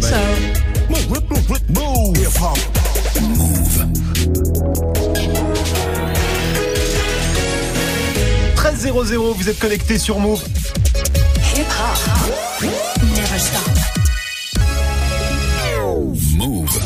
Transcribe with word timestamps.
mal 0.00 0.10
ça. 0.10 0.18
Move. 3.20 3.86
13.00, 8.56 9.34
vous 9.36 9.48
êtes 9.48 9.58
connecté 9.58 9.98
sur 9.98 10.18
Move. 10.18 10.42
Hip 11.56 11.60
hop. 11.60 12.62
Never 13.02 13.38
stop. 13.38 13.60
Move. 16.36 16.78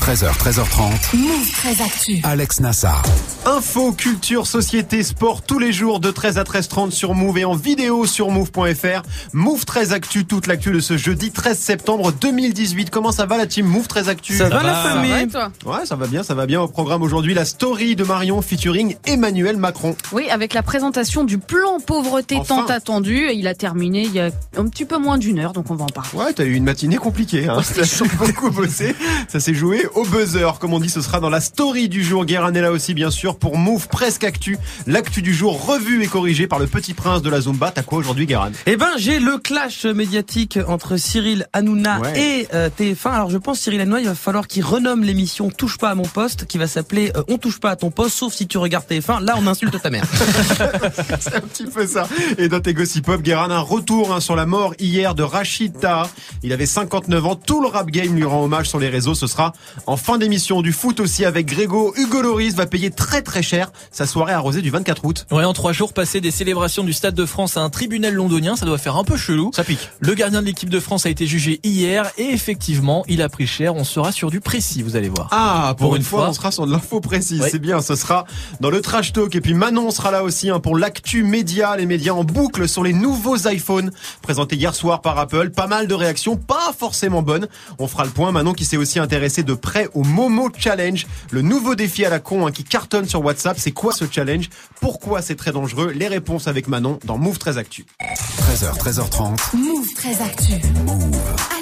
13h, 0.00 0.36
13h30. 0.36 1.16
Move 1.16 1.50
très 1.52 1.82
actu. 1.82 2.20
Alex 2.24 2.60
Nassar. 2.60 3.02
Info, 3.44 3.90
culture, 3.90 4.46
société, 4.46 5.02
sport 5.02 5.42
tous 5.42 5.58
les 5.58 5.72
jours 5.72 5.98
de 5.98 6.12
13 6.12 6.38
à 6.38 6.44
13h30 6.44 6.92
sur 6.92 7.12
Move 7.12 7.38
et 7.38 7.44
en 7.44 7.56
vidéo 7.56 8.06
sur 8.06 8.30
move.fr. 8.30 9.02
Move 9.32 9.64
13 9.64 9.92
Actu, 9.92 10.24
toute 10.24 10.46
l'actu 10.46 10.70
de 10.70 10.78
ce 10.78 10.96
jeudi 10.96 11.32
13 11.32 11.58
septembre 11.58 12.12
2018. 12.12 12.90
Comment 12.90 13.10
ça 13.10 13.26
va 13.26 13.36
la 13.38 13.46
team 13.48 13.66
Move 13.66 13.88
13 13.88 14.08
Actu 14.08 14.36
Ça, 14.36 14.48
va 14.48 14.62
la 14.62 14.74
Ça 14.74 14.82
va, 14.94 14.94
famille 14.94 15.26
toi 15.28 15.50
Ouais, 15.66 15.84
ça 15.84 15.96
va 15.96 16.06
bien, 16.06 16.22
ça 16.22 16.34
va 16.34 16.46
bien. 16.46 16.60
Au 16.60 16.68
programme 16.68 17.02
aujourd'hui, 17.02 17.34
la 17.34 17.44
story 17.44 17.96
de 17.96 18.04
Marion 18.04 18.40
featuring 18.42 18.94
Emmanuel 19.06 19.56
Macron. 19.56 19.96
Oui, 20.12 20.30
avec 20.30 20.54
la 20.54 20.62
présentation 20.62 21.24
du 21.24 21.38
plan 21.38 21.80
pauvreté 21.84 22.36
Enfin. 22.36 22.62
tant 22.64 22.72
attendu. 22.72 23.28
Il 23.34 23.48
a 23.48 23.56
terminé 23.56 24.02
il 24.02 24.12
y 24.12 24.20
a 24.20 24.30
un 24.56 24.68
petit 24.68 24.84
peu 24.84 24.98
moins 24.98 25.18
d'une 25.18 25.40
heure, 25.40 25.52
donc 25.52 25.68
on 25.68 25.74
va 25.74 25.86
en 25.86 25.88
parler. 25.88 26.10
Ouais, 26.14 26.32
t'as 26.32 26.44
eu 26.44 26.54
une 26.54 26.64
matinée 26.64 26.96
compliquée. 26.96 27.48
Hein. 27.48 27.60
T'as 27.74 28.04
beaucoup 28.24 28.50
bossé. 28.52 28.94
Ça 29.26 29.40
s'est 29.40 29.54
joué 29.54 29.84
au 29.96 30.04
buzzer. 30.04 30.58
Comme 30.60 30.72
on 30.74 30.78
dit, 30.80 30.90
ce 30.90 31.00
sera 31.00 31.18
dans 31.18 31.30
la 31.30 31.40
story 31.40 31.88
du 31.88 32.04
jour. 32.04 32.24
Guérin 32.24 32.54
est 32.54 32.60
là 32.60 32.70
aussi, 32.70 32.94
bien 32.94 33.10
sûr, 33.10 33.31
pour 33.36 33.56
Move 33.58 33.88
Presque 33.88 34.24
Actu. 34.24 34.58
L'actu 34.86 35.22
du 35.22 35.32
jour 35.34 35.66
revue 35.66 36.02
et 36.02 36.06
corrigée 36.06 36.46
par 36.46 36.58
le 36.58 36.66
petit 36.66 36.94
prince 36.94 37.22
de 37.22 37.30
la 37.30 37.40
Zumba. 37.40 37.70
T'as 37.70 37.82
quoi 37.82 37.98
aujourd'hui, 37.98 38.26
Guérin? 38.26 38.50
Eh 38.66 38.76
ben, 38.76 38.90
j'ai 38.96 39.18
le 39.20 39.38
clash 39.38 39.84
médiatique 39.84 40.58
entre 40.68 40.96
Cyril 40.96 41.46
Hanouna 41.52 42.00
Ouais. 42.00 42.20
et 42.20 42.48
euh, 42.54 42.68
TF1. 42.78 43.10
Alors, 43.10 43.30
je 43.30 43.38
pense 43.38 43.60
Cyril 43.60 43.80
Hanouna, 43.80 44.00
il 44.00 44.06
va 44.06 44.14
falloir 44.14 44.46
qu'il 44.46 44.64
renomme 44.64 45.02
l'émission 45.02 45.50
Touche 45.50 45.78
pas 45.78 45.90
à 45.90 45.94
mon 45.94 46.02
poste, 46.04 46.46
qui 46.46 46.58
va 46.58 46.66
s'appeler 46.66 47.12
euh, 47.16 47.22
On 47.28 47.38
touche 47.38 47.60
pas 47.60 47.70
à 47.70 47.76
ton 47.76 47.90
poste, 47.90 48.16
sauf 48.16 48.32
si 48.34 48.46
tu 48.46 48.58
regardes 48.58 48.86
TF1. 48.86 49.22
Là, 49.24 49.34
on 49.38 49.46
insulte 49.46 49.80
ta 49.80 49.90
mère. 49.90 50.04
C'est 51.20 51.34
un 51.36 51.40
petit 51.40 51.64
peu 51.66 51.86
ça. 51.86 52.08
Et 52.38 52.48
dans 52.48 52.60
tes 52.60 52.74
gossip 52.74 53.06
pop, 53.06 53.20
Guérin, 53.22 53.50
un 53.50 53.60
retour 53.60 54.12
hein, 54.14 54.20
sur 54.20 54.36
la 54.36 54.46
mort 54.46 54.74
hier 54.78 55.14
de 55.14 55.22
Rachid 55.22 55.78
Taha. 55.78 56.08
Il 56.42 56.52
avait 56.52 56.66
59 56.66 57.26
ans. 57.26 57.36
Tout 57.36 57.60
le 57.62 57.68
rap 57.68 57.90
game 57.90 58.14
lui 58.14 58.24
rend 58.24 58.42
hommage 58.44 58.68
sur 58.68 58.78
les 58.78 58.88
réseaux. 58.88 59.14
Ce 59.14 59.26
sera 59.26 59.52
en 59.86 59.96
fin 59.96 60.18
d'émission 60.18 60.62
du 60.62 60.72
foot 60.72 61.00
aussi 61.00 61.24
avec 61.24 61.46
Grégo. 61.46 61.94
Hugo 61.96 62.22
Loris 62.22 62.54
va 62.54 62.66
payer 62.66 62.90
très 62.90 63.21
très 63.22 63.42
cher 63.42 63.70
sa 63.90 64.06
soirée 64.06 64.32
arrosée 64.32 64.62
du 64.62 64.70
24 64.70 65.04
août. 65.04 65.26
Ouais, 65.30 65.44
en 65.44 65.52
trois 65.52 65.72
jours, 65.72 65.92
passer 65.92 66.20
des 66.20 66.30
célébrations 66.30 66.84
du 66.84 66.92
Stade 66.92 67.14
de 67.14 67.26
France 67.26 67.56
à 67.56 67.60
un 67.60 67.70
tribunal 67.70 68.14
londonien, 68.14 68.56
ça 68.56 68.66
doit 68.66 68.78
faire 68.78 68.96
un 68.96 69.04
peu 69.04 69.16
chelou. 69.16 69.50
Ça 69.54 69.64
pique. 69.64 69.90
Le 70.00 70.14
gardien 70.14 70.40
de 70.40 70.46
l'équipe 70.46 70.70
de 70.70 70.80
France 70.80 71.06
a 71.06 71.10
été 71.10 71.26
jugé 71.26 71.60
hier 71.62 72.10
et 72.18 72.24
effectivement, 72.30 73.04
il 73.08 73.22
a 73.22 73.28
pris 73.28 73.46
cher. 73.46 73.74
On 73.74 73.84
sera 73.84 74.12
sur 74.12 74.30
du 74.30 74.40
précis, 74.40 74.82
vous 74.82 74.96
allez 74.96 75.08
voir. 75.08 75.28
Ah, 75.30 75.74
pour, 75.78 75.88
Pour 75.88 75.96
une 75.96 76.02
une 76.02 76.06
fois, 76.06 76.20
fois. 76.20 76.28
on 76.30 76.32
sera 76.32 76.50
sur 76.50 76.66
de 76.66 76.72
l'info 76.72 77.00
précise. 77.00 77.40
Ouais. 77.40 77.50
C'est 77.50 77.58
bien, 77.58 77.80
ce 77.80 77.94
sera 77.96 78.26
dans 78.60 78.70
le 78.70 78.80
trash 78.80 79.12
talk. 79.12 79.34
Et 79.34 79.40
puis 79.40 79.54
Manon 79.54 79.90
sera 79.90 80.10
là 80.10 80.22
aussi 80.22 80.50
hein, 80.50 80.60
pour 80.60 80.76
l'actu 80.76 81.22
média, 81.22 81.76
les 81.76 81.86
médias 81.86 82.12
en 82.12 82.24
boucle 82.24 82.68
sur 82.68 82.82
les 82.82 82.92
nouveaux 82.92 83.36
iPhones 83.48 83.90
présentés 84.22 84.56
hier 84.56 84.74
soir 84.74 85.00
par 85.00 85.18
Apple. 85.18 85.50
Pas 85.50 85.66
mal 85.66 85.86
de 85.86 85.94
réactions, 85.94 86.36
pas 86.36 86.72
forcément 86.76 87.22
bonnes. 87.22 87.46
On 87.78 87.86
fera 87.86 88.04
le 88.04 88.10
point. 88.10 88.32
Manon 88.32 88.52
qui 88.52 88.64
s'est 88.64 88.76
aussi 88.76 88.98
intéressée 88.98 89.42
de 89.42 89.54
près 89.54 89.88
au 89.94 90.02
Momo 90.04 90.48
Challenge, 90.58 91.06
le 91.30 91.42
nouveau 91.42 91.74
défi 91.74 92.04
à 92.04 92.10
la 92.10 92.18
con 92.18 92.46
hein, 92.46 92.52
qui 92.52 92.64
cartonne 92.64 93.08
sur 93.12 93.22
WhatsApp. 93.22 93.58
C'est 93.58 93.72
quoi 93.72 93.92
ce 93.92 94.06
challenge? 94.10 94.48
Pourquoi 94.80 95.20
c'est 95.20 95.34
très 95.36 95.52
dangereux? 95.52 95.92
Les 95.94 96.08
réponses 96.08 96.48
avec 96.48 96.66
Manon 96.66 96.98
dans 97.04 97.18
Move 97.18 97.38
13 97.38 97.58
Actu. 97.58 97.84
13h, 98.00 98.78
13h30. 98.78 99.54
Move 99.54 99.86
très 99.94 100.18
actu. 100.22 100.54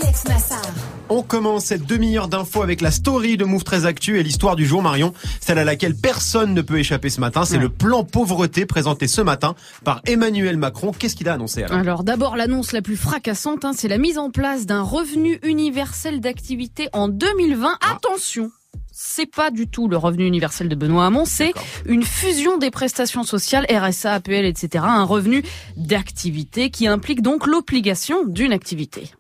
Alex 0.01 0.25
Nassar. 0.29 0.63
On 1.09 1.23
commence 1.25 1.65
cette 1.65 1.85
demi-heure 1.87 2.29
d'infos 2.29 2.63
avec 2.63 2.81
la 2.81 2.93
story 2.93 3.37
de 3.37 3.45
Move 3.45 3.65
13 3.65 3.85
Actu 3.85 4.21
et 4.21 4.23
l'histoire 4.23 4.55
du 4.55 4.65
jour 4.65 4.81
Marion, 4.81 5.13
celle 5.41 5.59
à 5.59 5.65
laquelle 5.65 5.97
personne 5.97 6.55
ne 6.55 6.63
peut 6.63 6.79
échapper 6.79 7.11
ce 7.11 7.21
matin. 7.21 7.45
C'est 7.45 7.57
Ouais. 7.57 7.63
le 7.63 7.69
plan 7.69 8.05
pauvreté 8.05 8.65
présenté 8.65 9.09
ce 9.09 9.21
matin 9.21 9.57
par 9.83 10.03
Emmanuel 10.07 10.57
Macron. 10.57 10.93
Qu'est-ce 10.97 11.17
qu'il 11.17 11.29
a 11.29 11.33
annoncé 11.33 11.65
alors? 11.65 11.79
Alors 11.79 12.05
d'abord, 12.05 12.37
l'annonce 12.37 12.71
la 12.71 12.81
plus 12.81 12.97
fracassante, 12.97 13.65
hein, 13.65 13.73
c'est 13.77 13.89
la 13.89 13.99
mise 13.99 14.19
en 14.19 14.31
place 14.31 14.67
d'un 14.67 14.83
revenu 14.83 15.41
universel 15.43 16.21
d'activité 16.21 16.89
en 16.93 17.09
2020. 17.09 17.77
Ah. 17.83 17.97
Attention 17.97 18.53
c'est 19.03 19.25
pas 19.25 19.51
du 19.51 19.67
tout 19.67 19.89
le 19.89 19.97
revenu 19.97 20.27
universel 20.27 20.69
de 20.69 20.75
Benoît 20.75 21.07
Hamon, 21.07 21.25
c'est 21.25 21.55
une 21.87 22.03
fusion 22.03 22.59
des 22.59 22.71
prestations 22.71 23.23
sociales, 23.23 23.65
RSA, 23.71 24.13
APL, 24.13 24.45
etc. 24.45 24.85
Un 24.87 25.05
revenu 25.05 25.43
d'activité 25.79 26.71
qui 26.71 26.87
implique 26.87 27.23
donc 27.23 27.47
l'obligation 27.47 28.27
d'une 28.27 28.53
activité. 28.53 29.11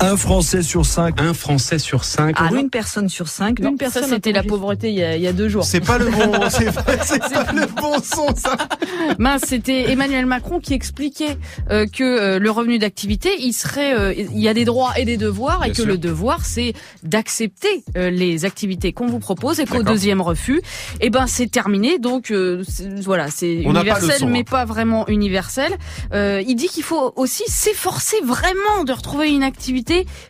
Un 0.00 0.16
Français 0.16 0.62
sur 0.62 0.84
cinq. 0.84 1.20
un 1.20 1.34
Français 1.34 1.78
sur 1.78 2.04
cinq. 2.04 2.34
Ah 2.38 2.48
une 2.54 2.68
personne 2.70 3.08
sur 3.08 3.28
cinq. 3.28 3.60
Non, 3.60 3.70
une 3.70 3.76
personne 3.76 4.02
ça 4.04 4.08
c'était 4.08 4.32
la 4.32 4.42
pauvreté 4.42 4.88
il 4.88 4.96
y 4.96 5.02
a, 5.04 5.16
il 5.16 5.22
y 5.22 5.26
a 5.28 5.32
deux 5.32 5.48
jours. 5.48 5.64
C'est 5.64 5.80
pas 5.80 5.98
le 5.98 6.06
bon, 6.06 6.32
c'est 6.50 6.72
pas, 6.72 6.84
c'est 7.04 7.20
pas 7.20 7.52
le 7.52 7.66
bon 7.66 7.94
son 8.02 8.34
ça. 8.34 8.56
Mince, 9.18 9.42
c'était 9.46 9.90
Emmanuel 9.92 10.26
Macron 10.26 10.58
qui 10.58 10.74
expliquait 10.74 11.38
euh, 11.70 11.86
que 11.86 12.02
euh, 12.02 12.38
le 12.38 12.50
revenu 12.50 12.78
d'activité, 12.78 13.30
il 13.38 13.52
serait, 13.52 13.94
euh, 13.94 14.12
il 14.14 14.40
y 14.40 14.48
a 14.48 14.54
des 14.54 14.64
droits 14.64 14.98
et 14.98 15.04
des 15.04 15.16
devoirs, 15.16 15.64
et 15.64 15.70
que 15.70 15.76
sûr. 15.76 15.86
le 15.86 15.96
devoir 15.98 16.44
c'est 16.44 16.72
d'accepter 17.02 17.84
euh, 17.96 18.10
les 18.10 18.44
activités 18.44 18.92
qu'on 18.92 19.06
vous 19.06 19.20
propose, 19.20 19.60
et 19.60 19.64
qu'au 19.64 19.78
D'accord. 19.78 19.92
deuxième 19.92 20.20
refus, 20.20 20.60
eh 21.00 21.10
ben 21.10 21.26
c'est 21.26 21.50
terminé. 21.50 21.98
Donc 21.98 22.30
euh, 22.30 22.62
c'est- 22.68 22.88
voilà, 23.02 23.28
c'est 23.30 23.60
pas 23.62 23.70
universel, 23.70 24.18
son, 24.18 24.26
hein. 24.26 24.30
mais 24.32 24.44
pas 24.44 24.64
vraiment 24.64 25.06
universel. 25.08 25.72
Euh, 26.12 26.42
il 26.46 26.56
dit 26.56 26.68
qu'il 26.68 26.82
faut 26.82 27.12
aussi 27.16 27.44
s'efforcer 27.46 28.16
vraiment 28.24 28.84
de 28.84 28.92
retrouver 28.92 29.30
une 29.32 29.42
activité. 29.42 29.83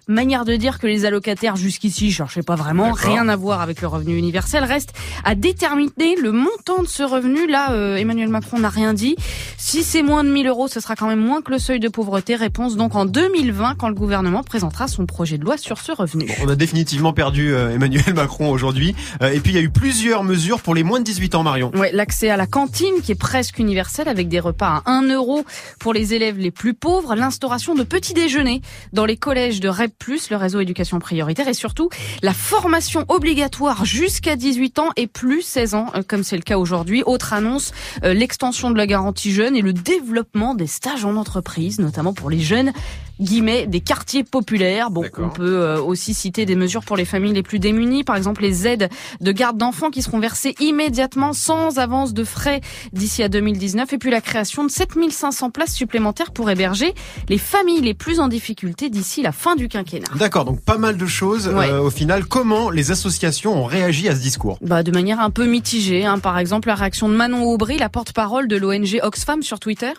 Manière 0.09 0.45
de 0.45 0.57
dire 0.57 0.79
que 0.79 0.87
les 0.87 1.05
allocataires 1.05 1.57
jusqu'ici 1.57 2.11
cherchaient 2.11 2.43
pas 2.43 2.57
vraiment, 2.57 2.93
rien 2.93 3.29
à 3.29 3.37
voir 3.37 3.61
avec 3.61 3.81
le 3.81 3.89
revenu 3.89 4.17
universel. 4.17 4.65
Reste 4.65 4.93
à 5.25 5.35
déterminer 5.35 6.17
le 6.21 6.33
montant 6.33 6.83
de 6.83 6.89
ce 6.89 7.03
revenu. 7.03 7.47
Là, 7.47 7.73
euh, 7.73 7.97
Emmanuel 7.97 8.29
Macron 8.29 8.59
n'a 8.59 8.69
rien 8.69 8.95
dit. 8.95 9.17
Si 9.57 9.83
c'est 9.83 10.03
moins 10.03 10.25
de 10.25 10.31
1000 10.31 10.47
euros, 10.47 10.69
ce 10.69 10.81
sera 10.81 10.97
quand 10.97 11.09
même 11.09 11.21
moins 11.21 11.43
que 11.43 11.51
le 11.51 11.59
seuil 11.59 11.81
de 11.81 11.89
pauvreté. 11.89 12.37
Réponse 12.37 12.77
donc 12.77 12.95
en 12.95 13.07
2020 13.07 13.75
quand 13.77 13.89
le 13.89 13.95
gouvernement 13.95 14.43
présentera 14.43 14.89
son 14.89 15.07
projet 15.07 15.39
de 15.39 15.45
loi 15.45 15.57
sur 15.57 15.79
ce 15.79 15.93
revenu. 15.93 16.29
On 16.43 16.49
a 16.49 16.57
définitivement 16.57 17.13
perdu 17.13 17.53
euh, 17.53 17.75
Emmanuel 17.75 18.15
Macron 18.15 18.51
aujourd'hui. 18.51 18.95
Euh, 19.23 19.33
et 19.33 19.41
puis 19.41 19.53
il 19.53 19.55
y 19.55 19.59
a 19.59 19.63
eu 19.63 19.71
plusieurs 19.71 20.25
mesures 20.25 20.61
pour 20.61 20.75
les 20.75 20.83
moins 20.83 20.99
de 20.99 21.05
18 21.05 21.35
ans, 21.35 21.43
Marion. 21.43 21.71
Ouais, 21.75 21.91
l'accès 21.93 22.31
à 22.31 22.37
la 22.37 22.47
cantine 22.47 23.01
qui 23.03 23.13
est 23.13 23.19
presque 23.19 23.59
universel 23.59 24.09
avec 24.09 24.29
des 24.29 24.41
repas 24.41 24.83
à 24.85 24.91
1 24.91 25.09
euro 25.11 25.45
pour 25.79 25.93
les 25.93 26.15
élèves 26.15 26.39
les 26.39 26.51
plus 26.51 26.75
pauvres, 26.75 27.15
l'instauration 27.15 27.75
de 27.75 27.83
petits 27.83 28.15
déjeuners 28.15 28.63
dans 28.93 29.05
les 29.05 29.17
collèges 29.17 29.44
de 29.45 29.69
REP+, 29.69 29.93
le 30.31 30.37
réseau 30.37 30.61
éducation 30.61 30.99
prioritaire 30.99 31.49
et 31.49 31.55
surtout 31.55 31.91
la 32.23 32.33
formation 32.33 33.05
obligatoire 33.09 33.85
jusqu'à 33.85 34.37
18 34.37 34.79
ans 34.79 34.89
et 34.97 35.07
plus 35.07 35.43
16 35.43 35.75
ans 35.75 35.87
euh, 35.95 36.03
comme 36.07 36.25
c'est 36.25 36.37
le 36.37 36.43
cas 36.43 36.57
aujourd'hui. 36.57 37.03
Autre 37.05 37.35
annonce, 37.35 37.73
euh, 38.05 38.15
l'extension 38.15 38.71
de 38.71 38.79
la 38.79 38.87
garantie 38.87 39.33
jeune 39.33 39.55
et 39.55 39.61
le 39.61 39.75
développement 39.75 40.55
des 40.55 40.67
stages 40.67 41.05
en 41.05 41.17
entreprise, 41.17 41.79
notamment 41.79 42.15
pour 42.15 42.31
les 42.31 42.41
jeunes 42.41 42.73
guillemets 43.21 43.67
des 43.67 43.81
quartiers 43.81 44.25
populaires. 44.25 44.91
Bon, 44.91 45.05
on 45.19 45.29
peut 45.29 45.61
euh, 45.61 45.81
aussi 45.81 46.15
citer 46.15 46.47
des 46.47 46.57
mesures 46.57 46.85
pour 46.85 46.97
les 46.97 47.05
familles 47.05 47.33
les 47.33 47.43
plus 47.43 47.59
démunies, 47.59 48.05
par 48.05 48.17
exemple 48.17 48.43
les 48.43 48.67
aides 48.67 48.89
de 49.21 49.33
garde 49.33 49.57
d'enfants 49.57 49.91
qui 49.91 50.03
seront 50.03 50.19
versées 50.19 50.55
immédiatement 50.61 51.33
sans 51.33 51.79
avance 51.79 52.15
de 52.15 52.25
frais 52.25 52.61
d'ici 52.93 53.23
à 53.23 53.29
2019 53.29 53.93
et 53.93 53.99
puis 53.99 54.11
la 54.11 54.21
création 54.21 54.65
de 54.65 54.71
7500 54.71 55.51
places 55.51 55.75
supplémentaires 55.75 56.33
pour 56.33 56.51
héberger 56.51 56.95
les 57.29 57.39
familles 57.39 57.81
les 57.81 57.95
plus 57.95 58.21
en 58.21 58.29
difficulté 58.29 58.91
d'ici 58.91 59.23
la 59.23 59.33
fin 59.33 59.57
du 59.57 59.69
quinquennat. 59.69 60.09
D'accord, 60.17 60.45
donc 60.45 60.61
pas 60.61 60.79
mal 60.79 60.97
de 60.97 61.07
choses. 61.07 61.49
Ouais. 61.49 61.69
Euh, 61.69 61.81
au 61.81 61.91
final, 61.91 62.27
comment 62.27 62.71
les 62.71 62.91
associations 62.91 63.55
ont 63.55 63.65
réagi 63.65 64.09
à 64.09 64.17
ce 64.17 64.21
discours? 64.21 64.59
Bah, 64.61 64.83
de 64.83 64.91
manière 64.91 65.21
un 65.21 65.31
peu 65.31 65.47
mitigée. 65.47 66.05
Hein. 66.05 66.19
Par 66.19 66.39
exemple, 66.39 66.69
la 66.69 66.75
réaction 66.75 67.09
de 67.09 67.15
Manon 67.15 67.45
Aubry, 67.45 67.79
la 67.79 67.89
porte-parole 67.89 68.49
de 68.49 68.57
l'ONG 68.57 69.01
Oxfam 69.03 69.43
sur 69.43 69.61
Twitter. 69.61 69.93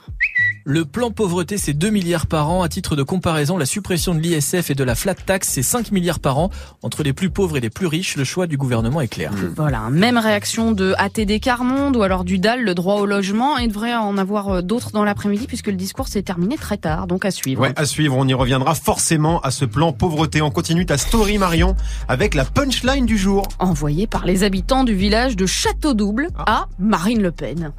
Le 0.64 0.84
plan 0.84 1.12
pauvreté, 1.12 1.58
c'est 1.58 1.74
2 1.74 1.90
milliards 1.90 2.28
par 2.28 2.50
an. 2.50 2.64
À 2.64 2.70
titre 2.70 2.96
de 2.96 3.04
comparaison, 3.06 3.58
la 3.58 3.66
suppression 3.66 4.14
de 4.16 4.20
l'ISF 4.20 4.70
et 4.70 4.76
de 4.76 4.84
la 4.84 4.96
flat 4.96 5.16
tax, 5.16 5.48
c'est 5.50 5.64
5 5.64 5.92
milliards 5.92 6.20
par 6.20 6.38
an. 6.38 6.50
Entre 6.84 7.04
les 7.04 7.13
plus 7.13 7.30
pauvres 7.30 7.57
et 7.57 7.60
les 7.62 7.69
plus 7.69 7.88
riches, 7.88 8.16
le 8.18 8.24
choix 8.24 8.48
du 8.48 8.57
gouvernement 8.57 9.02
est 9.02 9.07
clair. 9.07 9.31
Voilà, 9.56 9.90
même 9.90 10.18
réaction 10.18 10.72
de 10.72 10.94
ATD 10.98 11.40
Carmonde 11.40 11.96
ou 11.96 12.04
alors 12.04 12.24
du 12.24 12.40
DAL, 12.40 12.62
le 12.63 12.74
droit 12.75 12.96
au 12.96 13.06
logement. 13.06 13.57
Et 13.60 13.63
il 13.63 13.68
devrait 13.69 13.96
en 13.96 14.18
avoir 14.18 14.50
euh, 14.50 14.62
d'autres 14.62 14.92
dans 14.92 15.04
l'après-midi 15.04 15.48
puisque 15.48 15.68
le 15.68 15.74
discours 15.74 16.07
s'est 16.07 16.24
terminé 16.24 16.57
très 16.57 16.78
tard, 16.78 17.07
donc 17.07 17.25
à 17.25 17.31
suivre. 17.31 17.62
Ouais, 17.62 17.74
à 17.75 17.86
suivre, 17.86 18.16
on 18.18 18.28
y 18.28 18.34
reviendra 18.34 18.75
forcément 18.75 19.40
à 19.42 19.51
ce 19.51 19.66
plan 19.66 19.94
pauvreté. 19.94 20.42
On 20.42 20.51
continue 20.51 20.86
ta 20.86 20.98
story 20.98 21.38
Marion 21.38 21.75
avec 22.08 22.34
la 22.34 22.46
punchline 22.46 23.06
du 23.06 23.18
jour. 23.18 23.48
Envoyé 23.60 24.08
par 24.08 24.25
les 24.25 24.44
habitants 24.44 24.84
du 24.84 24.96
village 24.96 25.36
de 25.36 25.46
Château-Double 25.46 26.30
Ah. 26.38 26.44
à 26.48 26.68
Marine 26.80 27.22
Le 27.22 27.31
Pen. 27.31 27.72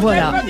Voilà. 0.00 0.42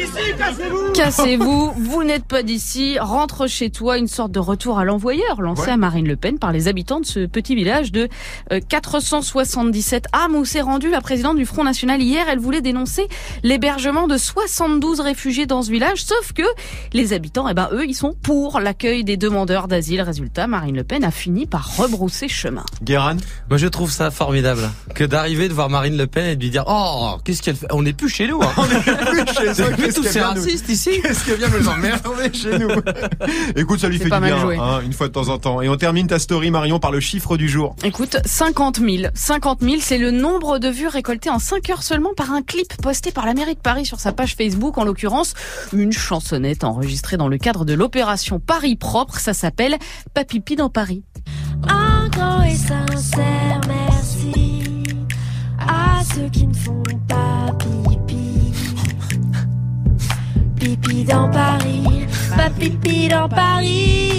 Cassez-vous, 0.95 1.73
vous 1.77 2.05
n'êtes 2.05 2.25
pas 2.25 2.43
d'ici, 2.43 2.99
rentre 2.99 3.47
chez 3.47 3.71
toi, 3.71 3.99
une 3.99 4.07
sorte 4.09 4.33
de 4.33 4.39
retour 4.41 4.79
à 4.79 4.85
l'envoyeur 4.85 5.41
lancé 5.41 5.63
Ouais. 5.63 5.71
à 5.71 5.77
Marine 5.77 6.07
Le 6.07 6.17
Pen 6.17 6.39
par 6.39 6.53
les 6.53 6.69
habitants 6.69 7.01
de 7.01 7.07
ce 7.07 7.27
petit 7.27 7.55
village 7.55 7.93
de 7.93 8.09
euh, 8.53 8.61
477 8.69 10.07
âmes 10.13 10.35
où 10.35 10.45
s'est 10.45 10.61
rendue 10.61 10.91
la 10.91 11.01
présidente 11.01 11.37
du 11.37 11.47
Front 11.47 11.65
National 11.65 12.01
hier. 12.03 12.27
Elle 12.29 12.39
voulait 12.39 12.61
dénoncer 12.61 13.07
l'hébergement 13.43 14.07
de 14.07 14.17
72 14.17 15.01
réfugiés 15.01 15.47
dans 15.47 15.63
ce 15.63 15.71
village, 15.71 16.03
sauf 16.03 16.33
que 16.33 16.43
les 16.93 17.13
habitants, 17.13 17.49
eh 17.49 17.55
ben, 17.55 17.69
eux, 17.73 17.85
ils 17.87 17.95
sont 17.95 18.15
pour 18.23 18.61
l'accueil 18.61 19.05
des 19.05 19.17
demandeurs 19.17 19.69
d'asile. 19.69 20.03
Résultat, 20.03 20.47
Marine 20.47 20.77
Le 20.77 20.85
Pen 20.85 21.05
a 21.05 21.11
fini 21.11 21.47
par 21.47 21.77
rebrousser 21.77 22.29
chemin. 22.29 22.65
Guéran 22.83 23.17
Moi, 23.49 23.59
je 23.59 23.67
trouve 23.67 23.91
ça 23.91 24.11
formidable 24.11 24.69
que 24.95 25.05
d'arriver 25.05 25.49
de 25.49 25.55
voir 25.55 25.71
Marine 25.71 25.97
Le 25.97 26.07
Pen 26.07 26.27
et 26.27 26.37
de 26.37 26.43
lui 26.43 26.51
dire 26.51 26.65
Oh, 26.67 27.17
qu'est-ce 27.25 27.43
qu'elle 27.43 27.57
fait? 27.57 27.67
On 27.73 27.83
n'est 27.83 27.93
plus 27.93 28.09
chez 28.09 28.27
nous. 28.29 28.41
Hein. 28.43 28.53
plus 29.11 29.35
chez 29.35 29.53
vu 29.53 29.77
Qu'est-ce 29.77 29.97
tous 29.97 30.03
qu'elle 30.03 30.13
ces 30.13 30.21
racistes 30.21 30.69
ici 30.69 30.91
Qu'est-ce 31.03 31.25
qu'elle 31.25 31.39
vient 31.39 31.49
nous 31.49 31.69
emmerder 31.69 32.33
chez 32.33 32.59
nous 32.59 32.69
Écoute, 33.57 33.81
ça 33.81 33.89
lui 33.89 33.99
C'est 33.99 34.05
fait 34.05 34.11
du 34.11 34.21
bien, 34.21 34.49
hein, 34.61 34.81
une 34.85 34.93
fois 34.93 35.09
de 35.09 35.13
temps 35.13 35.29
en 35.29 35.39
temps. 35.39 35.63
Et 35.63 35.69
on 35.69 35.77
termine 35.77 36.07
ta 36.07 36.19
story, 36.19 36.51
Marion, 36.51 36.79
par 36.79 36.91
le 36.91 37.01
chiffre 37.01 37.37
du 37.37 37.49
jour. 37.49 37.75
Écoute, 37.85 38.17
50 38.25 38.81
000. 38.81 39.11
50 39.15 39.61
000, 39.63 39.77
c'est 39.81 39.99
le 39.99 40.11
nombre 40.11 40.59
de 40.59 40.69
vues 40.69 40.89
récoltées 40.89 41.31
en 41.31 41.39
5 41.39 41.71
heures 41.71 41.83
seulement 41.83 42.15
par 42.15 42.33
un 42.33 42.43
clip 42.43 42.75
posté 42.83 43.11
par 43.11 43.27
la 43.27 43.35
mairie 43.35 43.55
de 43.55 43.61
Paris 43.61 43.87
sur 43.87 44.01
sa 44.01 44.13
page 44.13 44.35
Facebook. 44.35 44.79
En 44.79 44.85
l'occurrence, 44.85 45.35
une 45.73 45.93
chansonnette 45.93 46.65
enregistrée 46.65 47.17
dans 47.17 47.29
le 47.29 47.39
cadre 47.39 47.65
de 47.65 47.75
l'opération 47.75 48.41
Paris 48.41 48.77
Propre. 48.77 49.19
Ça 49.19 49.35
s'appelle 49.35 49.77
Papipi 50.15 50.57
dans 50.57 50.71
Paris. 50.71 51.03
Un 51.69 52.09
grand 52.09 52.43
et 52.43 52.55
sincère 52.55 53.61
merci 53.67 54.85
à 55.61 56.03
ceux 56.15 56.29
qui 56.29 56.47
ne 56.47 56.55
font 56.55 56.83
pas 57.09 57.53
pipi. 57.59 57.98
Pipi 60.59 61.05
dans 61.05 61.29
Paris, 61.31 61.83
pas 62.37 62.51
pipi 62.51 63.09
dans 63.09 63.29
Paris. 63.29 64.15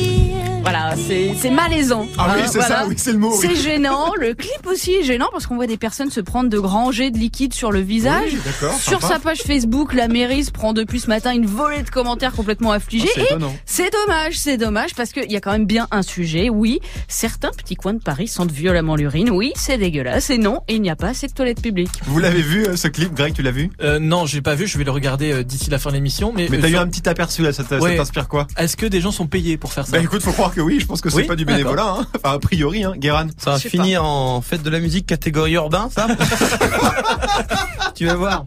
Voilà, 0.61 0.93
c'est 1.07 1.33
c'est 1.39 1.49
malaisant. 1.49 2.05
Ah 2.17 2.33
oui, 2.35 2.41
Hein, 2.43 2.47
c'est 2.51 2.61
ça, 2.61 2.85
oui, 2.87 2.93
c'est 2.97 3.13
le 3.13 3.17
mot. 3.17 3.31
oui. 3.31 3.37
C'est 3.41 3.55
gênant. 3.55 4.11
Le 4.19 4.33
clip 4.35 4.67
aussi 4.67 4.93
est 4.93 5.03
gênant 5.03 5.27
parce 5.31 5.47
qu'on 5.47 5.55
voit 5.55 5.65
des 5.67 5.77
personnes 5.77 6.11
se 6.11 6.19
prendre 6.19 6.49
de 6.49 6.59
grands 6.59 6.91
jets 6.91 7.09
de 7.11 7.17
liquide 7.17 7.53
sur 7.55 7.71
le 7.71 7.79
visage. 7.79 8.33
Oui, 8.33 8.39
Sur 8.79 9.01
sympa. 9.01 9.07
sa 9.15 9.19
page 9.19 9.39
Facebook, 9.39 9.93
la 9.93 10.07
mairie 10.09 10.43
se 10.43 10.51
prend 10.51 10.73
depuis 10.73 10.99
ce 10.99 11.07
matin 11.07 11.31
une 11.33 11.45
volée 11.47 11.81
de 11.81 11.89
commentaires 11.89 12.33
complètement 12.33 12.71
affligés. 12.71 13.07
Oh, 13.17 13.21
c'est 13.65 13.83
et 13.85 13.87
c'est 13.87 13.91
dommage, 13.91 14.37
c'est 14.37 14.57
dommage 14.57 14.93
parce 14.95 15.11
qu'il 15.11 15.31
y 15.31 15.35
a 15.37 15.39
quand 15.41 15.53
même 15.53 15.65
bien 15.65 15.87
un 15.91 16.03
sujet. 16.03 16.49
Oui, 16.49 16.81
certains 17.07 17.51
petits 17.51 17.75
coins 17.75 17.93
de 17.93 18.03
Paris 18.03 18.27
sentent 18.27 18.51
violemment 18.51 18.95
l'urine. 18.97 19.31
Oui, 19.31 19.53
c'est 19.55 19.77
dégueulasse. 19.77 20.29
Et 20.29 20.37
non, 20.37 20.59
il 20.67 20.81
n'y 20.83 20.89
a 20.91 20.95
pas 20.97 21.07
assez 21.07 21.27
de 21.27 21.33
toilettes 21.33 21.61
publiques. 21.61 22.01
Vous 22.05 22.19
l'avez 22.19 22.41
vu, 22.43 22.65
euh, 22.67 22.75
ce 22.75 22.89
clip, 22.89 23.13
Greg, 23.15 23.33
tu 23.33 23.41
l'as 23.41 23.51
vu? 23.51 23.71
Euh, 23.81 23.97
non, 23.97 24.25
j'ai 24.27 24.41
pas 24.41 24.53
vu. 24.55 24.67
Je 24.67 24.77
vais 24.77 24.83
le 24.83 24.91
regarder 24.91 25.31
euh, 25.31 25.43
d'ici 25.43 25.69
la 25.71 25.79
fin 25.79 25.89
de 25.89 25.95
l'émission. 25.95 26.28
Mais, 26.33 26.47
Mais 26.49 26.57
euh, 26.57 26.61
t'as 26.61 26.69
eu 26.69 26.75
un 26.75 26.87
petit 26.87 27.07
aperçu 27.07 27.41
là, 27.41 27.53
ça 27.53 27.63
t'inspire 27.63 28.27
quoi 28.27 28.47
est-ce 28.57 28.77
que 28.77 28.85
des 28.85 29.01
gens 29.01 29.11
sont 29.11 29.27
payés 29.27 29.57
pour 29.57 29.73
faire 29.73 29.85
ça 29.85 29.93
Bah 29.93 30.03
écoute, 30.03 30.21
faut 30.21 30.31
croire 30.31 30.53
que 30.53 30.61
oui, 30.61 30.79
je 30.79 30.85
pense 30.85 31.01
que 31.01 31.09
c'est 31.09 31.17
Oui, 31.17 31.23
pas 31.23 31.35
du 31.35 31.45
bénévolat, 31.45 31.95
hein. 31.99 32.07
Enfin, 32.15 32.35
a 32.35 32.39
priori, 32.39 32.83
hein, 32.83 32.93
Guéran. 32.97 33.27
Ça 33.37 33.51
va 33.51 33.59
finir 33.59 34.03
en 34.03 34.41
fête 34.41 34.63
de 34.63 34.69
la 34.69 34.79
musique 34.79 35.05
catégorie 35.05 35.53
urbain, 35.53 35.89
ça 35.93 36.07
Tu 37.95 38.05
vas 38.05 38.15
voir. 38.15 38.45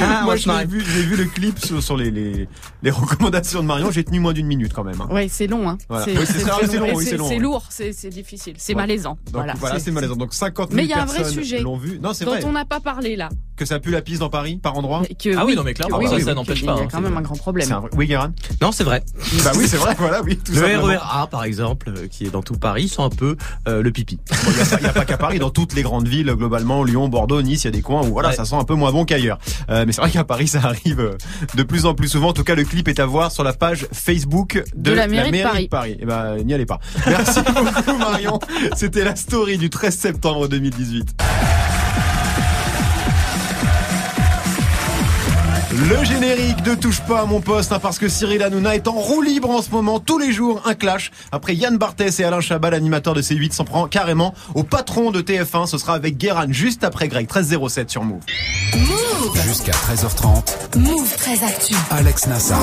Ah, 0.00 0.22
Moi, 0.24 0.36
l'ai 0.36 0.64
vu, 0.66 0.80
j'ai 0.84 1.02
vu 1.02 1.16
le 1.16 1.24
clip 1.24 1.58
sur, 1.58 1.82
sur 1.82 1.96
les, 1.96 2.10
les, 2.10 2.48
les 2.82 2.90
recommandations 2.92 3.62
de 3.62 3.66
Marion, 3.66 3.90
j'ai 3.90 4.04
tenu 4.04 4.20
moins 4.20 4.32
d'une 4.32 4.46
minute 4.46 4.72
quand 4.72 4.84
même. 4.84 5.00
hein. 5.00 5.08
Oui, 5.10 5.28
c'est 5.28 5.46
long. 5.46 5.68
Hein. 5.68 5.78
Voilà. 5.88 6.04
C'est 6.04 6.14
ça, 6.40 6.56
c'est 6.64 6.78
long, 6.78 6.86
Et 6.86 6.92
oui, 6.94 7.04
c'est 7.04 7.16
long, 7.16 7.26
C'est 7.28 7.34
ouais. 7.34 7.40
lourd, 7.40 7.64
c'est 7.68 7.92
c'est 7.92 8.08
difficile, 8.10 8.54
c'est 8.58 8.74
Ouais. 8.74 8.82
malaisant. 8.82 9.18
Donc 9.26 9.34
voilà, 9.34 9.54
voilà, 9.58 9.78
c'est 9.80 9.90
malaisant. 9.90 10.14
Donc 10.16 10.34
50 10.34 10.68
000 10.70 10.76
Mais 10.76 10.84
il 10.84 10.90
y 10.90 10.92
a 10.92 11.02
un 11.02 11.06
vrai 11.06 11.24
sujet 11.24 11.60
l'ont 11.60 11.76
vu. 11.76 11.98
Non, 12.00 12.12
c'est 12.12 12.24
dont 12.24 12.32
vrai. 12.32 12.44
on 12.44 12.52
n'a 12.52 12.64
pas 12.64 12.80
parlé 12.80 13.16
là. 13.16 13.28
Que 13.56 13.64
ça 13.64 13.80
pue 13.80 13.90
la 13.90 14.02
piste 14.02 14.20
dans 14.20 14.30
Paris, 14.30 14.60
par 14.62 14.76
endroit. 14.78 15.02
Que, 15.20 15.36
Ah 15.36 15.44
oui, 15.44 15.56
non, 15.56 15.64
mais 15.64 15.74
clairement, 15.74 15.96
ça, 15.96 16.14
oui, 16.14 16.20
ça 16.22 16.28
oui, 16.30 16.34
n'empêche 16.36 16.64
pas, 16.64 16.74
Il 16.74 16.78
y 16.78 16.80
a 16.80 16.84
hein, 16.84 16.88
quand 16.92 17.00
même 17.00 17.16
un 17.16 17.22
grand 17.22 17.34
problème. 17.34 17.68
Oui, 17.96 18.06
Guéran. 18.06 18.28
Non, 18.62 18.70
c'est 18.70 18.84
vrai. 18.84 19.02
bah 19.42 19.50
oui, 19.56 19.66
c'est 19.66 19.78
vrai, 19.78 19.94
voilà, 19.98 20.22
oui. 20.22 20.38
Le. 20.54 20.78
RER 20.78 20.98
A, 21.02 21.26
par 21.26 21.42
exemple, 21.42 21.88
euh, 21.96 22.06
qui 22.06 22.24
est 22.26 22.30
dans 22.30 22.42
tout 22.42 22.54
Paris, 22.56 22.88
sent 22.88 23.02
un 23.02 23.08
peu 23.10 23.36
euh, 23.66 23.82
le 23.82 23.90
pipi. 23.90 24.20
Il 24.46 24.54
n'y 24.54 24.60
a, 24.60 24.64
pas- 24.64 24.80
y 24.80 24.86
a 24.86 24.92
pas 24.92 25.04
qu'à 25.04 25.16
Paris, 25.18 25.40
dans 25.40 25.50
toutes 25.50 25.74
les 25.74 25.82
grandes 25.82 26.06
villes, 26.06 26.32
globalement, 26.36 26.84
Lyon, 26.84 27.08
Bordeaux, 27.08 27.42
Nice, 27.42 27.64
il 27.64 27.66
y 27.66 27.68
a 27.68 27.72
des 27.72 27.82
coins 27.82 28.02
où 28.06 28.12
voilà, 28.12 28.30
ça 28.30 28.44
sent 28.44 28.54
un 28.54 28.64
peu 28.64 28.74
moins 28.74 28.92
bon 28.92 29.04
qu'ailleurs. 29.04 29.27
Euh, 29.70 29.84
mais 29.86 29.92
c'est 29.92 30.00
vrai 30.00 30.10
qu'à 30.10 30.24
Paris, 30.24 30.48
ça 30.48 30.60
arrive 30.62 31.00
euh, 31.00 31.16
de 31.54 31.62
plus 31.62 31.86
en 31.86 31.94
plus 31.94 32.08
souvent. 32.08 32.28
En 32.28 32.32
tout 32.32 32.44
cas, 32.44 32.54
le 32.54 32.64
clip 32.64 32.88
est 32.88 33.00
à 33.00 33.06
voir 33.06 33.32
sur 33.32 33.44
la 33.44 33.52
page 33.52 33.86
Facebook 33.92 34.62
de, 34.74 34.90
De 34.90 34.96
la 34.96 35.06
mairie 35.06 35.30
de 35.30 35.68
Paris. 35.68 35.98
Et 36.00 36.06
ben, 36.06 36.36
n'y 36.44 36.54
allez 36.54 36.66
pas. 36.66 36.80
Merci 37.06 37.40
beaucoup, 37.46 37.98
Marion. 37.98 38.38
C'était 38.76 39.04
la 39.04 39.16
story 39.16 39.58
du 39.58 39.70
13 39.70 39.96
septembre 39.96 40.48
2018. 40.48 41.16
Le 45.80 46.04
générique 46.04 46.62
de 46.62 46.74
Touche 46.74 47.00
pas 47.02 47.20
à 47.20 47.24
mon 47.24 47.40
poste, 47.40 47.70
hein, 47.70 47.78
parce 47.80 48.00
que 48.00 48.08
Cyril 48.08 48.42
Hanouna 48.42 48.74
est 48.74 48.88
en 48.88 48.94
roue 48.94 49.22
libre 49.22 49.48
en 49.48 49.62
ce 49.62 49.70
moment, 49.70 50.00
tous 50.00 50.18
les 50.18 50.32
jours, 50.32 50.60
un 50.64 50.74
clash. 50.74 51.12
Après 51.30 51.54
Yann 51.54 51.78
Barthès 51.78 52.18
et 52.18 52.24
Alain 52.24 52.40
Chabat, 52.40 52.70
l'animateur 52.70 53.14
de 53.14 53.22
C8, 53.22 53.52
s'en 53.52 53.64
prend 53.64 53.86
carrément 53.86 54.34
au 54.56 54.64
patron 54.64 55.12
de 55.12 55.20
TF1. 55.20 55.66
Ce 55.66 55.78
sera 55.78 55.94
avec 55.94 56.16
Guéran 56.16 56.46
juste 56.48 56.82
après 56.82 57.06
Greg, 57.06 57.32
1307 57.32 57.90
sur 57.90 58.02
Move. 58.02 58.22
Jusqu'à 59.46 59.70
13h30, 59.70 60.78
Move 60.78 61.16
très 61.16 61.44
actu. 61.44 61.74
Alex 61.90 62.26
Nassar. 62.26 62.60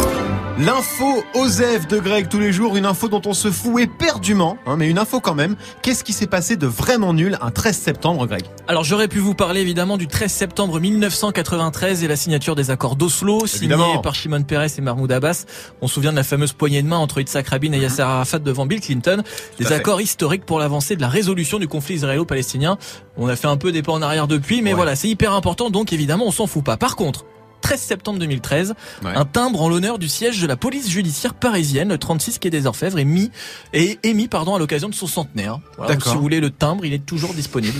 L'info 0.59 1.23
Osef 1.35 1.87
de 1.87 1.99
Greg 1.99 2.27
tous 2.27 2.39
les 2.39 2.51
jours, 2.51 2.75
une 2.75 2.85
info 2.85 3.07
dont 3.07 3.21
on 3.25 3.33
se 3.33 3.49
fout 3.49 3.81
éperdument, 3.81 4.57
hein, 4.65 4.75
mais 4.77 4.89
une 4.89 4.99
info 4.99 5.21
quand 5.21 5.35
même. 5.35 5.55
Qu'est-ce 5.81 6.03
qui 6.03 6.13
s'est 6.13 6.27
passé 6.27 6.57
de 6.57 6.67
vraiment 6.67 7.13
nul 7.13 7.37
un 7.41 7.51
13 7.51 7.77
septembre, 7.77 8.27
Greg? 8.27 8.43
Alors 8.67 8.83
j'aurais 8.83 9.07
pu 9.07 9.19
vous 9.19 9.35
parler 9.35 9.61
évidemment 9.61 9.97
du 9.97 10.07
13 10.07 10.31
septembre 10.31 10.79
1993 10.79 12.03
et 12.03 12.07
la 12.07 12.15
signature 12.15 12.55
des 12.55 12.71
accords 12.71 12.95
d'Oslo, 13.05 13.45
Évidemment. 13.45 13.99
par 13.99 14.15
Shimon 14.15 14.41
Peres 14.43 14.67
et 14.77 14.81
Mahmoud 14.81 15.11
Abbas. 15.11 15.45
On 15.81 15.87
se 15.87 15.93
souvient 15.95 16.11
de 16.11 16.15
la 16.15 16.23
fameuse 16.23 16.53
poignée 16.53 16.81
de 16.81 16.87
main 16.87 16.97
entre 16.97 17.19
Yitzhak 17.19 17.47
Rabin 17.47 17.71
et 17.73 17.79
Yasser 17.79 18.01
Arafat 18.01 18.39
devant 18.39 18.65
Bill 18.65 18.81
Clinton. 18.81 19.21
Des 19.59 19.71
accords 19.71 20.01
historiques 20.01 20.45
pour 20.45 20.59
l'avancée 20.59 20.95
de 20.95 21.01
la 21.01 21.09
résolution 21.09 21.59
du 21.59 21.67
conflit 21.67 21.95
israélo-palestinien. 21.95 22.77
On 23.17 23.27
a 23.27 23.35
fait 23.35 23.47
un 23.47 23.57
peu 23.57 23.71
des 23.71 23.81
pas 23.83 23.91
en 23.93 24.01
arrière 24.01 24.27
depuis, 24.27 24.61
mais 24.61 24.71
Ouais. 24.71 24.75
voilà, 24.75 24.95
c'est 24.95 25.07
hyper 25.07 25.33
important, 25.33 25.69
donc 25.69 25.93
évidemment 25.93 26.25
on 26.27 26.31
s'en 26.31 26.47
fout 26.47 26.63
pas. 26.63 26.77
Par 26.77 26.95
contre, 26.95 27.25
13 27.65 27.81
septembre 27.81 28.19
2013, 28.19 28.75
Ouais. 29.03 29.11
un 29.15 29.25
timbre 29.25 29.59
en 29.63 29.69
l'honneur 29.69 29.97
du 29.97 30.07
siège 30.07 30.39
de 30.39 30.45
la 30.45 30.55
police 30.55 30.87
judiciaire 30.87 31.33
parisienne, 31.33 31.89
le 31.89 31.97
36 31.97 32.37
quai 32.37 32.51
des 32.51 32.67
Orfèvres, 32.67 32.99
est 32.99 33.05
mis 33.05 33.31
et 33.73 33.97
émis 34.03 34.27
pardon 34.27 34.53
à 34.53 34.59
l'occasion 34.59 34.87
de 34.87 34.93
son 34.93 35.07
centenaire. 35.07 35.59
Voilà, 35.77 35.95
si 35.99 36.13
vous 36.13 36.21
voulez 36.21 36.39
le 36.39 36.51
timbre, 36.51 36.85
il 36.85 36.93
est 36.93 37.03
toujours 37.03 37.33
disponible. 37.33 37.79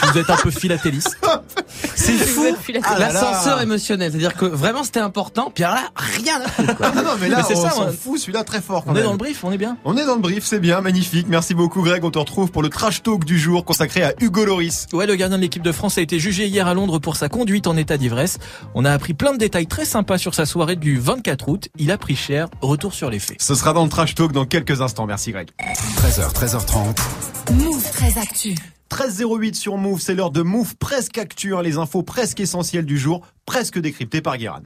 si 0.00 0.06
vous 0.12 0.18
êtes 0.18 0.28
un 0.28 0.36
peu 0.36 0.50
philatéliste. 0.50 1.16
C'est 1.94 2.12
fou. 2.14 2.44
Ah. 2.84 2.98
L'ascenseur 2.98 3.60
émotionnel. 3.60 4.10
C'est-à-dire 4.10 4.34
que 4.34 4.44
vraiment 4.44 4.82
c'était 4.82 5.00
important, 5.00 5.52
puis 5.54 5.62
alors 5.64 5.76
là, 5.76 5.90
rien 5.96 6.40
à 6.40 6.74
quoi. 6.74 6.92
Ah 6.94 7.02
non, 7.02 7.10
mais 7.20 7.28
là, 7.28 7.38
Mais 7.38 7.42
c'est 7.42 7.56
on 7.56 7.62
ça, 7.62 7.70
s'en 7.70 7.92
fout, 7.92 8.18
celui-là 8.18 8.44
très 8.44 8.60
fort 8.60 8.84
quand 8.84 8.92
On 8.92 8.96
est 8.96 9.02
dans 9.02 9.12
le 9.12 9.18
brief, 9.18 9.44
on 9.44 9.52
est 9.52 9.58
bien. 9.58 9.76
On 9.84 9.96
est 9.96 10.04
dans 10.04 10.14
le 10.14 10.20
brief, 10.20 10.44
c'est 10.44 10.58
bien, 10.60 10.80
magnifique. 10.80 11.26
Merci 11.28 11.54
beaucoup 11.54 11.82
Greg, 11.82 12.04
on 12.04 12.10
te 12.10 12.18
retrouve 12.18 12.50
pour 12.50 12.62
le 12.62 12.68
trash 12.68 13.02
talk 13.02 13.24
du 13.24 13.38
jour 13.38 13.64
consacré 13.64 14.02
à 14.02 14.14
Hugo 14.20 14.44
Loris. 14.44 14.86
Ouais, 14.92 15.06
le 15.06 15.14
gardien 15.14 15.38
de 15.38 15.42
l'équipe 15.42 15.62
de 15.62 15.72
France 15.72 15.98
a 15.98 16.00
été 16.02 16.18
jugé 16.18 16.46
hier 16.46 16.66
à 16.66 16.74
Londres 16.74 16.98
pour 16.98 17.16
sa 17.16 17.28
conduite 17.28 17.66
en 17.66 17.76
état 17.76 17.96
d'ivresse. 17.96 18.38
On 18.74 18.84
a 18.84 18.90
appris 18.92 19.11
plein 19.14 19.32
de 19.32 19.38
détails 19.38 19.66
très 19.66 19.84
sympas 19.84 20.18
sur 20.18 20.34
sa 20.34 20.46
soirée 20.46 20.76
du 20.76 20.98
24 20.98 21.48
août. 21.48 21.68
Il 21.78 21.90
a 21.90 21.98
pris 21.98 22.16
cher. 22.16 22.48
Retour 22.60 22.94
sur 22.94 23.10
les 23.10 23.18
faits. 23.18 23.40
Ce 23.40 23.54
sera 23.54 23.72
dans 23.72 23.84
le 23.84 23.90
trash 23.90 24.14
talk 24.14 24.32
dans 24.32 24.46
quelques 24.46 24.80
instants. 24.80 25.06
Merci 25.06 25.32
Greg. 25.32 25.50
13h, 25.96 26.32
13h30, 26.32 26.96
Move 27.52 27.90
très 27.90 28.18
actu. 28.18 28.54
13.08 28.90 29.54
sur 29.54 29.78
Move, 29.78 30.00
c'est 30.00 30.14
l'heure 30.14 30.30
de 30.30 30.42
Move 30.42 30.76
presque 30.76 31.16
actu, 31.16 31.54
hein, 31.54 31.62
les 31.62 31.78
infos 31.78 32.02
presque 32.02 32.40
essentielles 32.40 32.84
du 32.84 32.98
jour, 32.98 33.22
presque 33.46 33.78
décryptées 33.78 34.20
par 34.20 34.36
Guéran. 34.36 34.60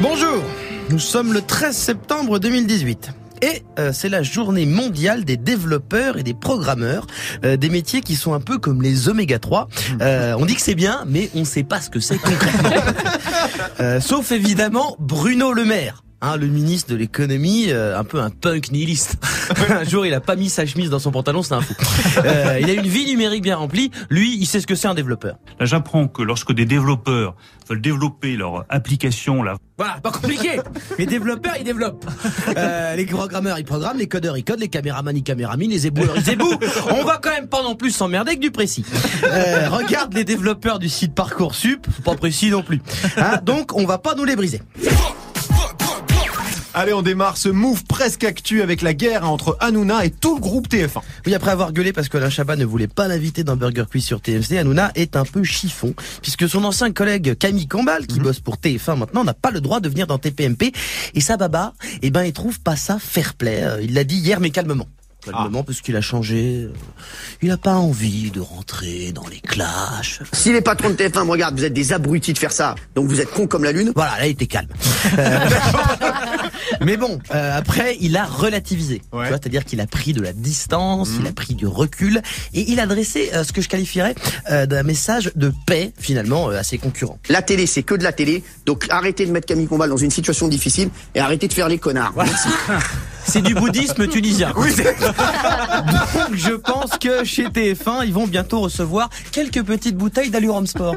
Bonjour, 0.00 0.42
nous 0.90 0.98
sommes 0.98 1.34
le 1.34 1.42
13 1.42 1.76
septembre 1.76 2.38
2018. 2.38 3.10
Et 3.44 3.62
euh, 3.78 3.92
c'est 3.92 4.08
la 4.08 4.22
journée 4.22 4.64
mondiale 4.64 5.26
des 5.26 5.36
développeurs 5.36 6.16
et 6.16 6.22
des 6.22 6.32
programmeurs, 6.32 7.06
euh, 7.44 7.58
des 7.58 7.68
métiers 7.68 8.00
qui 8.00 8.16
sont 8.16 8.32
un 8.32 8.40
peu 8.40 8.56
comme 8.56 8.80
les 8.80 9.10
oméga 9.10 9.38
3. 9.38 9.68
Euh, 10.00 10.34
on 10.38 10.46
dit 10.46 10.54
que 10.54 10.62
c'est 10.62 10.74
bien, 10.74 11.04
mais 11.06 11.28
on 11.34 11.40
ne 11.40 11.44
sait 11.44 11.62
pas 11.62 11.82
ce 11.82 11.90
que 11.90 12.00
c'est 12.00 12.16
concrètement. 12.16 12.70
Euh, 13.80 14.00
sauf 14.00 14.30
évidemment 14.30 14.96
Bruno 15.00 15.52
Le 15.52 15.64
Maire. 15.64 16.03
Hein, 16.20 16.36
le 16.36 16.46
ministre 16.46 16.90
de 16.90 16.96
l'économie, 16.96 17.66
euh, 17.68 17.98
un 17.98 18.04
peu 18.04 18.20
un 18.20 18.30
punk 18.30 18.70
nihiliste. 18.70 19.16
un 19.68 19.84
jour, 19.84 20.06
il 20.06 20.14
a 20.14 20.20
pas 20.20 20.36
mis 20.36 20.48
sa 20.48 20.64
chemise 20.64 20.88
dans 20.88 20.98
son 20.98 21.10
pantalon, 21.10 21.42
c'est 21.42 21.54
un 21.54 21.60
fou. 21.60 21.74
Euh, 22.24 22.58
il 22.60 22.70
a 22.70 22.72
une 22.72 22.86
vie 22.86 23.04
numérique 23.06 23.42
bien 23.42 23.56
remplie. 23.56 23.90
Lui, 24.08 24.36
il 24.38 24.46
sait 24.46 24.60
ce 24.60 24.66
que 24.66 24.74
c'est 24.74 24.88
un 24.88 24.94
développeur. 24.94 25.36
Là, 25.60 25.66
j'apprends 25.66 26.08
que 26.08 26.22
lorsque 26.22 26.52
des 26.52 26.64
développeurs 26.64 27.34
veulent 27.68 27.80
développer 27.80 28.36
leur 28.36 28.64
application, 28.68 29.42
là, 29.42 29.56
Voilà, 29.76 29.98
pas 30.02 30.12
compliqué. 30.12 30.60
Les 30.98 31.06
développeurs, 31.06 31.54
ils 31.58 31.64
développent. 31.64 32.06
Euh, 32.56 32.94
les 32.94 33.06
programmeurs, 33.06 33.58
ils 33.58 33.64
programment. 33.64 33.98
Les 33.98 34.08
codeurs, 34.08 34.38
ils 34.38 34.44
codent. 34.44 34.60
Les 34.60 34.68
caméramans, 34.68 35.16
ils 35.16 35.22
caméraminent. 35.22 35.72
Les 35.72 35.86
éboueurs, 35.86 36.14
ils 36.16 36.30
ébouent. 36.30 36.58
On 36.90 37.04
va 37.04 37.18
quand 37.22 37.30
même 37.30 37.48
pas 37.48 37.62
non 37.62 37.74
plus 37.74 37.90
s'emmerder 37.90 38.30
avec 38.30 38.40
du 38.40 38.50
précis. 38.50 38.84
Euh, 39.24 39.68
regarde 39.68 40.14
les 40.14 40.24
développeurs 40.24 40.78
du 40.78 40.88
site 40.88 41.14
Parcoursup. 41.14 41.86
Pas 42.04 42.14
précis 42.14 42.50
non 42.50 42.62
plus. 42.62 42.80
Hein, 43.16 43.40
donc, 43.42 43.74
on 43.74 43.84
va 43.84 43.98
pas 43.98 44.14
nous 44.14 44.24
les 44.24 44.36
briser. 44.36 44.60
Allez, 46.76 46.92
on 46.92 47.02
démarre 47.02 47.36
ce 47.36 47.48
move 47.48 47.84
presque 47.84 48.24
actu 48.24 48.60
avec 48.60 48.82
la 48.82 48.94
guerre 48.94 49.30
entre 49.30 49.56
Hanouna 49.60 50.04
et 50.04 50.10
tout 50.10 50.34
le 50.34 50.40
groupe 50.40 50.66
TF1. 50.66 51.02
Oui, 51.24 51.32
après 51.32 51.52
avoir 51.52 51.72
gueulé 51.72 51.92
parce 51.92 52.08
que 52.08 52.16
Alain 52.16 52.30
Chabat 52.30 52.56
ne 52.56 52.64
voulait 52.64 52.88
pas 52.88 53.06
l'inviter 53.06 53.44
dans 53.44 53.54
Burger 53.54 53.84
Quiz 53.88 54.04
sur 54.04 54.20
TMC, 54.20 54.58
Hanouna 54.58 54.90
est 54.96 55.14
un 55.14 55.24
peu 55.24 55.44
chiffon, 55.44 55.94
puisque 56.20 56.48
son 56.48 56.64
ancien 56.64 56.90
collègue 56.90 57.38
Camille 57.38 57.68
Combal, 57.68 58.08
qui 58.08 58.18
bosse 58.18 58.40
pour 58.40 58.56
TF1 58.56 58.96
maintenant, 58.98 59.22
n'a 59.22 59.34
pas 59.34 59.52
le 59.52 59.60
droit 59.60 59.78
de 59.78 59.88
venir 59.88 60.08
dans 60.08 60.18
TPMP. 60.18 60.72
Et 61.14 61.20
sa 61.20 61.36
baba, 61.36 61.74
eh 62.02 62.10
ben, 62.10 62.24
il 62.24 62.32
trouve 62.32 62.58
pas 62.58 62.74
ça 62.74 62.98
fair 62.98 63.34
play. 63.34 63.62
Euh, 63.62 63.80
Il 63.80 63.94
l'a 63.94 64.02
dit 64.02 64.16
hier, 64.16 64.40
mais 64.40 64.50
calmement. 64.50 64.88
Calmement, 65.32 65.62
parce 65.64 65.80
qu'il 65.80 65.96
a 65.96 66.00
changé. 66.00 66.64
euh, 66.64 66.72
Il 67.42 67.50
a 67.50 67.56
pas 67.56 67.74
envie 67.74 68.30
de 68.30 68.40
rentrer 68.40 69.12
dans 69.12 69.26
les 69.26 69.40
clashs. 69.40 70.20
Si 70.32 70.52
les 70.52 70.60
patrons 70.60 70.90
de 70.90 70.94
TF1 70.94 71.24
me 71.24 71.30
regardent, 71.30 71.58
vous 71.58 71.64
êtes 71.64 71.72
des 71.72 71.92
abrutis 71.92 72.32
de 72.32 72.38
faire 72.38 72.52
ça. 72.52 72.74
Donc 72.94 73.08
vous 73.08 73.20
êtes 73.20 73.30
cons 73.30 73.46
comme 73.46 73.64
la 73.64 73.72
lune. 73.72 73.92
Voilà, 73.94 74.18
là, 74.18 74.26
il 74.26 74.30
était 74.32 74.46
calme. 74.46 74.68
Euh, 75.18 75.38
Mais 76.80 76.96
bon, 76.96 77.18
euh, 77.34 77.56
après, 77.58 77.96
il 78.00 78.16
a 78.16 78.24
relativisé. 78.24 78.98
Tu 78.98 79.04
vois, 79.12 79.28
c'est-à-dire 79.28 79.64
qu'il 79.64 79.80
a 79.80 79.86
pris 79.86 80.12
de 80.12 80.20
la 80.22 80.32
distance, 80.32 81.10
il 81.20 81.26
a 81.26 81.32
pris 81.32 81.54
du 81.54 81.66
recul, 81.66 82.20
et 82.52 82.70
il 82.70 82.80
a 82.80 82.86
dressé 82.86 83.30
euh, 83.34 83.44
ce 83.44 83.52
que 83.52 83.60
je 83.60 83.68
qualifierais 83.68 84.14
euh, 84.50 84.66
d'un 84.66 84.82
message 84.82 85.30
de 85.36 85.52
paix, 85.66 85.92
finalement, 85.98 86.50
euh, 86.50 86.58
à 86.58 86.62
ses 86.62 86.78
concurrents. 86.78 87.18
La 87.28 87.42
télé, 87.42 87.66
c'est 87.66 87.82
que 87.82 87.94
de 87.94 88.02
la 88.02 88.12
télé. 88.12 88.42
Donc 88.66 88.86
arrêtez 88.90 89.26
de 89.26 89.32
mettre 89.32 89.46
Camille 89.46 89.66
Combal 89.66 89.88
dans 89.90 89.96
une 89.96 90.10
situation 90.10 90.48
difficile 90.48 90.88
et 91.14 91.20
arrêtez 91.20 91.48
de 91.48 91.52
faire 91.52 91.68
les 91.68 91.78
connards. 91.78 92.12
Merci. 92.16 92.48
C'est 93.26 93.42
du 93.42 93.54
bouddhisme 93.54 94.06
tunisien. 94.08 94.52
Donc 94.52 94.66
je 96.34 96.52
pense 96.52 96.98
que 96.98 97.24
chez 97.24 97.44
TF1, 97.44 98.06
ils 98.06 98.12
vont 98.12 98.26
bientôt 98.26 98.60
recevoir 98.60 99.10
quelques 99.32 99.62
petites 99.62 99.96
bouteilles 99.96 100.30
d'Alurum 100.30 100.66
Sport. 100.66 100.96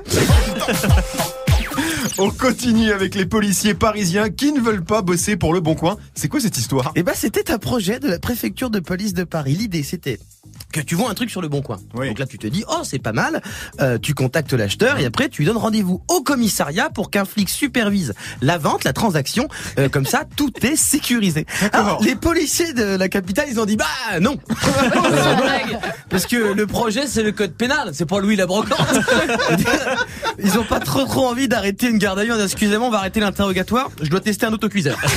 On 2.20 2.32
continue 2.32 2.92
avec 2.92 3.14
les 3.14 3.26
policiers 3.26 3.76
parisiens 3.76 4.30
qui 4.30 4.52
ne 4.52 4.60
veulent 4.60 4.84
pas 4.84 5.04
bosser 5.04 5.38
pour 5.38 5.54
le 5.54 5.60
Bon 5.60 5.76
Coin. 5.76 5.98
C'est 6.16 6.28
quoi 6.28 6.40
cette 6.40 6.58
histoire? 6.58 6.92
Eh 6.96 7.04
ben, 7.04 7.14
c'était 7.16 7.52
un 7.52 7.60
projet 7.60 8.00
de 8.00 8.08
la 8.08 8.18
préfecture 8.18 8.72
de 8.72 8.80
police 8.80 9.14
de 9.14 9.24
Paris. 9.24 9.54
L'idée, 9.54 9.84
c'était 9.84 10.18
que 10.82 10.88
tu 10.88 10.96
vois 10.96 11.10
un 11.10 11.14
truc 11.14 11.30
sur 11.30 11.42
le 11.42 11.48
bon 11.48 11.62
coin. 11.62 11.78
Donc 11.94 12.20
là, 12.20 12.26
tu 12.26 12.38
te 12.38 12.48
dis, 12.48 12.64
oh, 12.68 12.82
c'est 12.84 13.00
pas 13.00 13.14
mal. 13.14 13.42
Euh, 13.80 13.98
tu 13.98 14.14
contactes 14.14 14.54
l'acheteur 14.54 15.00
et 15.00 15.06
après, 15.06 15.30
tu 15.30 15.42
lui 15.42 15.48
donnes 15.48 15.58
rendez-vous 15.58 16.02
au 16.08 16.22
commissariat 16.22 16.90
pour 16.90 17.10
qu'un 17.12 17.26
flic 17.26 17.50
supervise 17.50 18.14
la 18.42 18.58
vente, 18.58 18.84
la 18.84 18.94
transaction. 18.94 19.48
Euh, 19.80 19.90
comme 19.90 20.06
ça, 20.06 20.24
tout 20.36 20.54
est 20.66 20.76
sécurisé. 20.76 21.46
Alors, 21.74 22.02
les 22.04 22.16
policiers 22.16 22.74
de 22.74 22.84
la 22.84 23.10
capitale, 23.10 23.48
ils 23.50 23.60
ont 23.60 23.66
dit, 23.66 23.78
bah 23.78 23.86
non. 24.22 24.38
Parce 26.10 26.26
que 26.26 26.54
le 26.54 26.68
projet, 26.68 27.08
c'est 27.08 27.24
le 27.24 27.32
code 27.32 27.54
pénal. 27.54 27.92
C'est 27.94 28.06
pas 28.06 28.20
Louis 28.20 28.36
la 28.36 28.46
brocante. 28.46 28.78
Ils 30.44 30.58
ont 30.58 30.64
pas 30.64 30.80
trop 30.80 31.06
trop 31.06 31.28
envie 31.28 31.48
d'arrêter 31.48 31.90
une 31.90 31.98
garde 31.98 32.20
à 32.20 32.24
vue 32.24 32.32
en 32.32 32.36
disant, 32.36 32.46
excusez-moi, 32.46 32.88
on 32.88 32.92
va 32.92 33.00
arrêter 33.00 33.20
l'interrogatoire. 33.20 33.90
Je 34.02 34.10
dois 34.10 34.20
tester 34.20 34.46
un 34.46 34.54
autocuiseur. 34.54 34.98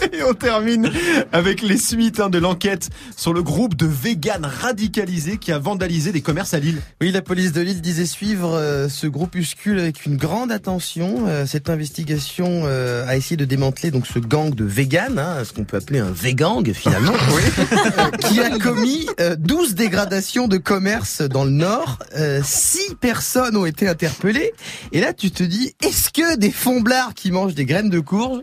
Et 0.12 0.22
on 0.22 0.34
termine 0.34 0.90
avec 1.32 1.62
les 1.62 1.76
suites 1.76 2.20
hein, 2.20 2.30
de 2.30 2.38
l'enquête 2.38 2.90
sur 3.16 3.32
le 3.32 3.42
groupe 3.42 3.74
de 3.74 3.86
véganes 3.86 4.46
radicalisés 4.46 5.38
qui 5.38 5.52
a 5.52 5.58
vandalisé 5.58 6.12
des 6.12 6.20
commerces 6.20 6.54
à 6.54 6.58
Lille. 6.58 6.80
Oui, 7.00 7.12
la 7.12 7.22
police 7.22 7.52
de 7.52 7.60
Lille 7.60 7.80
disait 7.80 8.06
suivre 8.06 8.54
euh, 8.54 8.88
ce 8.88 9.06
groupuscule 9.06 9.78
avec 9.78 10.06
une 10.06 10.16
grande 10.16 10.52
attention. 10.52 11.26
Euh, 11.26 11.46
cette 11.46 11.70
investigation 11.70 12.62
euh, 12.64 13.06
a 13.06 13.16
essayé 13.16 13.36
de 13.36 13.44
démanteler 13.44 13.90
donc 13.90 14.06
ce 14.06 14.18
gang 14.18 14.54
de 14.54 14.64
véganes, 14.64 15.18
hein, 15.18 15.44
ce 15.44 15.52
qu'on 15.52 15.64
peut 15.64 15.76
appeler 15.76 15.98
un 15.98 16.10
végang 16.10 16.72
finalement, 16.72 17.12
qui 18.28 18.40
a 18.40 18.58
commis 18.58 19.06
euh, 19.20 19.36
12 19.36 19.74
dégradations 19.74 20.48
de 20.48 20.56
commerce 20.56 21.22
dans 21.22 21.44
le 21.44 21.50
Nord. 21.50 21.98
Euh, 22.16 22.40
Six 22.44 22.94
personnes 23.00 23.56
ont 23.56 23.66
été 23.66 23.88
interpellées. 23.88 24.52
Et 24.92 25.00
là, 25.00 25.12
tu 25.12 25.30
te 25.30 25.42
dis, 25.42 25.74
est-ce 25.82 26.10
que 26.10 26.36
des 26.36 26.50
fomblards 26.50 27.14
qui 27.14 27.30
mangent 27.30 27.54
des 27.54 27.64
graines 27.64 27.90
de 27.90 28.00
courge 28.00 28.40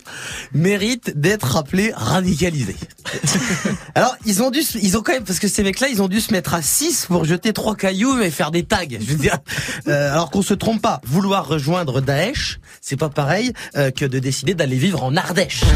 méritent 0.53 1.19
d'être 1.19 1.46
rappelés 1.47 1.91
radicalisés 1.95 2.75
Alors, 3.95 4.15
ils 4.25 4.43
ont 4.43 4.51
dû, 4.51 4.61
se- 4.61 4.77
ils 4.77 4.97
ont 4.97 5.01
quand 5.01 5.13
même, 5.13 5.23
parce 5.23 5.39
que 5.39 5.47
ces 5.47 5.63
mecs-là, 5.63 5.87
ils 5.89 6.01
ont 6.01 6.07
dû 6.07 6.19
se 6.21 6.31
mettre 6.33 6.53
à 6.53 6.61
6 6.61 7.05
pour 7.07 7.25
jeter 7.25 7.53
trois 7.53 7.75
cailloux 7.75 8.19
et 8.21 8.29
faire 8.29 8.51
des 8.51 8.63
tags. 8.63 8.81
Je 8.89 8.97
veux 9.05 9.15
dire, 9.15 9.37
euh, 9.87 10.11
alors 10.11 10.29
qu'on 10.29 10.41
se 10.41 10.53
trompe 10.53 10.81
pas, 10.81 11.01
vouloir 11.05 11.47
rejoindre 11.47 12.01
Daesh, 12.01 12.59
c'est 12.81 12.97
pas 12.97 13.09
pareil 13.09 13.53
euh, 13.75 13.91
que 13.91 14.05
de 14.05 14.19
décider 14.19 14.53
d'aller 14.53 14.77
vivre 14.77 15.03
en 15.03 15.15
Ardèche. 15.15 15.61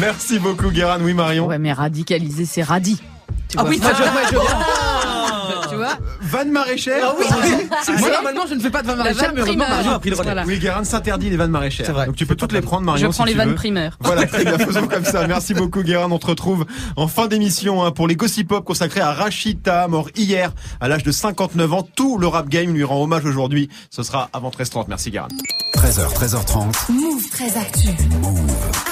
Merci 0.00 0.38
beaucoup, 0.38 0.70
Guérin. 0.70 0.98
Oui, 1.00 1.14
Marion. 1.14 1.46
Ouais, 1.46 1.58
mais 1.58 1.72
radicaliser, 1.72 2.46
c'est 2.46 2.62
radis. 2.62 3.00
Ah 3.56 3.64
oui, 3.66 3.80
ça- 3.82 3.92
je- 3.94 4.34
je- 4.34 4.38
vois 6.34 6.44
Vanne 6.44 6.52
maraîchère 6.52 7.04
Ah 7.04 7.14
oui, 7.18 7.26
C'est 7.84 7.98
moi 7.98 8.10
normalement 8.10 8.46
je 8.48 8.54
ne 8.54 8.60
fais 8.60 8.70
pas 8.70 8.82
de 8.82 8.86
vin 8.86 8.96
La 8.96 9.04
maraîchère, 9.04 9.22
vanne 9.26 9.34
mais 9.34 9.40
heureusement. 9.42 9.68
Marion 9.68 9.92
a 9.92 9.98
pris 9.98 10.10
le 10.10 10.16
relais. 10.16 10.24
Voilà. 10.26 10.44
Oui, 10.46 10.58
Guérin 10.58 10.84
s'interdit 10.84 11.30
les 11.30 11.36
vannes 11.36 11.50
maraîchères. 11.50 11.86
C'est 11.86 11.92
vrai. 11.92 12.06
Donc 12.06 12.16
tu 12.16 12.26
peux 12.26 12.36
toutes 12.36 12.52
les 12.52 12.60
prendre, 12.60 12.84
Marion. 12.84 13.10
Je 13.10 13.16
prends 13.16 13.24
si 13.24 13.32
les 13.32 13.38
vannes 13.38 13.54
primaires. 13.54 13.96
Voilà, 14.00 14.26
très 14.26 14.44
bien, 14.44 14.58
faisons 14.58 14.86
comme 14.86 15.04
ça. 15.04 15.26
Merci 15.26 15.54
beaucoup, 15.54 15.82
Guérin. 15.82 16.10
On 16.10 16.18
te 16.18 16.26
retrouve 16.26 16.66
en 16.96 17.08
fin 17.08 17.26
d'émission 17.26 17.84
hein, 17.84 17.90
pour 17.90 18.08
les 18.08 18.16
Gossip 18.16 18.48
Pop 18.48 18.64
consacrés 18.64 19.00
à 19.00 19.12
Rachita, 19.12 19.88
mort 19.88 20.08
hier 20.16 20.52
à 20.80 20.88
l'âge 20.88 21.02
de 21.02 21.12
59 21.12 21.72
ans. 21.72 21.88
Tout 21.94 22.18
le 22.18 22.26
rap 22.26 22.48
game 22.48 22.72
lui 22.72 22.84
rend 22.84 23.02
hommage 23.02 23.24
aujourd'hui. 23.24 23.68
Ce 23.90 24.02
sera 24.02 24.28
avant 24.32 24.50
13h30. 24.50 24.86
Merci, 24.88 25.10
Guérin. 25.10 25.28
13h, 25.76 26.12
13h30. 26.14 26.92
Move 26.92 27.28
très 27.30 27.56
actu. 27.56 27.88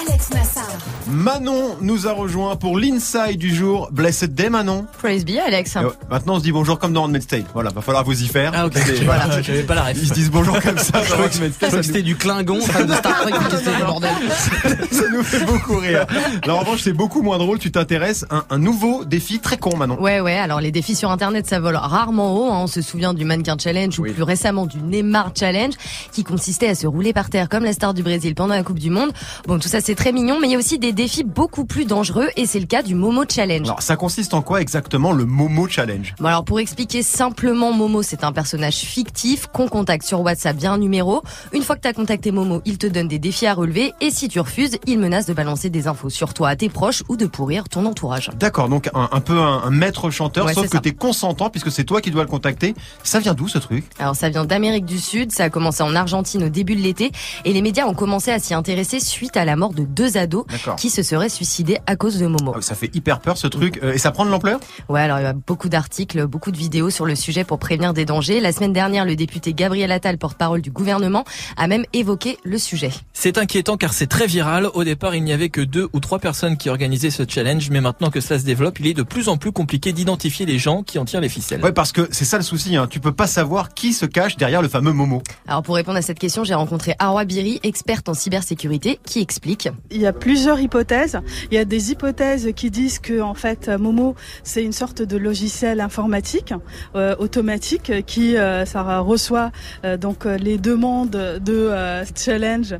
Alex 0.08 0.30
Nassar. 0.30 0.66
Manon 1.08 1.76
nous 1.80 2.06
a 2.06 2.12
rejoint 2.12 2.56
pour 2.56 2.78
l'inside 2.78 3.38
du 3.38 3.54
jour. 3.54 3.88
Blessed 3.92 4.34
Day, 4.34 4.48
Manon. 4.50 4.86
Praise 4.98 5.24
be, 5.24 5.32
Alex. 5.44 5.76
Et 5.76 5.78
ouais, 5.80 5.86
maintenant, 6.10 6.34
on 6.34 6.38
se 6.38 6.42
dit 6.44 6.52
bonjour 6.52 6.78
comme 6.78 6.92
dans 6.92 7.04
Handmaid's 7.04 7.26
Tale. 7.26 7.44
Voilà, 7.54 7.70
va 7.70 7.80
falloir 7.82 8.04
vous 8.04 8.22
y 8.22 8.26
faire. 8.28 8.52
Ah 8.54 8.66
ok, 8.66 8.76
voilà, 9.04 9.40
j'avais 9.42 9.62
pas 9.62 9.74
la 9.74 9.82
ref. 9.84 9.98
Ils 10.00 10.08
se 10.08 10.14
disent 10.14 10.30
bonjour 10.30 10.60
comme 10.60 10.78
ça. 10.78 11.02
Je 11.04 11.12
crois 11.12 11.28
que 11.28 11.82
c'était 11.82 12.02
du 12.02 12.16
Klingon, 12.16 12.60
fan 12.60 12.86
de 12.86 12.92
Star 12.94 13.22
Trek, 13.22 13.32
qu'est-ce 13.32 13.48
que 13.64 13.64
c'est 13.64 13.78
ce 13.78 13.84
bordel 13.84 14.10
Ça 14.92 15.02
nous 15.12 15.22
fait 15.22 15.44
beaucoup 15.44 15.76
rire. 15.76 16.06
Alors 16.42 16.58
en 16.58 16.60
revanche, 16.60 16.80
c'est 16.82 16.92
beaucoup 16.92 17.22
moins 17.22 17.38
drôle. 17.38 17.58
Tu 17.58 17.70
t'intéresses 17.72 18.24
à 18.30 18.36
un, 18.38 18.44
un 18.50 18.58
nouveau 18.58 19.04
défi 19.04 19.38
très 19.40 19.56
con, 19.56 19.76
Manon. 19.76 20.00
Ouais, 20.00 20.20
ouais. 20.20 20.36
Alors 20.38 20.60
les 20.60 20.70
défis 20.72 20.94
sur 20.94 21.10
Internet, 21.10 21.46
ça 21.48 21.58
vole 21.60 21.76
rarement 21.76 22.36
haut. 22.36 22.52
hein. 22.52 22.60
On 22.62 22.66
se 22.66 22.80
souvient 22.82 23.14
du 23.14 23.24
mannequin 23.24 23.56
challenge 23.58 23.98
ou 23.98 24.04
plus 24.04 24.22
récemment 24.22 24.66
du 24.66 24.78
Neymar 24.78 25.32
challenge, 25.38 25.74
qui 26.12 26.22
consistait 26.24 26.68
à 26.68 26.74
se 26.74 26.81
rouler 26.86 27.12
par 27.12 27.30
terre 27.30 27.48
comme 27.48 27.64
la 27.64 27.72
star 27.72 27.94
du 27.94 28.02
Brésil 28.02 28.34
pendant 28.34 28.54
la 28.54 28.62
Coupe 28.62 28.78
du 28.78 28.90
Monde. 28.90 29.10
Bon, 29.46 29.58
tout 29.58 29.68
ça 29.68 29.80
c'est 29.80 29.94
très 29.94 30.12
mignon, 30.12 30.38
mais 30.40 30.48
il 30.48 30.52
y 30.52 30.54
a 30.54 30.58
aussi 30.58 30.78
des 30.78 30.92
défis 30.92 31.24
beaucoup 31.24 31.64
plus 31.64 31.84
dangereux, 31.84 32.28
et 32.36 32.46
c'est 32.46 32.60
le 32.60 32.66
cas 32.66 32.82
du 32.82 32.94
Momo 32.94 33.24
challenge. 33.28 33.66
Alors 33.66 33.82
ça 33.82 33.96
consiste 33.96 34.34
en 34.34 34.42
quoi 34.42 34.60
exactement 34.60 35.12
le 35.12 35.24
Momo 35.24 35.68
Challenge? 35.68 36.14
Bon 36.18 36.26
alors 36.26 36.44
pour 36.44 36.60
expliquer 36.60 37.02
simplement 37.02 37.72
Momo, 37.72 38.02
c'est 38.02 38.24
un 38.24 38.32
personnage 38.32 38.76
fictif 38.76 39.46
qu'on 39.46 39.68
contacte 39.68 40.06
sur 40.06 40.20
WhatsApp 40.20 40.56
via 40.56 40.72
un 40.72 40.78
numéro. 40.78 41.22
Une 41.52 41.62
fois 41.62 41.76
que 41.76 41.80
t'as 41.80 41.92
contacté 41.92 42.32
Momo, 42.32 42.62
il 42.64 42.78
te 42.78 42.86
donne 42.86 43.08
des 43.08 43.18
défis 43.18 43.46
à 43.46 43.54
relever 43.54 43.92
et 44.00 44.10
si 44.10 44.28
tu 44.28 44.40
refuses, 44.40 44.78
il 44.86 44.98
menace 44.98 45.26
de 45.26 45.32
balancer 45.34 45.70
des 45.70 45.86
infos 45.88 46.10
sur 46.10 46.34
toi 46.34 46.50
à 46.50 46.56
tes 46.56 46.68
proches 46.68 47.02
ou 47.08 47.16
de 47.16 47.26
pourrir 47.26 47.68
ton 47.68 47.86
entourage. 47.86 48.30
D'accord, 48.38 48.68
donc 48.68 48.88
un, 48.94 49.08
un 49.12 49.20
peu 49.20 49.38
un, 49.38 49.62
un 49.64 49.70
maître 49.70 50.10
chanteur, 50.10 50.46
Ouais, 50.46 50.54
sauf 50.54 50.68
que 50.68 50.78
t'es 50.78 50.92
consentant 50.92 51.50
puisque 51.50 51.70
c'est 51.70 51.84
toi 51.84 52.00
qui 52.00 52.10
dois 52.10 52.22
le 52.22 52.28
contacter. 52.28 52.74
Ça 53.02 53.18
vient 53.18 53.34
d'où 53.34 53.48
ce 53.48 53.58
truc? 53.58 53.84
Alors 53.98 54.16
ça 54.16 54.28
vient 54.28 54.44
d'Amérique 54.44 54.84
du 54.84 54.98
Sud, 54.98 55.32
ça 55.32 55.44
a 55.44 55.50
commencé 55.50 55.82
en 55.82 55.94
Argentine 55.94 56.44
au 56.44 56.48
début 56.48 56.61
de 56.64 56.80
l'été 56.80 57.10
et 57.44 57.52
les 57.52 57.62
médias 57.62 57.86
ont 57.86 57.94
commencé 57.94 58.30
à 58.30 58.38
s'y 58.38 58.54
intéresser 58.54 59.00
suite 59.00 59.36
à 59.36 59.44
la 59.44 59.56
mort 59.56 59.74
de 59.74 59.84
deux 59.84 60.16
ados 60.16 60.44
qui 60.78 60.90
se 60.90 61.02
seraient 61.02 61.28
suicidés 61.28 61.78
à 61.86 61.96
cause 61.96 62.18
de 62.18 62.26
Momo. 62.26 62.54
Ah, 62.56 62.62
Ça 62.62 62.74
fait 62.74 62.94
hyper 62.94 63.20
peur 63.20 63.36
ce 63.36 63.46
truc. 63.46 63.80
Euh, 63.82 63.92
et 63.94 63.98
ça 63.98 64.10
prend 64.10 64.24
de 64.24 64.30
l'ampleur? 64.30 64.60
Ouais, 64.88 65.00
alors 65.00 65.18
il 65.18 65.22
y 65.22 65.26
a 65.26 65.32
beaucoup 65.32 65.68
d'articles, 65.68 66.26
beaucoup 66.26 66.50
de 66.52 66.56
vidéos 66.56 66.90
sur 66.90 67.04
le 67.04 67.14
sujet 67.14 67.44
pour 67.44 67.58
prévenir 67.58 67.92
des 67.92 68.04
dangers. 68.04 68.40
La 68.40 68.52
semaine 68.52 68.72
dernière, 68.72 69.04
le 69.04 69.16
député 69.16 69.52
Gabriel 69.54 69.90
Attal, 69.92 70.18
porte-parole 70.18 70.62
du 70.62 70.70
gouvernement, 70.70 71.24
a 71.56 71.66
même 71.66 71.84
évoqué 71.92 72.38
le 72.44 72.58
sujet. 72.58 72.90
C'est 73.12 73.38
inquiétant 73.38 73.76
car 73.76 73.92
c'est 73.92 74.06
très 74.06 74.26
viral. 74.26 74.68
Au 74.74 74.84
départ, 74.84 75.14
il 75.14 75.24
n'y 75.24 75.32
avait 75.32 75.48
que 75.48 75.60
deux 75.60 75.88
ou 75.92 76.00
trois 76.00 76.18
personnes 76.18 76.56
qui 76.56 76.68
organisaient 76.68 77.10
ce 77.10 77.24
challenge, 77.28 77.70
mais 77.70 77.80
maintenant 77.80 78.10
que 78.10 78.20
cela 78.20 78.38
se 78.38 78.44
développe, 78.44 78.78
il 78.80 78.86
est 78.86 78.94
de 78.94 79.02
plus 79.02 79.28
en 79.28 79.36
plus 79.36 79.52
compliqué 79.52 79.92
d'identifier 79.92 80.46
les 80.46 80.58
gens 80.58 80.82
qui 80.82 80.98
en 80.98 81.04
tirent 81.04 81.20
les 81.20 81.28
ficelles. 81.28 81.62
Ouais, 81.62 81.72
parce 81.72 81.92
que 81.92 82.08
c'est 82.10 82.24
ça 82.24 82.36
le 82.36 82.42
souci. 82.42 82.76
Hein. 82.76 82.86
Tu 82.88 83.00
peux 83.00 83.12
pas 83.12 83.26
savoir 83.26 83.74
qui 83.74 83.92
se 83.92 84.06
cache 84.06 84.36
derrière 84.36 84.62
le 84.62 84.68
fameux 84.68 84.92
Momo. 84.92 85.22
Alors 85.46 85.62
pour 85.62 85.74
répondre 85.74 85.98
à 85.98 86.02
cette 86.02 86.18
question, 86.18 86.44
j'ai 86.44 86.51
rencontré 86.54 86.94
Arwa 86.98 87.24
Biri, 87.24 87.60
experte 87.62 88.08
en 88.08 88.14
cybersécurité, 88.14 88.98
qui 89.04 89.20
explique. 89.20 89.68
Il 89.90 90.00
y 90.00 90.06
a 90.06 90.12
plusieurs 90.12 90.60
hypothèses. 90.60 91.18
Il 91.50 91.54
y 91.54 91.58
a 91.58 91.64
des 91.64 91.90
hypothèses 91.90 92.50
qui 92.54 92.70
disent 92.70 92.98
que 92.98 93.20
en 93.20 93.34
fait 93.34 93.68
Momo 93.68 94.14
c'est 94.42 94.62
une 94.62 94.72
sorte 94.72 95.02
de 95.02 95.16
logiciel 95.16 95.80
informatique 95.80 96.54
euh, 96.94 97.14
automatique 97.18 98.04
qui 98.06 98.36
euh, 98.36 98.64
reçoit 99.00 99.50
euh, 99.84 99.96
donc 99.96 100.24
les 100.24 100.58
demandes 100.58 101.10
de 101.10 101.70
challenge 102.16 102.74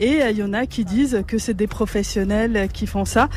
et 0.00 0.20
il 0.30 0.36
y 0.36 0.42
en 0.42 0.52
a 0.52 0.66
qui 0.66 0.84
disent 0.84 1.22
que 1.26 1.38
c'est 1.38 1.54
des 1.54 1.66
professionnels 1.66 2.68
qui 2.72 2.86
font 2.86 3.04
ça 3.04 3.28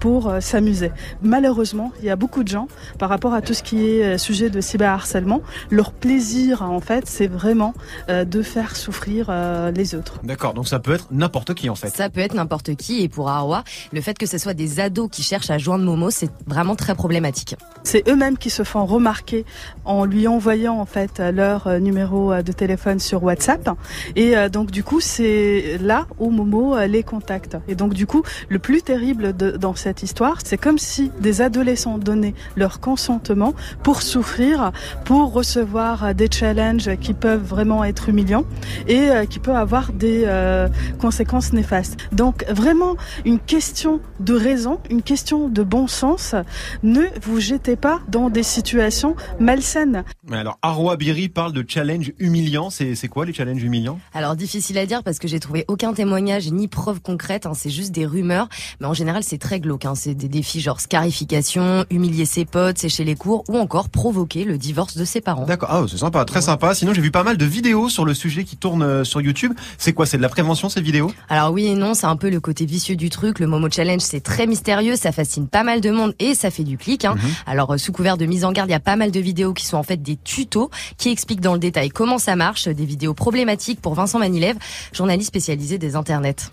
pour 0.00 0.32
s'amuser. 0.40 0.92
Malheureusement, 1.22 1.92
il 2.00 2.06
y 2.06 2.10
a 2.10 2.16
beaucoup 2.16 2.42
de 2.42 2.48
gens 2.48 2.68
par 2.98 3.08
rapport 3.08 3.34
à 3.34 3.42
tout 3.42 3.54
ce 3.54 3.62
qui 3.62 3.86
est 3.86 4.18
sujet 4.18 4.50
de 4.50 4.60
cyberharcèlement, 4.60 5.42
leur 5.70 5.92
plaisir 5.92 6.62
en 6.62 6.80
fait 6.80 7.06
c'est 7.06 7.26
vraiment 7.26 7.74
de 8.08 8.42
faire 8.42 8.76
souffrir 8.76 9.30
euh, 9.40 9.70
les 9.70 9.94
autres. 9.94 10.14
D'accord, 10.22 10.54
donc 10.54 10.68
ça 10.68 10.78
peut 10.78 10.92
être 10.92 11.06
n'importe 11.10 11.54
qui 11.54 11.68
en 11.70 11.74
fait. 11.74 11.88
Ça 11.88 12.10
peut 12.10 12.20
être 12.20 12.34
n'importe 12.34 12.74
qui 12.76 13.02
et 13.02 13.08
pour 13.08 13.28
Arwa, 13.28 13.64
le 13.92 14.00
fait 14.00 14.16
que 14.18 14.26
ce 14.26 14.38
soit 14.38 14.54
des 14.54 14.80
ados 14.80 15.08
qui 15.10 15.22
cherchent 15.22 15.50
à 15.50 15.58
joindre 15.58 15.84
Momo, 15.84 16.10
c'est 16.10 16.30
vraiment 16.46 16.76
très 16.76 16.94
problématique. 16.94 17.56
C'est 17.82 18.08
eux-mêmes 18.08 18.36
qui 18.38 18.50
se 18.50 18.62
font 18.62 18.84
remarquer 18.86 19.44
en 19.84 20.04
lui 20.04 20.28
envoyant 20.28 20.78
en 20.78 20.84
fait 20.86 21.18
leur 21.20 21.66
euh, 21.66 21.78
numéro 21.78 22.32
euh, 22.32 22.42
de 22.42 22.52
téléphone 22.52 22.98
sur 23.00 23.22
WhatsApp 23.24 23.70
et 24.16 24.34
donc 24.50 24.70
du 24.70 24.84
coup 24.84 25.00
c'est 25.00 25.78
là 25.80 26.06
où 26.18 26.30
Momo 26.30 26.76
les 26.86 27.02
contacte. 27.02 27.56
Et 27.68 27.74
donc 27.74 27.94
du 27.94 28.06
coup 28.06 28.22
le 28.48 28.58
plus 28.58 28.82
terrible 28.82 29.36
de- 29.36 29.52
dans 29.52 29.74
cette 29.74 30.02
histoire, 30.02 30.38
c'est 30.44 30.58
comme 30.58 30.78
si 30.78 31.10
des 31.20 31.40
adolescents 31.40 31.98
donnaient 31.98 32.34
leur 32.56 32.80
consentement 32.80 33.54
pour 33.82 34.02
souffrir, 34.02 34.72
pour 35.04 35.32
recevoir 35.32 36.14
des 36.14 36.28
challenges 36.30 36.90
qui 37.00 37.14
peuvent 37.14 37.42
vraiment 37.44 37.84
être 37.84 38.08
humiliants 38.08 38.44
et 38.88 39.08
qui 39.30 39.38
peuvent 39.38 39.56
avoir 39.56 39.92
des 39.92 40.24
euh, 40.26 40.68
conséquences 40.98 41.52
néfastes. 41.52 41.96
Donc 42.12 42.44
vraiment 42.50 42.96
une 43.24 43.38
question 43.38 44.00
de 44.18 44.34
raison, 44.34 44.78
une 44.90 45.02
question 45.02 45.48
de 45.48 45.62
bon 45.62 45.86
sens. 45.86 46.34
Ne 46.82 47.04
vous 47.22 47.40
jetez 47.40 47.76
pas 47.76 48.00
dans 48.08 48.28
des 48.28 48.42
situations 48.42 49.16
malsaines. 49.38 50.04
Mais 50.28 50.36
alors, 50.36 50.58
Arwa 50.62 50.96
Biri 50.96 51.28
parle 51.28 51.52
de 51.52 51.64
challenge 51.66 52.12
humiliant. 52.18 52.68
C'est 52.70 52.94
c'est 52.94 53.08
quoi 53.08 53.24
les 53.24 53.32
challenges 53.32 53.62
humiliants? 53.62 53.98
Alors 54.12 54.36
difficile 54.36 54.76
à 54.78 54.86
dire 54.86 55.02
parce 55.02 55.18
que 55.18 55.28
j'ai 55.28 55.40
trouvé 55.40 55.64
aucun 55.68 55.94
témoignage 55.94 56.50
ni 56.50 56.68
preuve 56.68 57.00
concrète, 57.00 57.46
hein, 57.46 57.52
c'est 57.54 57.70
juste 57.70 57.92
des 57.92 58.04
rumeurs, 58.04 58.48
mais 58.80 58.86
en 58.86 58.94
général 58.94 59.22
c'est 59.22 59.38
très 59.38 59.60
glauque, 59.60 59.84
hein, 59.84 59.94
c'est 59.94 60.14
des 60.14 60.28
défis 60.28 60.60
genre 60.60 60.80
scarification, 60.80 61.84
humilier 61.90 62.24
ses 62.24 62.44
potes, 62.44 62.78
sécher 62.78 63.04
les 63.04 63.14
cours 63.14 63.44
ou 63.48 63.56
encore 63.56 63.88
provoquer 63.88 64.44
le 64.44 64.58
divorce 64.58 64.96
de 64.96 65.04
ses 65.04 65.20
parents. 65.20 65.46
D'accord, 65.46 65.68
ah, 65.70 65.84
c'est 65.88 65.98
sympa, 65.98 66.24
très 66.24 66.40
sympa. 66.40 66.74
Sinon, 66.74 66.92
j'ai 66.94 67.00
vu 67.00 67.10
pas 67.10 67.22
mal 67.22 67.36
de 67.36 67.44
vidéos 67.44 67.88
sur 67.88 68.04
le 68.04 68.14
sujet 68.14 68.44
qui 68.44 68.56
tournent 68.56 68.82
euh, 68.82 69.04
sur 69.20 69.26
YouTube. 69.26 69.52
C'est 69.78 69.92
quoi 69.92 70.06
C'est 70.06 70.16
de 70.16 70.22
la 70.22 70.28
prévention 70.28 70.68
ces 70.68 70.80
vidéos 70.80 71.12
Alors 71.28 71.52
oui 71.52 71.66
et 71.66 71.74
non, 71.74 71.94
c'est 71.94 72.06
un 72.06 72.16
peu 72.16 72.30
le 72.30 72.40
côté 72.40 72.64
vicieux 72.64 72.96
du 72.96 73.10
truc. 73.10 73.38
Le 73.38 73.46
Momo 73.46 73.68
Challenge, 73.70 74.00
c'est 74.00 74.20
très 74.20 74.46
mystérieux, 74.46 74.96
ça 74.96 75.12
fascine 75.12 75.48
pas 75.48 75.62
mal 75.62 75.80
de 75.80 75.90
monde 75.90 76.14
et 76.18 76.34
ça 76.34 76.50
fait 76.50 76.64
du 76.64 76.78
clic. 76.78 77.04
Hein. 77.04 77.16
Alors 77.46 77.74
euh, 77.74 77.76
sous 77.76 77.92
couvert 77.92 78.16
de 78.16 78.26
mise 78.26 78.44
en 78.44 78.52
garde, 78.52 78.68
il 78.68 78.72
y 78.72 78.76
a 78.76 78.80
pas 78.80 78.96
mal 78.96 79.10
de 79.10 79.20
vidéos 79.20 79.52
qui 79.52 79.66
sont 79.66 79.76
en 79.76 79.82
fait 79.82 80.02
des 80.02 80.16
tutos 80.16 80.70
qui 80.96 81.10
expliquent 81.10 81.40
dans 81.40 81.54
le 81.54 81.58
détail 81.58 81.90
comment 81.90 82.18
ça 82.18 82.36
marche, 82.36 82.68
des 82.68 82.84
vidéos 82.84 83.14
problématiques 83.14 83.80
pour 83.80 83.94
Vincent 83.94 84.18
Manilev, 84.18 84.56
journaliste 84.92 85.28
spécialisé 85.28 85.78
des 85.78 85.96
internets. 85.96 86.50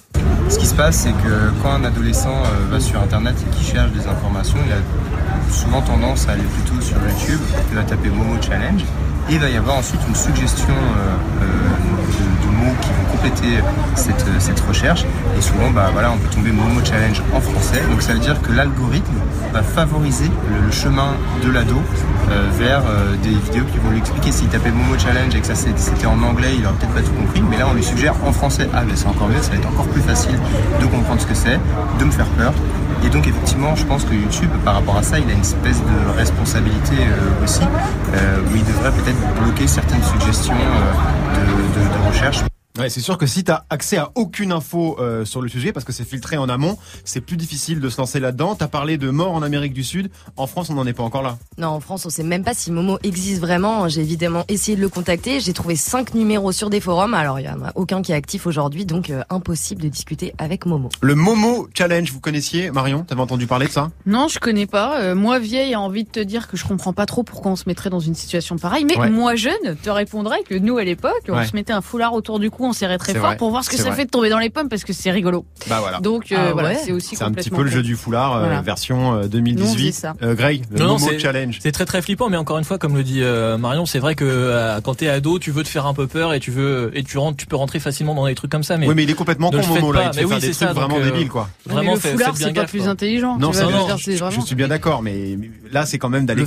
Ce 0.50 0.58
qui 0.58 0.66
se 0.66 0.76
passe, 0.76 0.96
c'est 0.98 1.12
que 1.12 1.52
quand 1.62 1.72
un 1.72 1.84
adolescent 1.84 2.44
euh, 2.46 2.72
va 2.72 2.80
sur 2.80 3.02
Internet 3.02 3.36
et 3.42 3.56
qu'il 3.56 3.66
cherche 3.66 3.92
des 3.92 4.08
informations, 4.08 4.58
il 4.66 4.72
a 4.72 5.52
souvent 5.52 5.82
tendance 5.82 6.28
à 6.28 6.32
aller 6.34 6.44
plutôt 6.44 6.82
sur 6.82 6.98
YouTube, 6.98 7.40
il 7.70 7.76
va 7.76 7.84
taper 7.84 8.10
Momo 8.10 8.42
Challenge, 8.42 8.82
et 9.30 9.34
il 9.34 9.40
va 9.40 9.50
y 9.50 9.58
avoir 9.58 9.78
ensuite 9.78 10.00
une 10.08 10.16
suggestion 10.16 10.70
euh, 10.70 11.42
de, 11.42 12.27
qui 12.82 12.90
vont 12.90 13.12
compléter 13.12 13.64
cette, 13.96 14.26
cette 14.40 14.60
recherche. 14.62 15.06
Et 15.38 15.42
souvent, 15.42 15.70
bah, 15.72 15.90
voilà, 15.92 16.12
on 16.12 16.18
peut 16.18 16.30
tomber 16.30 16.52
Momo 16.52 16.82
Challenge 16.84 17.22
en 17.34 17.42
français. 17.42 17.82
Donc 17.90 18.02
ça 18.02 18.14
veut 18.14 18.20
dire 18.20 18.42
que 18.42 18.52
l'algorithme 18.52 19.14
va 19.54 19.62
favoriser 19.62 20.30
le, 20.66 20.72
chemin 20.72 21.16
de 21.44 21.52
l'ado 21.52 21.76
euh, 22.30 22.50
vers 22.58 22.82
euh, 22.88 23.16
des 23.24 23.30
vidéos 23.30 23.66
qui 23.72 23.78
vont 23.80 23.90
lui 23.92 24.00
expliquer 24.00 24.32
s'il 24.32 24.48
tapait 24.48 24.72
Momo 24.72 24.98
Challenge 24.98 25.34
et 25.34 25.40
que 25.40 25.48
ça 25.48 25.56
c'était 25.56 26.06
en 26.06 26.22
anglais, 26.22 26.56
il 26.58 26.66
aurait 26.66 26.76
peut-être 26.76 26.94
pas 26.94 27.02
tout 27.02 27.14
compris, 27.14 27.42
mais 27.42 27.58
là 27.58 27.68
on 27.70 27.74
lui 27.74 27.84
suggère 27.84 28.14
en 28.26 28.32
français. 28.32 28.70
Ah, 28.74 28.84
mais 28.86 28.96
c'est 28.96 29.08
encore 29.08 29.28
mieux, 29.30 29.42
ça 29.42 29.52
va 29.52 29.58
être 29.58 29.68
encore 29.68 29.88
plus 29.88 30.02
facile 30.02 30.38
de 30.80 30.86
comprendre 30.86 31.22
ce 31.22 31.28
que 31.28 31.36
c'est, 31.36 31.60
de 32.00 32.06
me 32.06 32.12
faire 32.12 32.28
peur. 32.38 32.54
Et 33.04 33.10
donc 33.10 33.28
effectivement, 33.28 33.76
je 33.76 33.86
pense 33.86 34.04
que 34.04 34.14
YouTube, 34.14 34.50
par 34.66 34.76
rapport 34.76 34.98
à 34.98 35.04
ça, 35.04 35.20
il 35.20 35.30
a 35.30 35.34
une 35.34 35.42
espèce 35.42 35.80
de 35.82 36.18
responsabilité 36.18 36.96
euh, 37.00 37.44
aussi, 37.44 37.62
où 37.64 38.56
il 38.56 38.64
devrait 38.66 38.92
peut-être 38.92 39.20
bloquer 39.42 39.68
certaines 39.68 40.04
suggestions 40.04 40.56
de 40.56 42.08
recherche. 42.08 42.44
Ouais, 42.78 42.90
c'est 42.90 43.02
sûr 43.02 43.18
que 43.18 43.26
si 43.26 43.44
tu 43.44 43.52
as 43.52 43.66
accès 43.72 43.98
à 43.98 44.12
aucune 44.16 44.52
info 44.52 44.98
euh, 45.00 45.26
sur 45.26 45.42
le 45.42 45.50
sujet, 45.50 45.72
parce 45.72 45.84
que 45.86 45.92
c'est 45.92 46.04
filtré 46.04 46.38
en 46.38 46.48
amont, 46.48 46.78
c'est 47.06 47.22
plus 47.22 47.36
difficile 47.38 47.80
de 47.80 47.90
se 47.90 47.98
lancer 48.00 48.20
là-dedans. 48.20 48.54
T'as 48.56 48.68
parlé 48.68 48.98
de 48.98 49.10
mort 49.10 49.32
en 49.34 49.42
Amérique 49.42 49.74
du 49.74 49.84
Sud. 49.84 50.12
En 50.36 50.46
France, 50.46 50.70
on 50.70 50.76
n'en 50.76 50.86
est 50.86 50.94
pas 50.94 51.02
encore 51.04 51.24
là. 51.24 51.38
Non, 51.58 51.70
en 51.70 51.80
France, 51.80 52.06
on 52.06 52.10
sait 52.10 52.22
même 52.24 52.44
pas 52.44 52.54
si 52.54 52.72
Momo 52.72 53.00
existe 53.02 53.42
vraiment. 53.42 53.88
J'ai 53.90 54.02
évidemment 54.02 54.44
essayé 54.48 54.76
de 54.78 54.82
le 54.82 54.90
contacter. 54.90 55.40
J'ai 55.40 55.54
trouvé 55.54 55.76
cinq 55.76 56.14
numéros 56.14 56.52
sur 56.52 56.70
des 56.70 56.80
forums. 56.80 57.16
Alors, 57.16 57.40
il 57.40 57.46
y 57.46 57.50
en 57.50 57.64
a 57.64 57.72
aucun 57.76 58.04
qui 58.04 58.12
est 58.12 58.16
actif 58.16 58.46
aujourd'hui, 58.46 58.86
donc 58.86 59.10
euh, 59.10 59.24
impossible 59.32 59.82
de 59.82 59.88
discuter 59.90 60.36
avec 60.38 60.66
Momo. 60.68 60.90
Le 61.02 61.16
Momo 61.16 61.68
Challenge, 61.74 62.12
vous 62.12 62.20
connaissiez 62.20 62.70
Marion? 62.70 63.04
T'avais 63.04 63.22
entendu 63.22 63.48
parler 63.48 63.66
de 63.68 63.72
ça? 63.72 63.90
Non, 64.06 64.28
je 64.28 64.38
connais 64.38 64.68
pas. 64.68 65.00
Euh, 65.02 65.16
moi, 65.16 65.40
vieille, 65.40 65.74
a 65.74 65.82
envie 65.82 66.04
de 66.04 66.10
te 66.10 66.20
dire 66.20 66.48
que 66.48 66.58
je 66.58 66.66
comprends 66.66 66.94
pas 66.94 67.08
trop 67.08 67.24
pourquoi 67.24 67.52
on 67.52 67.56
se 67.56 67.64
mettrait 67.66 67.90
dans 67.90 68.00
une 68.00 68.14
situation 68.16 68.58
pareille. 68.58 68.86
Mais 68.86 68.98
Ouais. 69.00 69.10
moi, 69.10 69.36
jeune, 69.36 69.76
te 69.82 69.90
répondrais 69.90 70.44
que 70.44 70.54
nous, 70.54 70.78
à 70.78 70.84
l'époque, 70.84 71.14
on 71.30 71.34
Ouais. 71.38 71.48
se 71.48 71.56
mettait 71.56 71.74
un 71.74 71.82
foulard 71.82 72.14
autour 72.14 72.38
du 72.40 72.52
cou, 72.52 72.66
on 72.68 72.74
serrait 72.74 72.98
très 72.98 73.14
fort 73.14 73.28
vrai. 73.28 73.38
pour 73.38 73.50
voir 73.50 73.64
ce 73.64 73.70
que 73.70 73.78
ça 73.78 73.84
vrai. 73.84 73.96
fait 73.96 74.06
de 74.06 74.10
tomber 74.10 74.30
dans 74.30 74.40
les 74.40 74.50
pommes 74.50 74.70
parce 74.70 74.84
que 74.84 74.94
c'est 74.94 75.12
rigolo. 75.12 75.46
Bah 75.68 75.78
voilà. 75.80 76.00
Donc, 76.00 76.32
euh, 76.32 76.36
Ah 76.38 76.54
voilà, 76.54 76.70
ouais. 76.70 76.80
c'est 76.84 76.92
aussi 76.92 77.16
C'est 77.16 77.24
un 77.24 77.32
petit 77.32 77.50
peu 77.50 77.64
le 77.64 77.70
jeu 77.70 77.82
du 77.84 77.96
foulard, 77.96 78.34
euh, 78.36 78.40
Voilà. 78.46 78.62
version 78.62 79.14
euh, 79.14 79.20
Nous, 79.22 79.26
on 79.26 79.28
2018. 79.28 79.78
faisait 79.78 79.92
ça. 79.92 80.14
Euh, 80.22 80.36
Greg, 80.36 80.64
le 80.72 80.80
Non, 80.80 80.86
non, 80.88 81.00
Momo 81.00 81.18
Challenge. 81.20 81.58
C'est 81.62 81.72
très 81.72 81.86
très 81.86 82.02
flippant, 82.02 82.30
mais 82.30 82.38
encore 82.38 82.58
une 82.58 82.64
fois, 82.64 82.78
comme 82.78 82.96
le 82.96 83.04
dit 83.04 83.22
euh, 83.24 83.58
Marion, 83.58 83.86
c'est 83.86 84.00
vrai 84.00 84.16
que 84.16 84.26
euh, 84.26 84.80
quand 84.82 84.96
t'es 84.96 85.08
ado, 85.10 85.40
tu 85.40 85.52
veux 85.52 85.64
te 85.64 85.70
faire 85.70 85.86
un 85.86 85.94
peu 85.94 86.08
peur 86.08 86.34
et 86.34 86.40
tu 86.40 86.52
veux 86.52 86.92
et 86.94 87.04
tu 87.04 87.18
rentres, 87.18 87.38
tu 87.38 87.46
peux 87.46 87.56
rentrer 87.56 87.80
facilement 87.80 88.14
dans 88.16 88.26
des 88.28 88.36
trucs 88.36 88.52
comme 88.52 88.64
ça. 88.64 88.78
Mais 88.78 88.88
Oui, 88.88 88.94
mais 88.96 89.04
il 89.04 89.10
est 89.10 89.14
complètement 89.14 89.50
con, 89.52 89.62
Momo, 89.68 89.92
là. 89.92 90.12
Il 90.14 90.20
fait 90.20 90.26
des 90.26 90.40
c'est 90.40 90.40
trucs 90.48 90.54
ça, 90.56 90.74
vraiment 90.74 90.98
euh, 90.98 91.04
débiles, 91.04 91.30
quoi. 91.30 91.50
Vraiment, 91.66 91.96
mais 91.96 92.12
le 92.12 92.18
foulard, 92.18 92.36
c'est 92.38 92.54
pas 92.54 92.66
plus 92.66 92.82
quoi. 92.82 92.90
intelligent. 92.90 93.38
Non, 93.38 93.52
je 93.52 93.62
non, 93.64 94.42
suis 94.46 94.56
bien 94.56 94.68
d'accord, 94.68 95.02
mais 95.02 95.38
là, 95.72 95.86
c'est 95.86 95.98
quand 95.98 96.10
même 96.10 96.26
d'aller 96.26 96.46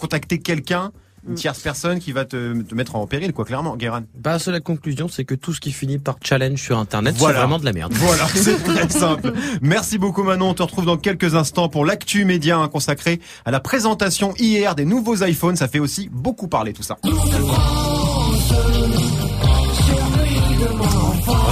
contacter 0.00 0.38
quelqu'un. 0.38 0.90
Une 1.26 1.34
tierce 1.34 1.58
personne 1.60 1.98
qui 1.98 2.12
va 2.12 2.24
te, 2.24 2.62
te 2.62 2.74
mettre 2.74 2.96
en 2.96 3.06
péril, 3.06 3.32
quoi, 3.32 3.44
clairement, 3.44 3.76
Guérin. 3.76 4.04
Bah, 4.18 4.38
seule 4.38 4.54
la 4.54 4.60
conclusion, 4.60 5.08
c'est 5.08 5.24
que 5.24 5.34
tout 5.34 5.52
ce 5.52 5.60
qui 5.60 5.72
finit 5.72 5.98
par 5.98 6.16
challenge 6.22 6.60
sur 6.60 6.78
Internet, 6.78 7.14
Voilà. 7.16 7.34
c'est 7.34 7.40
vraiment 7.40 7.58
de 7.58 7.64
la 7.64 7.72
merde. 7.72 7.92
Voilà, 7.94 8.26
c'est 8.34 8.62
très 8.62 8.88
simple. 8.88 9.32
Merci 9.62 9.98
beaucoup 9.98 10.22
Manon. 10.22 10.50
On 10.50 10.54
te 10.54 10.62
retrouve 10.62 10.86
dans 10.86 10.96
quelques 10.96 11.34
instants 11.34 11.68
pour 11.68 11.84
l'actu 11.84 12.24
média 12.24 12.58
hein, 12.58 12.68
consacré 12.68 13.20
à 13.44 13.50
la 13.50 13.60
présentation 13.60 14.34
hier 14.38 14.74
des 14.74 14.84
nouveaux 14.84 15.22
iPhones. 15.24 15.56
Ça 15.56 15.68
fait 15.68 15.78
aussi 15.80 16.08
beaucoup 16.12 16.48
parler 16.48 16.72
tout 16.72 16.82
ça. 16.82 16.96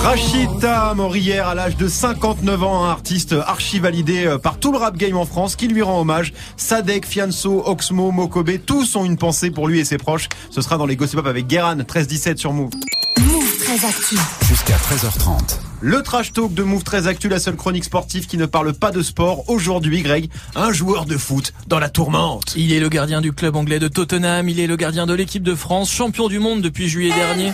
Rachida 0.06 0.94
mort 0.94 1.16
hier 1.16 1.48
à 1.48 1.56
l'âge 1.56 1.76
de 1.76 1.88
59 1.88 2.62
ans, 2.62 2.84
un 2.84 2.90
artiste 2.90 3.34
archi 3.44 3.80
validé 3.80 4.24
euh, 4.24 4.38
par 4.38 4.60
tout 4.60 4.70
le 4.70 4.78
rap 4.78 4.96
game 4.96 5.16
en 5.16 5.26
France 5.26 5.56
qui 5.56 5.66
lui 5.66 5.82
rend 5.82 6.00
hommage. 6.00 6.32
Sadek, 6.56 7.04
Fianso, 7.04 7.64
Oxmo, 7.66 8.12
Mokobe, 8.12 8.52
tous 8.64 8.94
ont 8.94 9.04
une 9.04 9.16
pensée 9.16 9.50
pour 9.50 9.66
lui 9.66 9.80
et 9.80 9.84
ses 9.84 9.98
proches. 9.98 10.28
Ce 10.50 10.60
sera 10.60 10.78
dans 10.78 10.86
les 10.86 10.94
Gossip 10.94 11.16
Pop 11.16 11.26
avec 11.26 11.48
Guéran, 11.48 11.78
13-17 11.78 12.36
sur 12.36 12.52
Move. 12.52 12.70
Move 13.18 13.58
très 13.58 13.84
actu. 13.84 14.16
Jusqu'à 14.46 14.76
13h30. 14.76 15.58
Le 15.80 16.00
trash 16.04 16.32
talk 16.32 16.54
de 16.54 16.62
Move 16.62 16.84
très 16.84 17.08
actu, 17.08 17.28
la 17.28 17.40
seule 17.40 17.56
chronique 17.56 17.84
sportive 17.84 18.28
qui 18.28 18.36
ne 18.36 18.46
parle 18.46 18.74
pas 18.74 18.92
de 18.92 19.02
sport. 19.02 19.50
Aujourd'hui, 19.50 20.02
Greg, 20.02 20.30
un 20.54 20.70
joueur 20.70 21.06
de 21.06 21.16
foot 21.16 21.52
dans 21.66 21.80
la 21.80 21.88
tourmente. 21.88 22.54
Il 22.56 22.72
est 22.72 22.80
le 22.80 22.88
gardien 22.88 23.20
du 23.20 23.32
club 23.32 23.56
anglais 23.56 23.80
de 23.80 23.88
Tottenham, 23.88 24.48
il 24.48 24.60
est 24.60 24.68
le 24.68 24.76
gardien 24.76 25.04
de 25.06 25.14
l'équipe 25.14 25.42
de 25.42 25.56
France, 25.56 25.90
champion 25.90 26.28
du 26.28 26.38
monde 26.38 26.62
depuis 26.62 26.88
juillet 26.88 27.12
dernier. 27.12 27.52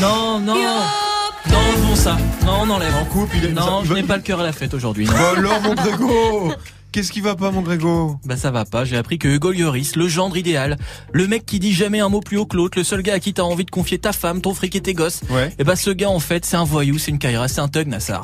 Non, 0.00 0.40
non, 0.40 0.54
non, 1.50 1.58
enlevons 1.58 1.96
ça. 1.96 2.16
Non, 2.44 2.60
on 2.62 2.70
enlève. 2.70 2.94
En 2.94 3.04
coupe, 3.06 3.30
il 3.36 3.44
est... 3.46 3.52
Non, 3.52 3.82
ça- 3.82 3.88
je 3.88 3.94
n'ai 3.94 4.02
pas 4.02 4.16
le 4.16 4.22
cœur 4.22 4.40
à 4.40 4.42
la 4.44 4.52
fête 4.52 4.74
aujourd'hui. 4.74 5.06
non. 5.06 5.12
Oh 5.18 5.36
alors, 5.38 5.60
mon 5.62 5.74
Grégo 5.74 6.52
Qu'est-ce 6.90 7.12
qui 7.12 7.20
va 7.20 7.34
pas, 7.36 7.50
mon 7.50 7.60
Grégo 7.60 8.16
Bah 8.24 8.38
ça 8.38 8.50
va 8.50 8.64
pas, 8.64 8.86
j'ai 8.86 8.96
appris 8.96 9.18
que 9.18 9.28
Hugo 9.28 9.52
Lloris, 9.52 9.94
le 9.94 10.08
gendre 10.08 10.38
idéal, 10.38 10.78
le 11.12 11.26
mec 11.26 11.44
qui 11.44 11.58
dit 11.58 11.74
jamais 11.74 12.00
un 12.00 12.08
mot 12.08 12.20
plus 12.20 12.38
haut 12.38 12.46
que 12.46 12.56
l'autre, 12.56 12.78
le 12.78 12.82
seul 12.82 13.02
gars 13.02 13.12
à 13.12 13.18
qui 13.20 13.34
t'as 13.34 13.42
envie 13.42 13.66
de 13.66 13.70
confier 13.70 13.98
ta 13.98 14.12
femme, 14.14 14.40
ton 14.40 14.54
fric 14.54 14.74
et 14.74 14.80
tes 14.80 14.94
gosses, 14.94 15.20
Ouais. 15.28 15.52
et 15.58 15.64
bah 15.64 15.76
ce 15.76 15.90
gars 15.90 16.08
en 16.08 16.18
fait 16.18 16.46
c'est 16.46 16.56
un 16.56 16.64
voyou, 16.64 16.96
c'est 16.96 17.10
une 17.10 17.18
caïra, 17.18 17.46
c'est 17.46 17.60
un 17.60 17.68
thug 17.68 17.88
Nassar. 17.88 18.22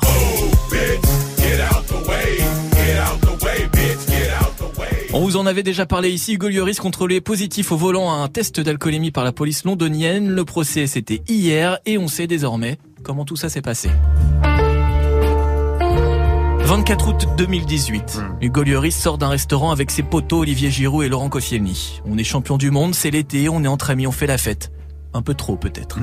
On 5.13 5.19
vous 5.21 5.37
en 5.37 5.45
avait 5.45 5.63
déjà 5.63 5.85
parlé 5.85 6.09
ici, 6.09 6.33
Hugo 6.33 6.49
Lloris 6.49 6.79
contrôlé 6.79 7.21
positif 7.21 7.71
au 7.71 7.77
volant 7.77 8.11
à 8.11 8.15
un 8.15 8.27
test 8.27 8.59
d'alcoolémie 8.59 9.11
par 9.11 9.23
la 9.23 9.31
police 9.31 9.63
londonienne. 9.63 10.29
Le 10.29 10.43
procès 10.43 10.87
c'était 10.87 11.21
hier 11.29 11.77
et 11.85 11.97
on 11.97 12.07
sait 12.07 12.27
désormais 12.27 12.77
comment 13.05 13.23
tout 13.23 13.35
ça 13.35 13.47
s'est 13.49 13.61
passé. 13.61 13.89
24 16.63 17.07
août 17.07 17.27
2018. 17.37 18.21
Hugo 18.41 18.63
Lloris 18.63 18.95
sort 18.95 19.17
d'un 19.19 19.29
restaurant 19.29 19.71
avec 19.71 19.91
ses 19.91 20.01
potos 20.03 20.41
Olivier 20.41 20.71
Giroud 20.71 21.05
et 21.05 21.09
Laurent 21.09 21.29
Koscielny. 21.29 22.01
On 22.05 22.17
est 22.17 22.23
champion 22.23 22.57
du 22.57 22.71
monde, 22.71 22.95
c'est 22.95 23.11
l'été, 23.11 23.47
on 23.47 23.63
est 23.63 23.67
entre 23.67 23.91
amis, 23.91 24.07
on 24.07 24.11
fait 24.11 24.25
la 24.27 24.39
fête. 24.39 24.71
Un 25.13 25.21
peu 25.21 25.33
trop 25.35 25.55
peut-être. 25.55 25.99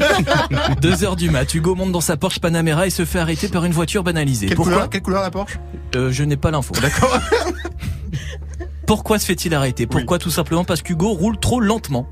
Deux 0.80 1.04
heures 1.04 1.14
du 1.14 1.30
mat, 1.30 1.54
Hugo 1.54 1.74
monte 1.76 1.92
dans 1.92 2.00
sa 2.00 2.16
Porsche 2.16 2.40
Panamera 2.40 2.86
et 2.86 2.90
se 2.90 3.04
fait 3.04 3.20
arrêter 3.20 3.46
par 3.48 3.64
une 3.66 3.72
voiture 3.72 4.02
banalisée. 4.02 4.46
quelle 4.46 4.56
Pourquoi 4.56 4.72
couleur, 4.74 4.90
quelle 4.90 5.02
couleur 5.02 5.22
la 5.22 5.30
Porsche? 5.30 5.58
Euh, 5.94 6.10
Je 6.10 6.24
n'ai 6.24 6.36
pas 6.36 6.50
l'info. 6.50 6.74
D'accord. 6.80 7.16
Pourquoi 8.86 9.18
se 9.18 9.24
fait-il 9.26 9.54
arrêter? 9.54 9.86
Pourquoi 9.86 10.18
Tout 10.18 10.30
simplement? 10.30 10.64
Parce 10.64 10.82
qu'Hugo 10.82 11.10
roule 11.10 11.38
trop 11.38 11.60
lentement. 11.60 12.06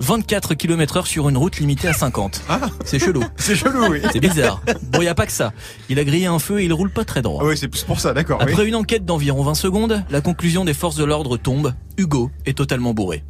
24 0.00 0.54
km 0.54 0.98
heure 0.98 1.06
sur 1.06 1.28
une 1.28 1.36
route 1.36 1.58
limitée 1.58 1.88
à 1.88 1.92
50. 1.92 2.42
Ah, 2.48 2.60
C'est 2.84 2.98
chelou. 2.98 3.24
c'est 3.36 3.56
chelou, 3.56 3.86
oui. 3.90 4.00
C'est 4.12 4.20
bizarre. 4.20 4.60
Bon, 4.92 5.00
y 5.00 5.08
a 5.08 5.14
pas 5.14 5.26
que 5.26 5.32
ça. 5.32 5.52
Il 5.88 5.98
a 5.98 6.04
grillé 6.04 6.26
un 6.26 6.38
feu 6.38 6.60
et 6.60 6.64
il 6.64 6.72
roule 6.72 6.90
pas 6.90 7.04
très 7.04 7.22
droit. 7.22 7.40
Ah 7.42 7.48
oui, 7.48 7.56
c'est 7.56 7.68
plus 7.68 7.82
pour 7.82 7.98
ça, 7.98 8.12
d'accord. 8.12 8.40
oui. 8.44 8.52
Après 8.52 8.66
une 8.68 8.74
enquête 8.76 9.04
d'environ 9.04 9.42
20 9.42 9.54
secondes, 9.54 10.04
la 10.10 10.20
conclusion 10.20 10.64
des 10.64 10.74
forces 10.74 10.96
de 10.96 11.04
l'ordre 11.04 11.36
tombe. 11.36 11.72
Hugo 11.96 12.30
est 12.46 12.56
totalement 12.56 12.94
bourré. 12.94 13.24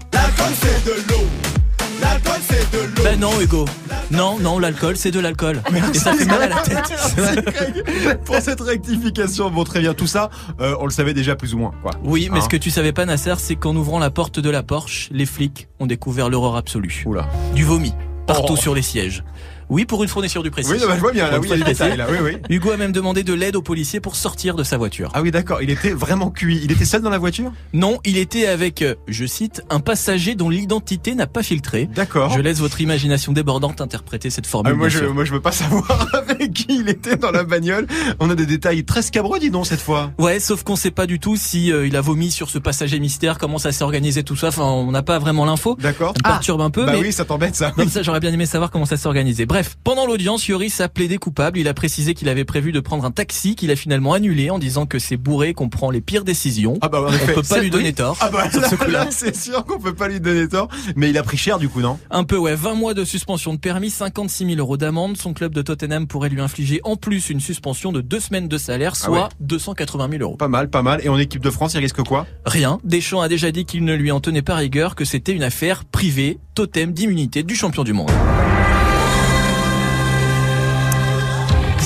Ben 3.04 3.18
non, 3.20 3.40
Hugo. 3.40 3.64
Non, 4.10 4.38
non, 4.38 4.58
l'alcool, 4.58 4.96
c'est 4.96 5.10
de 5.10 5.20
l'alcool. 5.20 5.60
Et 5.94 5.98
ça 5.98 6.14
fait 6.14 6.24
mal 6.24 6.42
à 6.42 6.48
la 6.48 6.56
tête. 6.62 8.20
Pour 8.24 8.36
cette 8.36 8.60
rectification, 8.60 9.50
bon 9.50 9.64
très 9.64 9.80
bien, 9.80 9.94
tout 9.94 10.06
ça, 10.06 10.30
euh, 10.60 10.74
on 10.80 10.84
le 10.84 10.90
savait 10.90 11.14
déjà 11.14 11.36
plus 11.36 11.54
ou 11.54 11.58
moins. 11.58 11.72
Quoi. 11.82 11.92
Oui, 12.04 12.28
mais 12.32 12.38
Hein 12.38 12.42
ce 12.42 12.48
que 12.48 12.56
tu 12.56 12.70
savais 12.70 12.92
pas, 12.92 13.04
Nasser, 13.04 13.34
c'est 13.38 13.56
qu'en 13.56 13.76
ouvrant 13.76 13.98
la 13.98 14.10
porte 14.10 14.40
de 14.40 14.50
la 14.50 14.62
Porsche, 14.62 15.08
les 15.12 15.26
flics 15.26 15.68
ont 15.78 15.86
découvert 15.86 16.30
l'horreur 16.30 16.56
absolue. 16.56 17.02
Oula. 17.06 17.28
Du 17.54 17.64
vomi, 17.64 17.92
partout 18.26 18.54
Oh. 18.54 18.56
sur 18.56 18.74
les 18.74 18.82
sièges. 18.82 19.24
Oui, 19.68 19.84
pour 19.84 20.02
une 20.02 20.08
fourniture 20.08 20.42
du 20.42 20.50
précis. 20.50 20.70
Oui, 20.72 20.78
bah, 20.86 20.94
je 20.94 21.00
vois 21.00 21.12
bien, 21.12 21.30
là, 21.30 21.38
oui, 21.38 21.48
une 21.48 21.54
il 21.54 21.58
y 21.58 21.62
a 21.62 21.64
fois 21.64 21.66
des 21.66 21.72
détails, 21.72 21.92
de 21.92 21.98
là, 21.98 22.06
oui, 22.10 22.18
oui. 22.22 22.36
Hugo 22.54 22.70
a 22.70 22.76
même 22.76 22.92
demandé 22.92 23.22
de 23.22 23.34
l'aide 23.34 23.56
aux 23.56 23.62
policiers 23.62 24.00
pour 24.00 24.16
sortir 24.16 24.54
de 24.56 24.62
sa 24.62 24.76
voiture. 24.78 25.10
Ah 25.14 25.22
oui, 25.22 25.30
d'accord, 25.30 25.62
il 25.62 25.70
était 25.70 25.90
vraiment 25.90 26.30
cuit. 26.30 26.60
Il 26.64 26.72
était 26.72 26.84
seul 26.84 27.02
dans 27.02 27.10
la 27.10 27.18
voiture? 27.18 27.52
Non, 27.72 27.98
il 28.04 28.16
était 28.16 28.46
avec, 28.46 28.82
euh, 28.82 28.94
je 29.08 29.26
cite, 29.26 29.62
un 29.70 29.80
passager 29.80 30.34
dont 30.34 30.48
l'identité 30.48 31.14
n'a 31.14 31.26
pas 31.26 31.42
filtré. 31.42 31.88
D'accord. 31.94 32.30
Je 32.30 32.40
laisse 32.40 32.58
votre 32.58 32.80
imagination 32.80 33.32
débordante 33.32 33.80
interpréter 33.80 34.30
cette 34.30 34.46
formule. 34.46 34.72
Ah, 34.74 34.76
moi, 34.76 34.88
je, 34.88 35.04
moi, 35.04 35.24
je 35.24 35.32
veux 35.32 35.40
pas 35.40 35.52
savoir 35.52 36.08
avec 36.14 36.52
qui 36.52 36.66
il 36.80 36.88
était 36.88 37.16
dans 37.16 37.30
la 37.30 37.44
bagnole. 37.44 37.86
On 38.20 38.30
a 38.30 38.34
des 38.34 38.46
détails 38.46 38.84
très 38.84 39.02
scabreux, 39.02 39.38
dis 39.38 39.50
donc, 39.50 39.66
cette 39.66 39.80
fois. 39.80 40.12
Ouais, 40.18 40.40
sauf 40.40 40.62
qu'on 40.62 40.76
sait 40.76 40.90
pas 40.90 41.06
du 41.06 41.18
tout 41.18 41.36
si 41.36 41.72
euh, 41.72 41.86
il 41.86 41.96
a 41.96 42.00
vomi 42.00 42.30
sur 42.30 42.48
ce 42.50 42.58
passager 42.58 42.98
mystère, 43.00 43.38
comment 43.38 43.58
ça 43.58 43.72
s'est 43.72 43.84
organisé 43.84 44.22
tout 44.22 44.36
ça. 44.36 44.48
Enfin, 44.48 44.64
on 44.64 44.90
n'a 44.90 45.02
pas 45.02 45.18
vraiment 45.18 45.44
l'info. 45.44 45.76
D'accord. 45.80 46.14
Ça 46.22 46.28
me 46.28 46.34
perturbe 46.34 46.60
un 46.60 46.70
peu, 46.70 46.86
Bah 46.86 46.92
mais 46.92 47.00
oui, 47.00 47.12
ça 47.12 47.24
t'embête, 47.24 47.54
ça. 47.54 47.72
Comme 47.72 47.88
ça, 47.88 48.02
j'aurais 48.02 48.20
bien 48.20 48.32
aimé 48.32 48.46
savoir 48.46 48.70
comment 48.70 48.86
ça 48.86 48.96
s'est 48.96 49.06
organisé. 49.06 49.46
Bref, 49.46 49.57
pendant 49.84 50.06
l'audience, 50.06 50.46
Yoris 50.48 50.80
a 50.80 50.88
plaidé 50.88 51.18
coupable. 51.18 51.58
Il 51.58 51.68
a 51.68 51.74
précisé 51.74 52.14
qu'il 52.14 52.28
avait 52.28 52.44
prévu 52.44 52.72
de 52.72 52.80
prendre 52.80 53.04
un 53.04 53.10
taxi 53.10 53.54
qu'il 53.56 53.70
a 53.70 53.76
finalement 53.76 54.12
annulé 54.12 54.50
en 54.50 54.58
disant 54.58 54.86
que 54.86 54.98
c'est 54.98 55.16
bourré 55.16 55.54
qu'on 55.54 55.68
prend 55.68 55.90
les 55.90 56.00
pires 56.00 56.24
décisions. 56.24 56.78
Ah 56.80 56.88
bah, 56.88 57.06
On 57.08 57.34
peut 57.34 57.42
pas 57.42 57.60
lui 57.60 57.70
donner 57.70 57.88
oui. 57.88 57.94
tort. 57.94 58.16
Ah 58.20 58.30
bah, 58.30 58.48
ce 58.50 58.60
c'est 59.10 59.36
sûr 59.36 59.64
qu'on 59.64 59.78
peut 59.78 59.94
pas 59.94 60.08
lui 60.08 60.20
donner 60.20 60.48
tort. 60.48 60.68
Mais 60.96 61.10
il 61.10 61.18
a 61.18 61.22
pris 61.22 61.36
cher, 61.36 61.58
du 61.58 61.68
coup, 61.68 61.80
non? 61.80 61.98
Un 62.10 62.24
peu, 62.24 62.36
ouais. 62.36 62.54
20 62.54 62.74
mois 62.74 62.94
de 62.94 63.04
suspension 63.04 63.54
de 63.54 63.58
permis, 63.58 63.90
56 63.90 64.46
000 64.46 64.58
euros 64.58 64.76
d'amende. 64.76 65.16
Son 65.16 65.32
club 65.32 65.52
de 65.54 65.62
Tottenham 65.62 66.06
pourrait 66.06 66.28
lui 66.28 66.40
infliger 66.40 66.80
en 66.84 66.96
plus 66.96 67.30
une 67.30 67.40
suspension 67.40 67.92
de 67.92 68.00
deux 68.00 68.20
semaines 68.20 68.48
de 68.48 68.58
salaire, 68.58 68.92
Ah 68.94 69.04
soit 69.06 69.22
ouais. 69.24 69.28
280 69.40 70.08
000 70.10 70.22
euros. 70.22 70.36
Pas 70.36 70.48
mal, 70.48 70.70
pas 70.70 70.82
mal. 70.82 71.00
Et 71.04 71.08
en 71.08 71.18
équipe 71.18 71.42
de 71.42 71.50
France, 71.50 71.74
il 71.74 71.80
risque 71.80 72.02
quoi? 72.02 72.26
Rien. 72.44 72.78
Deschamps 72.84 73.20
a 73.20 73.28
déjà 73.28 73.50
dit 73.52 73.64
qu'il 73.64 73.84
ne 73.84 73.94
lui 73.94 74.10
en 74.10 74.20
tenait 74.20 74.42
pas 74.42 74.56
rigueur, 74.56 74.94
que 74.94 75.04
c'était 75.04 75.32
une 75.32 75.42
affaire 75.42 75.84
privée, 75.84 76.38
totem 76.54 76.92
d'immunité 76.92 77.42
du 77.42 77.54
champion 77.54 77.84
du 77.84 77.92
monde. 77.92 78.10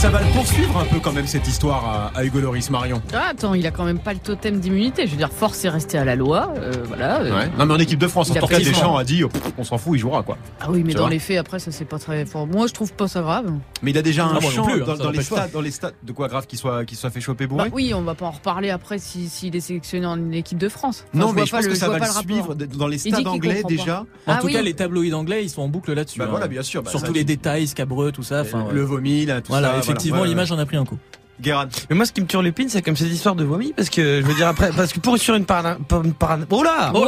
Ça 0.03 0.11
va 0.11 0.21
le 0.21 0.33
poursuivre 0.33 0.77
un 0.79 0.85
peu 0.85 0.99
quand 0.99 1.13
même 1.13 1.29
cette 1.29 1.47
histoire 1.47 1.85
à, 2.13 2.19
à 2.19 2.25
Hugo 2.25 2.41
Loris 2.41 2.71
Marion? 2.71 3.01
Ah, 3.15 3.29
attends, 3.31 3.55
il 3.55 3.65
a 3.69 3.71
quand 3.71 3.85
même 3.85 4.01
pas 4.01 4.13
le 4.13 4.19
totem 4.19 4.59
d'immunité. 4.59 5.07
Je 5.07 5.13
veux 5.13 5.17
dire, 5.17 5.31
force 5.31 5.65
est 5.65 5.69
restée 5.69 5.97
à 5.97 6.05
la 6.05 6.17
loi. 6.17 6.53
euh, 6.57 6.73
voilà. 6.89 7.21
euh. 7.21 7.31
Ouais. 7.33 7.49
Non 7.57 7.67
mais 7.67 7.75
en 7.75 7.79
équipe 7.79 8.01
de 8.01 8.09
France, 8.09 8.33
en 8.33 8.35
tout 8.35 8.47
cas, 8.49 8.59
Deschamps 8.59 8.97
a 8.97 9.05
dit, 9.05 9.23
oh, 9.23 9.29
pff, 9.29 9.53
on 9.59 9.63
s'en 9.63 9.79
fout, 9.79 9.93
il 9.95 10.01
jouera 10.01 10.25
quoi. 10.25 10.39
Ah 10.61 10.67
oui, 10.71 10.83
mais 10.85 10.91
Tu 10.93 10.99
dans 10.99 11.07
les 11.07 11.21
faits, 11.21 11.39
après, 11.39 11.61
ça 11.61 11.71
c'est 11.71 11.85
pas 11.85 12.01
très 12.01 12.27
fort. 12.27 12.49
Moi, 12.49 12.67
je 12.67 12.73
trouve 12.73 12.93
pas 12.93 13.07
ça 13.07 13.21
grave. 13.23 13.53
Mais 13.83 13.93
il 13.93 13.99
a 13.99 14.03
déjà 14.03 14.25
un 14.27 14.35
Ah, 14.37 14.41
champ 14.41 14.65
plus, 14.65 14.83
hein, 14.83 14.97
dans, 14.99 15.11
les 15.13 15.23
stades, 15.23 15.53
dans 15.53 15.61
les 15.61 15.71
stades. 15.71 15.95
De 16.03 16.11
quoi 16.11 16.27
grave 16.27 16.49
qu'il 16.49 16.59
soit, 16.59 16.85
qu'il 16.85 16.99
soit 16.99 17.11
fait 17.11 17.21
choper 17.21 17.47
bourré 17.47 17.67
Bah 17.69 17.71
oui, 17.73 17.95
on 17.95 18.03
va 18.03 18.17
pas 18.17 18.27
en 18.27 18.33
reparler 18.33 18.71
après 18.71 18.99
si- 18.99 19.29
s'il 19.29 19.55
est 19.55 19.61
sélectionné 19.61 20.07
en 20.07 20.33
équipe 20.33 20.59
de 20.59 20.69
France. 20.69 21.05
Enfin, 21.15 21.19
Non, 21.27 21.29
je 21.31 21.35
mais 21.35 21.41
vois 21.43 21.45
je 21.47 21.51
pas 21.53 21.57
pense 21.59 21.67
le- 21.67 21.73
que 21.73 21.79
ça 21.79 21.89
va 21.89 21.99
le 22.01 22.05
suivre 22.07 22.55
dans 22.57 22.89
les 22.89 22.99
stades 22.99 23.25
anglais 23.29 23.63
déjà. 23.69 24.01
En 24.27 24.33
Ah 24.33 24.39
tout 24.41 24.47
oui. 24.47 24.53
cas, 24.55 24.63
les 24.63 24.75
tabloïds 24.75 25.15
anglais, 25.15 25.45
ils 25.45 25.51
sont 25.51 25.63
en 25.63 25.69
boucle 25.69 25.93
là-dessus. 25.93 26.19
Bah 26.19 26.25
hein. 26.27 26.31
voilà, 26.31 26.49
bien 26.49 26.63
sûr. 26.65 26.83
bah, 26.83 26.91
Sur 26.91 26.99
ça, 26.99 27.07
tous 27.07 27.13
tu- 27.13 27.19
les 27.21 27.25
détails 27.25 27.69
scabreux, 27.69 28.11
tout 28.11 28.25
ça. 28.25 28.43
Le 28.73 28.83
vomi, 28.83 29.27
là, 29.27 29.41
tout 29.41 29.53
Voilà, 29.53 29.81
ça. 29.81 29.92
Effectivement, 29.93 30.19
voilà. 30.19 30.31
l'image 30.31 30.53
en 30.53 30.59
a 30.59 30.67
pris 30.67 30.77
un 30.77 30.85
coup. 30.85 30.99
Guérin. 31.41 31.69
Mais 31.91 31.97
moi, 31.97 32.07
ce 32.07 32.13
qui 32.13 32.21
me 32.21 32.27
turlupine, 32.27 32.69
c'est 32.69 32.83
comme 32.83 32.97
cette 32.97 33.09
histoire 33.09 33.35
de 33.35 33.43
vomi, 33.45 33.73
parce 33.73 33.91
que 33.91 34.21
je 34.21 34.27
veux 34.27 34.35
dire 34.35 34.47
après, 34.49 34.71
parce 34.77 34.93
que 34.93 35.01
pour 35.01 35.19
sur 35.19 35.35
une 35.35 35.45
parana, 35.45 35.77
une 36.05 36.13
parana- 36.13 36.47
oh 36.51 36.63
là, 36.63 36.93
Oh 36.95 37.05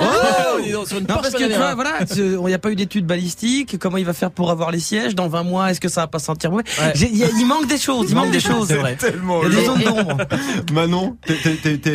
Oh 0.00 0.04
donc, 0.72 0.86
sur 0.88 0.98
une 0.98 1.06
Non, 1.06 1.16
parce 1.22 1.30
que 1.34 1.44
tu 1.44 1.52
vois, 1.56 1.74
voilà, 1.74 1.98
il 2.16 2.38
n'y 2.46 2.54
a 2.54 2.58
pas 2.58 2.70
eu 2.70 2.76
d'études 2.76 3.06
balistiques. 3.06 3.78
Comment 3.78 3.96
il 3.96 4.04
va 4.04 4.12
faire 4.12 4.30
pour 4.30 4.50
avoir 4.50 4.70
les 4.70 4.80
sièges 4.80 5.14
dans 5.14 5.28
20 5.28 5.42
mois 5.44 5.70
Est-ce 5.70 5.80
que 5.80 5.88
ça 5.88 6.00
va 6.02 6.06
pas 6.06 6.18
sentir 6.18 6.50
mauvais? 6.50 6.64
Ouais. 6.80 6.92
Il, 6.96 7.16
y 7.16 7.24
a- 7.24 7.28
il 7.38 7.46
manque 7.46 7.66
des 7.68 7.78
choses. 7.78 8.06
Il 8.10 8.16
manque 8.16 8.30
des 8.30 8.40
choses. 8.40 8.68
C'est 8.68 8.76
vrai. 8.76 8.96
Tellement 8.96 9.40
Il 9.44 9.52
y 9.52 9.56
a 9.56 9.60
des 9.60 9.66
long. 9.66 9.76
zones 9.76 9.84
d'ombre. 9.84 10.16
Manon, 10.72 11.16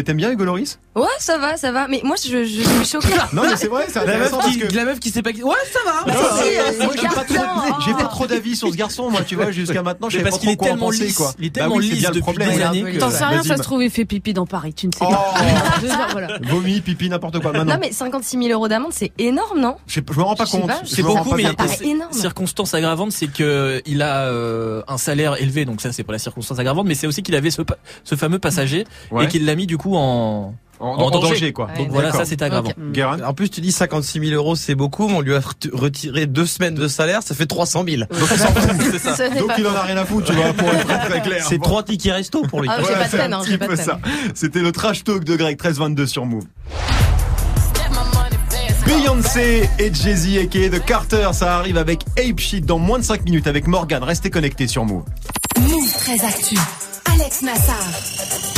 t'aimes 0.06 0.18
bien 0.18 0.32
Hugo 0.32 0.46
Loris? 0.46 0.80
Ouais, 0.96 1.04
ça 1.20 1.38
va, 1.38 1.58
ça 1.58 1.72
va. 1.74 1.88
Mais 1.90 2.00
moi, 2.04 2.16
je, 2.24 2.46
je 2.46 2.62
suis 2.62 2.86
choquée. 2.86 3.14
Non, 3.34 3.42
mais 3.44 3.58
c'est 3.58 3.68
vrai, 3.68 3.86
c'est 3.90 4.06
La 4.06 4.18
meuf 4.18 4.32
qui, 4.46 4.60
que. 4.60 4.74
la 4.76 4.86
meuf 4.86 5.00
qui 5.00 5.10
sait 5.10 5.22
pas. 5.22 5.34
qui- 5.34 5.44
Ouais, 5.44 5.56
ça 5.74 5.80
va. 5.86 6.14
Si, 6.14 6.56
euh, 6.58 6.86
moi, 6.86 6.94
j'ai 6.96 7.08
pas 7.08 7.24
trop, 7.26 7.82
j'ai 7.86 7.94
pas 7.94 8.06
trop 8.06 8.28
d'avis 8.28 8.56
sur 8.56 8.70
ce 8.72 8.76
garçon, 8.78 9.10
moi, 9.10 9.22
tu 9.28 9.36
vois, 9.36 9.52
jusqu'à 9.52 9.82
maintenant, 9.84 10.10
je 10.10 10.20
parce 10.20 10.36
pas 10.36 10.40
qu'il 10.40 10.46
trop 10.48 10.54
est 10.54 10.58
quoi 10.58 10.68
en 10.68 10.70
tellement 10.72 10.86
penser, 10.88 11.14
quoi. 11.14 11.34
Tellement 11.66 11.76
oui, 11.78 11.88
c'est 11.88 11.92
lisse 11.94 12.00
bien 12.02 12.10
le 12.10 12.14
depuis 12.16 12.22
problème. 12.24 12.50
des 12.56 12.62
années 12.62 12.98
T'en 12.98 13.10
sais 13.12 13.26
rien, 13.26 13.44
ça 13.44 13.58
se 13.58 13.62
trouve, 13.64 13.84
il 13.84 13.90
fait 13.90 14.06
pipi 14.06 14.34
dans 14.34 14.46
Paris, 14.46 14.74
tu 14.74 14.88
ne 14.88 14.92
sais 14.92 15.00
Oh. 15.02 15.12
pas. 15.12 16.28
Vomi, 16.50 16.82
pipi, 16.82 17.10
n'importe 17.10 17.40
quoi. 17.40 17.52
Non, 17.52 17.78
mais 17.80 17.92
56 17.92 18.38
000 18.38 18.50
euros 18.50 18.68
d'amende, 18.68 18.92
c'est 18.94 19.12
énorme, 19.18 19.60
non 19.60 19.76
Je 19.88 20.00
me 20.00 20.22
rends 20.24 20.36
pas 20.36 20.46
compte. 20.46 20.72
C'est 20.86 21.04
beaucoup, 21.04 21.36
mais 21.36 21.46
circonstance 22.12 22.74
aggravante, 22.74 23.12
c'est 23.12 23.28
que 23.28 23.82
il 23.86 24.02
a 24.02 24.26
euh, 24.28 24.82
un 24.88 24.98
salaire 24.98 25.42
élevé, 25.42 25.66
donc 25.66 25.82
ça 25.82 25.92
c'est 25.92 26.04
pas 26.04 26.14
la 26.14 26.20
circonstance 26.20 26.60
aggravante, 26.60 26.88
mais 26.88 26.96
c'est 26.96 27.08
aussi 27.08 27.24
qu'il 27.24 27.36
avait 27.36 27.52
ce, 27.52 28.16
fameux 28.16 28.40
passager 28.40 28.86
et 29.22 29.28
qu'il 29.28 29.46
l'a 29.46 29.56
mis 29.56 29.68
du 29.68 29.78
coup 29.78 29.96
en, 29.96 30.54
En, 30.80 30.88
en 30.88 31.02
en 31.04 31.10
danger. 31.12 31.30
danger, 31.30 31.54
quoi. 31.54 31.68
Ouais, 31.68 31.78
donc 31.78 31.90
voilà, 31.92 32.12
ça 32.12 32.26
c'est 32.26 32.42
aggravant. 32.42 32.70
Ok. 32.70 32.92
Guérin. 32.92 33.20
En 33.24 33.34
plus, 33.34 33.50
tu 33.50 33.62
dis 33.62 33.72
56 33.72 34.20
000 34.20 34.32
euros, 34.36 34.56
c'est 34.56 34.76
beaucoup, 34.76 35.08
mais 35.08 35.16
on 35.16 35.22
lui 35.22 35.34
a 35.34 35.40
ret- 35.40 35.70
retiré 35.74 36.26
deux 36.26 36.46
semaines 36.46 36.76
de 36.76 36.88
salaire, 36.88 37.22
ça 37.24 37.34
fait 37.36 37.46
300 37.46 37.84
000. 37.88 38.04
c'est 38.12 38.38
ça. 39.00 39.16
Ce 39.16 39.24
n'est 39.24 39.40
Donc 39.40 39.52
il 39.58 39.66
en 39.68 39.74
a 39.76 39.82
rien 39.82 39.98
à 39.98 40.06
foutre, 40.06 40.28
tu 40.28 40.34
vois, 40.34 40.54
pour 40.54 40.68
être 40.70 40.86
très, 40.86 41.10
très 41.10 41.22
clair. 41.22 41.46
C'est 41.48 41.58
Bon. 41.58 41.64
trois 41.64 41.84
tickets 41.84 42.14
resto 42.14 42.42
pour 42.44 42.62
lui. 42.62 42.70
Ah, 42.72 42.76
j'ai 42.80 42.84
Voilà, 42.84 42.98
pas 43.00 43.06
de 43.06 43.10
c'est 43.12 43.18
peine, 43.18 43.34
un 43.34 43.40
hein, 43.40 43.44
petit 43.44 43.58
peu 43.58 43.76
ça. 43.76 44.00
C'était 44.34 44.60
le 44.62 44.72
trash 44.72 45.04
talk 45.04 45.24
de 45.24 45.36
Greg 45.36 45.52
1322 45.62 46.06
sur 46.08 46.26
Move. 46.26 46.44
Beyoncé 48.86 49.68
et 49.80 49.92
Jay-Z 49.94 50.38
aka 50.44 50.70
The 50.78 50.86
Carter, 50.86 51.30
ça 51.34 51.58
arrive 51.58 51.78
avec 51.78 52.02
Ape 52.20 52.40
Shit 52.40 52.66
dans 52.66 52.78
moins 52.78 53.00
de 53.00 53.04
5 53.04 53.24
minutes 53.26 53.48
avec 53.48 53.66
Morgan. 53.68 54.04
Restez 54.04 54.30
connectés 54.30 54.68
sur 54.68 54.86
Move. 54.86 55.04
Move 55.60 55.94
très 55.94 56.24
actu. 56.24 56.56
Alex 57.26 57.42
Nassar. 57.42 57.76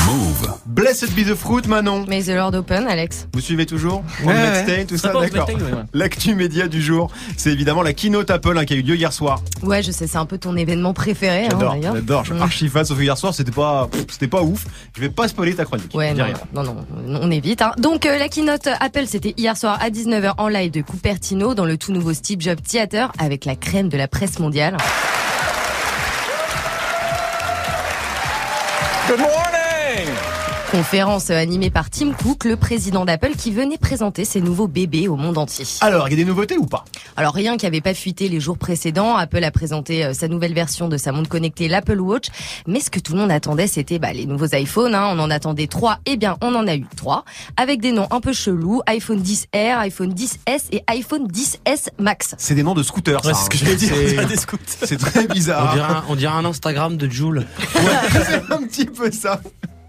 Move. 0.08 0.51
Blessed 0.65 1.15
be 1.15 1.23
the 1.25 1.36
fruit, 1.36 1.65
Manon. 1.69 2.03
Mais 2.10 2.21
The 2.23 2.32
Lord 2.36 2.53
Open, 2.53 2.86
Alex. 2.86 3.25
Vous 3.34 3.39
suivez 3.39 3.65
toujours 3.65 4.03
Ouais, 4.25 4.34
ouais. 4.34 4.63
Stay, 4.63 4.86
tout 4.86 4.97
ça, 4.97 5.13
d'accord. 5.13 5.47
L'actu 5.93 6.36
média 6.36 6.67
du 6.67 6.82
jour, 6.82 7.10
c'est 7.38 7.51
évidemment 7.53 7.82
la 7.82 7.93
keynote 7.93 8.30
Apple 8.30 8.58
hein, 8.58 8.65
qui 8.65 8.73
a 8.73 8.75
eu 8.75 8.82
lieu 8.82 8.97
hier 8.97 9.13
soir. 9.13 9.41
Ouais, 9.63 9.82
je 9.82 9.91
sais, 9.91 10.06
c'est 10.06 10.17
un 10.17 10.25
peu 10.25 10.38
ton 10.38 10.58
événement 10.58 10.93
préféré, 10.93 11.45
hein, 11.45 11.49
J'adore, 11.51 11.71
d'ailleurs. 11.75 11.95
j'adore, 11.95 12.25
je 12.25 12.32
suis 12.34 12.39
Mm. 12.39 12.43
archi 12.43 12.67
fan, 12.67 12.84
sauf 12.84 12.97
que 12.97 13.03
hier 13.03 13.17
soir 13.17 13.34
c'était 13.34 13.53
pas, 13.53 13.88
c'était 14.12 14.27
pas 14.27 14.41
ouf. 14.41 14.65
Je 14.97 14.99
vais 15.01 15.10
pas 15.10 15.30
spoiler 15.30 15.56
ta 15.56 15.63
chronique. 15.63 15.95
Ouais, 15.95 16.12
Dis 16.12 16.19
non, 16.19 16.25
rien. 16.25 16.34
non, 16.53 16.63
non, 16.63 16.75
non, 17.06 17.19
on 17.23 17.32
évite. 17.32 17.62
Hein. 17.62 17.71
Donc 17.77 18.06
euh, 18.06 18.17
la 18.17 18.27
keynote 18.27 18.67
Apple, 18.82 19.06
c'était 19.08 19.34
hier 19.38 19.56
soir 19.56 19.77
à 19.82 19.89
19h 19.89 20.34
en 20.39 20.49
live 20.49 20.71
de 20.71 20.82
Cupertino 20.82 21.53
dans 21.53 21.65
le 21.65 21.77
tout 21.77 21.93
nouveau 21.93 22.13
Steve 22.13 22.41
Jobs 22.41 22.62
Theater 22.62 23.13
avec 23.17 23.45
la 23.45 23.56
crème 23.56 23.88
de 23.88 23.95
la 23.97 24.10
presse 24.10 24.39
mondiale. 24.39 24.75
Good 29.08 29.20
morning! 29.22 29.57
Conférence 30.71 31.30
animée 31.30 31.69
par 31.69 31.89
Tim 31.89 32.12
Cook, 32.12 32.43
le 32.43 32.58
président 32.58 33.06
d'Apple, 33.06 33.32
qui 33.38 33.51
venait 33.51 33.77
présenter 33.77 34.25
ses 34.25 34.41
nouveaux 34.41 34.67
bébés 34.67 35.08
au 35.08 35.15
monde 35.15 35.38
entier. 35.38 35.65
Alors, 35.80 36.10
il 36.10 36.12
y 36.12 36.13
a 36.15 36.17
des 36.17 36.25
nouveautés 36.25 36.58
ou 36.58 36.65
pas? 36.65 36.84
Alors 37.15 37.34
rien 37.34 37.56
qui 37.56 37.65
avait 37.65 37.80
pas 37.80 37.93
fuité 37.93 38.27
les 38.27 38.41
jours 38.41 38.58
précédents, 38.58 39.15
Apple 39.15 39.43
a 39.45 39.49
présenté 39.51 40.03
euh, 40.03 40.13
sa 40.13 40.27
nouvelle 40.27 40.53
version 40.53 40.89
de 40.89 40.97
sa 40.97 41.13
montre 41.13 41.30
connectée, 41.30 41.69
l'Apple 41.69 41.99
Watch. 42.01 42.25
Mais 42.67 42.82
ce 42.82 42.89
que 42.89 42.99
tout 42.99 43.13
le 43.13 43.19
monde 43.19 43.32
attendait, 43.32 43.67
c'était 43.67 43.97
bah, 43.97 44.12
les 44.12 44.25
nouveaux 44.25 44.53
iPhones. 44.53 44.93
Hein. 44.93 45.08
On 45.15 45.19
en 45.19 45.32
attendait 45.32 45.67
trois. 45.67 45.99
Eh 46.06 46.17
bien, 46.17 46.36
on 46.41 46.53
en 46.53 46.67
a 46.67 46.75
eu 46.75 46.86
trois, 46.97 47.23
avec 47.56 47.80
des 47.80 47.93
noms 47.93 48.08
un 48.12 48.19
peu 48.19 48.34
chelous 48.34 48.82
iPhone 48.88 49.21
10R, 49.23 49.77
iPhone 49.80 50.13
10S 50.13 50.63
et 50.73 50.84
iPhone 50.88 51.27
10S 51.27 51.88
Max. 51.97 52.36
C'est 52.38 52.56
des 52.56 52.63
noms 52.63 52.75
de 52.75 52.84
scooters, 52.84 53.23
Ouais, 53.25 53.34
ça. 53.34 53.39
c'est 53.39 53.45
ce 53.45 53.49
que 53.49 53.56
hein. 53.56 53.77
j'allais 53.89 54.25
dire, 54.27 54.38
C'est- 54.84 54.97
très 54.99 55.21
On 55.30 55.34
bizarre. 55.34 55.73
dirait, 55.73 55.86
un, 55.88 56.03
on 56.10 56.15
dirait 56.15 56.34
un 56.34 56.45
Instagram 56.45 56.97
de 56.97 57.10
Joule. 57.10 57.45
c'est 58.12 58.51
un 58.53 58.62
petit 58.63 58.86
peu 58.86 59.10
ça. 59.12 59.39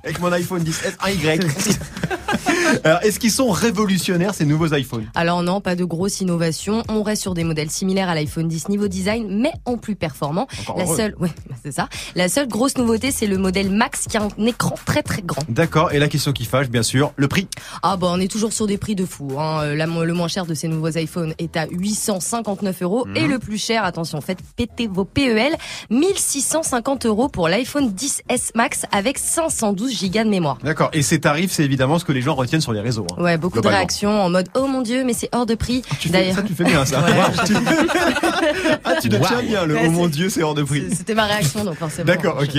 Avec 0.04 0.20
mon 0.20 0.30
iPhone 0.32 0.62
10S, 0.62 0.94
un 1.04 1.10
Y. 1.10 1.44
Alors, 2.84 3.02
est-ce 3.02 3.18
qu'ils 3.18 3.32
sont 3.32 3.50
révolutionnaires 3.50 4.34
ces 4.34 4.44
nouveaux 4.44 4.72
iPhones? 4.74 5.06
Alors 5.14 5.42
non, 5.42 5.60
pas 5.60 5.74
de 5.74 5.84
grosse 5.84 6.20
innovation. 6.20 6.82
On 6.88 7.02
reste 7.02 7.22
sur 7.22 7.34
des 7.34 7.44
modèles 7.44 7.70
similaires 7.70 8.08
à 8.08 8.14
l'iPhone 8.14 8.46
10 8.48 8.68
niveau 8.68 8.88
design, 8.88 9.26
mais 9.40 9.52
en 9.64 9.76
plus 9.76 9.96
performant. 9.96 10.46
Encore 10.62 10.78
La 10.78 10.84
heureux. 10.84 10.96
seule, 10.96 11.14
ouais, 11.18 11.30
c'est 11.64 11.72
ça. 11.72 11.88
La 12.14 12.28
seule 12.28 12.46
grosse 12.48 12.76
nouveauté, 12.78 13.10
c'est 13.10 13.26
le 13.26 13.38
modèle 13.38 13.70
Max 13.70 14.04
qui 14.08 14.16
a 14.16 14.22
un 14.22 14.46
écran 14.46 14.74
très 14.84 15.02
très 15.02 15.22
grand. 15.22 15.42
D'accord. 15.48 15.92
Et 15.92 15.98
la 15.98 16.08
question 16.08 16.32
qui 16.32 16.44
fâche, 16.44 16.68
bien 16.68 16.82
sûr, 16.82 17.12
le 17.16 17.26
prix. 17.28 17.48
Ah 17.82 17.96
bah 17.96 18.08
on 18.10 18.20
est 18.20 18.30
toujours 18.30 18.52
sur 18.52 18.66
des 18.66 18.78
prix 18.78 18.94
de 18.94 19.04
fou. 19.04 19.32
Hein. 19.38 19.62
Euh, 19.64 19.74
La 19.74 19.86
le 19.86 20.12
moins 20.14 20.28
cher 20.28 20.46
de 20.46 20.54
ces 20.54 20.68
nouveaux 20.68 20.96
iPhones 20.96 21.34
est 21.38 21.56
à 21.56 21.66
859 21.70 22.82
euros 22.82 23.04
Mhm. 23.06 23.16
et 23.16 23.26
le 23.26 23.38
plus 23.38 23.58
cher, 23.58 23.84
attention, 23.84 24.20
faites 24.20 24.38
péter 24.56 24.86
vos 24.86 25.04
PEL, 25.04 25.56
1650 25.90 27.06
euros 27.06 27.28
pour 27.28 27.48
l'iPhone 27.48 27.90
10S 27.90 28.52
Max 28.54 28.82
avec 28.92 29.18
512 29.18 29.97
gigas 29.98 30.24
de 30.24 30.30
mémoire. 30.30 30.58
D'accord. 30.62 30.90
Et 30.92 31.02
ces 31.02 31.20
tarifs, 31.20 31.50
c'est 31.52 31.64
évidemment 31.64 31.98
ce 31.98 32.04
que 32.04 32.12
les 32.12 32.22
gens 32.22 32.34
retiennent 32.34 32.60
sur 32.60 32.72
les 32.72 32.80
réseaux. 32.80 33.06
hein. 33.18 33.22
Ouais, 33.22 33.36
beaucoup 33.36 33.60
de 33.60 33.68
réactions 33.68 34.22
en 34.22 34.30
mode 34.30 34.48
oh 34.54 34.66
mon 34.66 34.82
dieu, 34.82 35.04
mais 35.04 35.12
c'est 35.12 35.28
hors 35.32 35.46
de 35.46 35.54
prix. 35.54 35.82
Tu 36.00 36.08
fais, 36.08 36.32
ça, 36.32 36.42
tu 36.42 36.54
fais 36.54 36.64
bien 36.64 36.84
ça. 36.84 37.00
Ouais. 37.08 37.14
Ah, 38.84 38.94
tu 39.00 39.08
le 39.08 39.18
Wow. 39.18 39.26
tiens 39.26 39.42
bien, 39.42 39.64
le 39.66 39.74
Ouais, 39.74 39.82
oh 39.86 39.90
mon 39.90 40.06
dieu, 40.08 40.28
c'est 40.28 40.42
hors 40.42 40.54
de 40.54 40.62
prix. 40.62 40.84
C'était 40.94 41.14
ma 41.14 41.24
réaction, 41.24 41.64
donc 41.64 41.74
forcément. 41.76 42.06
D'accord, 42.06 42.38
ok. 42.40 42.50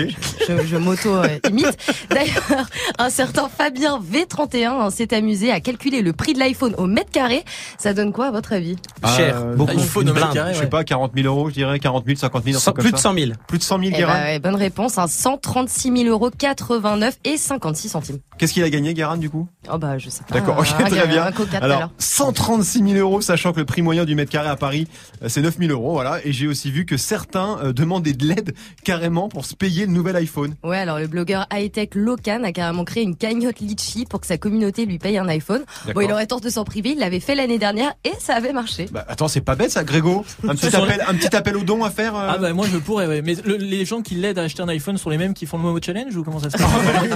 je, 0.47 0.65
je 0.67 0.75
m'auto-imite. 0.77 1.77
D'ailleurs, 2.09 2.65
un 2.97 3.09
certain 3.09 3.47
Fabien 3.49 3.99
V31 3.99 4.67
hein, 4.67 4.89
s'est 4.89 5.13
amusé 5.13 5.51
à 5.51 5.59
calculer 5.59 6.01
le 6.01 6.13
prix 6.13 6.33
de 6.33 6.39
l'iPhone 6.39 6.73
au 6.77 6.85
mètre 6.87 7.11
carré. 7.11 7.43
Ça 7.77 7.93
donne 7.93 8.11
quoi 8.11 8.27
à 8.27 8.31
votre 8.31 8.53
avis? 8.53 8.75
Euh, 9.19 9.55
beaucoup. 9.55 9.71
une 9.73 9.79
iPhone 9.79 10.09
au 10.09 10.13
mètre 10.13 10.31
carré, 10.33 10.53
Je 10.53 10.59
sais 10.59 10.67
pas, 10.67 10.83
40 10.83 11.11
000 11.15 11.27
euros, 11.27 11.49
je 11.49 11.53
dirais, 11.55 11.79
40 11.79 12.05
000, 12.05 12.17
50 12.17 12.43
000, 12.43 12.55
un 12.55 12.59
Cent- 12.59 12.71
truc 12.71 12.83
plus 12.83 12.91
comme 12.91 12.97
de 12.97 12.97
ça. 12.97 13.09
100 13.09 13.15
000. 13.15 13.31
Plus 13.47 13.57
de 13.57 13.63
100 13.63 13.79
000, 13.79 13.91
Eh 13.93 13.97
Guérin. 13.97 14.13
ben, 14.13 14.23
ouais, 14.23 14.39
bonne 14.39 14.55
réponse, 14.55 14.97
hein, 14.97 15.05
136 15.07 15.91
000 16.03 16.09
euros 16.09 16.29
89 16.37 17.18
et 17.23 17.37
56 17.37 17.89
centimes. 17.89 18.19
Qu'est-ce 18.37 18.53
qu'il 18.53 18.63
a 18.63 18.69
gagné, 18.69 18.93
Guérin, 18.93 19.17
du 19.17 19.29
coup? 19.29 19.47
Oh 19.71 19.77
bah 19.77 19.97
je 19.97 20.09
sais 20.09 20.23
pas. 20.27 20.33
D'accord, 20.35 20.57
ok, 20.59 20.67
Ah, 20.77 20.83
très 20.83 20.99
a 20.99 21.05
bien. 21.05 21.31
Alors, 21.61 21.79
l'heure. 21.79 21.91
136 21.97 22.79
000 22.83 22.93
euros, 22.97 23.21
sachant 23.21 23.51
que 23.53 23.59
le 23.59 23.65
prix 23.65 23.81
moyen 23.81 24.05
du 24.05 24.15
mètre 24.15 24.31
carré 24.31 24.49
à 24.49 24.55
Paris, 24.55 24.87
euh, 25.23 25.29
c'est 25.29 25.41
9 25.41 25.57
000 25.59 25.71
euros, 25.71 25.91
voilà. 25.93 26.19
Et 26.25 26.31
j'ai 26.31 26.47
aussi 26.47 26.71
vu 26.71 26.85
que 26.85 26.97
certains 26.97 27.57
euh, 27.63 27.73
demandaient 27.73 28.13
de 28.13 28.25
l'aide 28.25 28.53
carrément 28.83 29.29
pour 29.29 29.45
se 29.45 29.55
payer 29.55 29.85
le 29.85 29.91
nouvel 29.91 30.15
iPhone. 30.15 30.55
Ouais, 30.63 30.77
alors 30.77 30.99
le 30.99 31.07
blogueur 31.07 31.45
high-tech 31.51 31.89
Locan 31.95 32.43
a 32.43 32.51
carrément 32.51 32.85
créé 32.85 33.03
une 33.03 33.15
cagnotte 33.15 33.59
Litchi 33.59 34.05
pour 34.05 34.21
que 34.21 34.27
sa 34.27 34.37
communauté 34.37 34.85
lui 34.85 34.97
paye 34.99 35.17
un 35.17 35.27
iPhone. 35.27 35.63
Bon, 35.93 36.01
il 36.01 36.11
aurait 36.11 36.27
tort 36.27 36.41
de 36.41 36.49
s'en 36.49 36.63
priver, 36.63 36.91
il 36.91 36.99
l'avait 36.99 37.19
fait 37.19 37.35
l'année 37.35 37.59
dernière 37.59 37.93
et 38.05 38.13
ça 38.19 38.35
avait 38.35 38.53
marché. 38.53 38.87
Bah, 38.91 39.05
attends, 39.07 39.27
c'est 39.27 39.41
pas 39.41 39.55
bête 39.55 39.71
ça, 39.71 39.83
Grégo 39.83 40.23
Un 40.47 40.55
petit, 40.55 40.75
appel, 40.75 41.03
un 41.07 41.13
petit 41.15 41.35
appel 41.35 41.57
au 41.57 41.63
don 41.63 41.83
à 41.83 41.89
faire 41.89 42.15
euh 42.15 42.27
Ah 42.31 42.37
bah 42.37 42.53
moi 42.53 42.65
je 42.71 42.77
pourrais, 42.77 43.07
ouais. 43.07 43.21
mais 43.21 43.35
le- 43.43 43.57
les 43.57 43.85
gens 43.85 44.01
qui 44.01 44.15
l'aident 44.15 44.39
à 44.39 44.43
acheter 44.43 44.61
un 44.61 44.67
iPhone 44.69 44.97
sont 44.97 45.09
les 45.09 45.17
mêmes 45.17 45.33
qui 45.33 45.45
font 45.45 45.57
le 45.57 45.63
Momo 45.63 45.79
Challenge 45.83 46.15
ou 46.15 46.23
comment 46.23 46.39
ça 46.39 46.49
se 46.49 46.57
passe? 46.57 46.65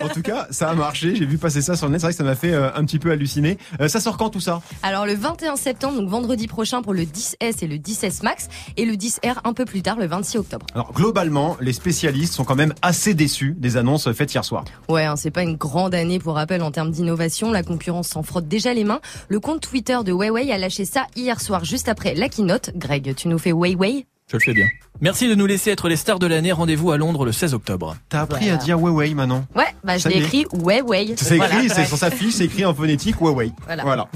En 0.00 0.08
tout 0.08 0.22
cas, 0.22 0.46
ça 0.50 0.70
a 0.70 0.74
marché, 0.74 1.14
j'ai 1.16 1.26
vu 1.26 1.38
passer 1.38 1.62
ça 1.62 1.76
sur 1.76 1.86
le 1.86 1.92
net, 1.92 2.00
c'est 2.00 2.06
vrai 2.06 2.12
que 2.12 2.18
ça 2.18 2.24
m'a 2.24 2.34
fait 2.34 2.52
euh, 2.52 2.70
un 2.74 2.84
petit 2.84 2.98
peu 2.98 3.10
halluciner. 3.10 3.58
Euh, 3.80 3.88
ça 3.88 4.00
sort 4.00 4.16
quand 4.16 4.30
tout 4.30 4.40
ça? 4.40 4.60
Alors 4.82 5.06
le 5.06 5.14
21 5.14 5.56
septembre, 5.56 5.98
donc 5.98 6.08
vendredi 6.08 6.46
prochain 6.46 6.82
pour 6.82 6.94
le 6.94 7.02
10S 7.02 7.62
et 7.62 7.66
le 7.66 7.76
10S 7.76 8.22
Max 8.22 8.48
et 8.76 8.84
le 8.84 8.94
10R 8.94 9.36
un 9.44 9.52
peu 9.52 9.64
plus 9.64 9.82
tard, 9.82 9.96
le 9.98 10.06
26 10.06 10.38
octobre. 10.38 10.66
Alors 10.74 10.92
globalement, 10.92 11.56
les 11.60 11.72
spécialistes 11.72 12.34
sont 12.34 12.44
quand 12.44 12.56
même 12.56 12.74
assez 12.82 13.14
déçus 13.14 13.54
des 13.58 13.76
annonces 13.76 14.10
faites 14.12 14.32
hier 14.32 14.44
soir. 14.44 14.64
Ouais, 14.88 15.04
hein, 15.04 15.16
c'est 15.16 15.30
pas 15.30 15.42
une 15.42 15.56
grande 15.56 15.94
année 15.94 16.18
pour 16.18 16.34
rappel 16.34 16.62
en 16.62 16.70
termes 16.70 16.90
d'innovation. 16.90 17.50
La 17.50 17.62
concurrence 17.62 18.08
s'en 18.08 18.22
frotte 18.22 18.48
déjà 18.48 18.74
les 18.74 18.84
mains. 18.84 19.00
Le 19.28 19.40
compte 19.40 19.60
Twitter 19.60 19.98
de 20.04 20.12
Huawei 20.12 20.50
a 20.52 20.58
lâché 20.58 20.84
ça 20.84 21.06
hier 21.16 21.40
soir, 21.40 21.64
juste 21.64 21.88
après 21.88 22.14
la 22.14 22.28
keynote. 22.28 22.70
Greg, 22.76 23.14
tu 23.14 23.28
nous 23.28 23.38
fais 23.38 23.50
Huawei? 23.50 24.06
Je 24.28 24.36
le 24.36 24.40
fais 24.40 24.52
bien. 24.54 24.66
Merci 25.00 25.28
de 25.28 25.34
nous 25.36 25.46
laisser 25.46 25.70
être 25.70 25.88
les 25.88 25.96
stars 25.96 26.18
de 26.18 26.26
l'année. 26.26 26.50
Rendez-vous 26.50 26.90
à 26.90 26.96
Londres 26.98 27.24
le 27.24 27.30
16 27.30 27.54
octobre. 27.54 27.96
T'as 28.08 28.22
appris 28.22 28.46
Voilà. 28.46 28.60
à 28.60 28.64
dire 28.64 28.78
Huawei 28.78 29.14
maintenant 29.14 29.46
Ouais, 29.54 29.64
bah 29.84 29.96
je 29.96 30.08
l'ai 30.08 30.16
écrit 30.18 30.44
Huawei. 30.52 31.14
C'est 31.16 31.36
écrit, 31.36 31.48
Voilà, 31.48 31.68
c'est 31.72 31.84
sur 31.84 31.96
sa 31.96 32.10
fiche, 32.10 32.34
c'est 32.34 32.44
écrit 32.46 32.64
en 32.64 32.74
phonétique 32.74 33.16
Huawei. 33.20 33.52
Voilà. 33.82 34.08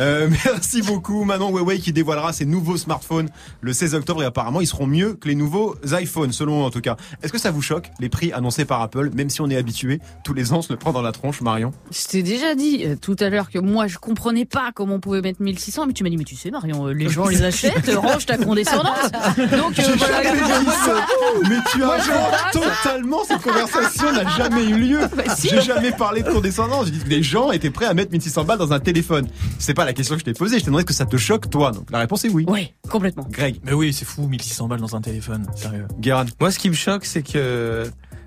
Euh, 0.00 0.28
merci 0.44 0.82
beaucoup 0.82 1.22
Manon 1.24 1.50
Huawei 1.56 1.78
qui 1.78 1.92
dévoilera 1.92 2.32
ses 2.32 2.46
nouveaux 2.46 2.76
smartphones 2.76 3.28
le 3.60 3.72
16 3.72 3.94
octobre 3.94 4.22
et 4.24 4.26
apparemment 4.26 4.60
ils 4.60 4.66
seront 4.66 4.88
mieux 4.88 5.14
que 5.14 5.28
les 5.28 5.36
nouveaux 5.36 5.76
iPhones 5.84 6.32
selon 6.32 6.62
eux 6.62 6.64
en 6.64 6.70
tout 6.70 6.80
cas. 6.80 6.96
Est-ce 7.22 7.32
que 7.32 7.38
ça 7.38 7.52
vous 7.52 7.62
choque 7.62 7.90
les 8.00 8.08
prix 8.08 8.32
annoncés 8.32 8.64
par 8.64 8.82
Apple 8.82 9.10
même 9.14 9.30
si 9.30 9.40
on 9.40 9.48
est 9.48 9.56
habitué 9.56 10.00
tous 10.24 10.34
les 10.34 10.52
ans 10.52 10.58
on 10.58 10.62
se 10.62 10.72
le 10.72 10.78
prend 10.78 10.92
dans 10.92 11.02
la 11.02 11.12
tronche 11.12 11.40
Marion? 11.42 11.70
Je 11.92 12.06
t'ai 12.08 12.24
déjà 12.24 12.56
dit 12.56 12.82
euh, 12.84 12.96
tout 13.00 13.16
à 13.20 13.30
l'heure 13.30 13.50
que 13.50 13.60
moi 13.60 13.86
je 13.86 13.98
comprenais 13.98 14.44
pas 14.46 14.72
comment 14.74 14.96
on 14.96 15.00
pouvait 15.00 15.22
mettre 15.22 15.40
1600, 15.40 15.86
mais 15.86 15.92
tu 15.92 16.02
m'as 16.02 16.10
dit 16.10 16.16
mais 16.16 16.24
tu 16.24 16.34
sais 16.34 16.50
Marion, 16.50 16.88
euh, 16.88 16.92
les 16.92 17.08
gens 17.08 17.28
les 17.28 17.42
achètent, 17.44 17.88
range 17.94 18.26
ta 18.26 18.36
condescendance. 18.36 19.10
Donc 19.56 19.78
euh, 19.78 19.82
J'ai 19.86 19.92
voilà. 19.96 20.22
jamais 20.22 20.40
dit 20.40 20.70
ça. 20.70 21.06
Mais 21.48 21.56
tu 21.70 21.82
as 21.84 22.50
totalement 22.52 23.24
cette 23.24 23.42
conversation 23.42 24.12
n'a 24.12 24.28
jamais 24.36 24.64
eu 24.64 24.78
lieu. 24.78 25.00
Bah, 25.16 25.24
si. 25.36 25.48
J'ai 25.48 25.60
jamais 25.60 25.92
parlé 25.92 26.22
de 26.22 26.30
condescendance. 26.30 26.86
J'ai 26.86 26.92
dit 26.92 26.98
que 27.00 27.08
les 27.08 27.22
gens 27.22 27.50
étaient 27.52 27.70
prêts 27.70 27.86
à 27.86 27.94
mettre 27.94 28.12
1600 28.12 28.44
balles 28.44 28.58
dans 28.58 28.72
un 28.72 28.80
téléphone. 28.80 29.28
C'est 29.58 29.74
pas 29.74 29.84
la 29.84 29.92
question 29.92 30.14
que 30.14 30.20
je 30.20 30.24
t'ai 30.24 30.32
posée. 30.32 30.58
Je 30.58 30.64
t'ai 30.64 30.66
demandé 30.66 30.82
est-ce 30.82 30.86
que 30.86 30.94
ça 30.94 31.06
te 31.06 31.16
choque 31.16 31.50
toi. 31.50 31.72
Donc 31.72 31.90
la 31.90 31.98
réponse 31.98 32.24
est 32.24 32.30
oui. 32.30 32.44
Oui, 32.48 32.72
complètement. 32.90 33.26
Greg. 33.30 33.60
Mais 33.64 33.72
oui, 33.72 33.92
c'est 33.92 34.04
fou, 34.04 34.26
1600 34.26 34.68
balles 34.68 34.80
dans 34.80 34.96
un 34.96 35.00
téléphone, 35.00 35.46
sérieux. 35.54 35.86
Guérin. 35.98 36.24
Moi, 36.40 36.50
ce 36.50 36.58
qui 36.58 36.70
me 36.70 36.74
choque, 36.74 37.04
c'est 37.04 37.22
que 37.22 37.84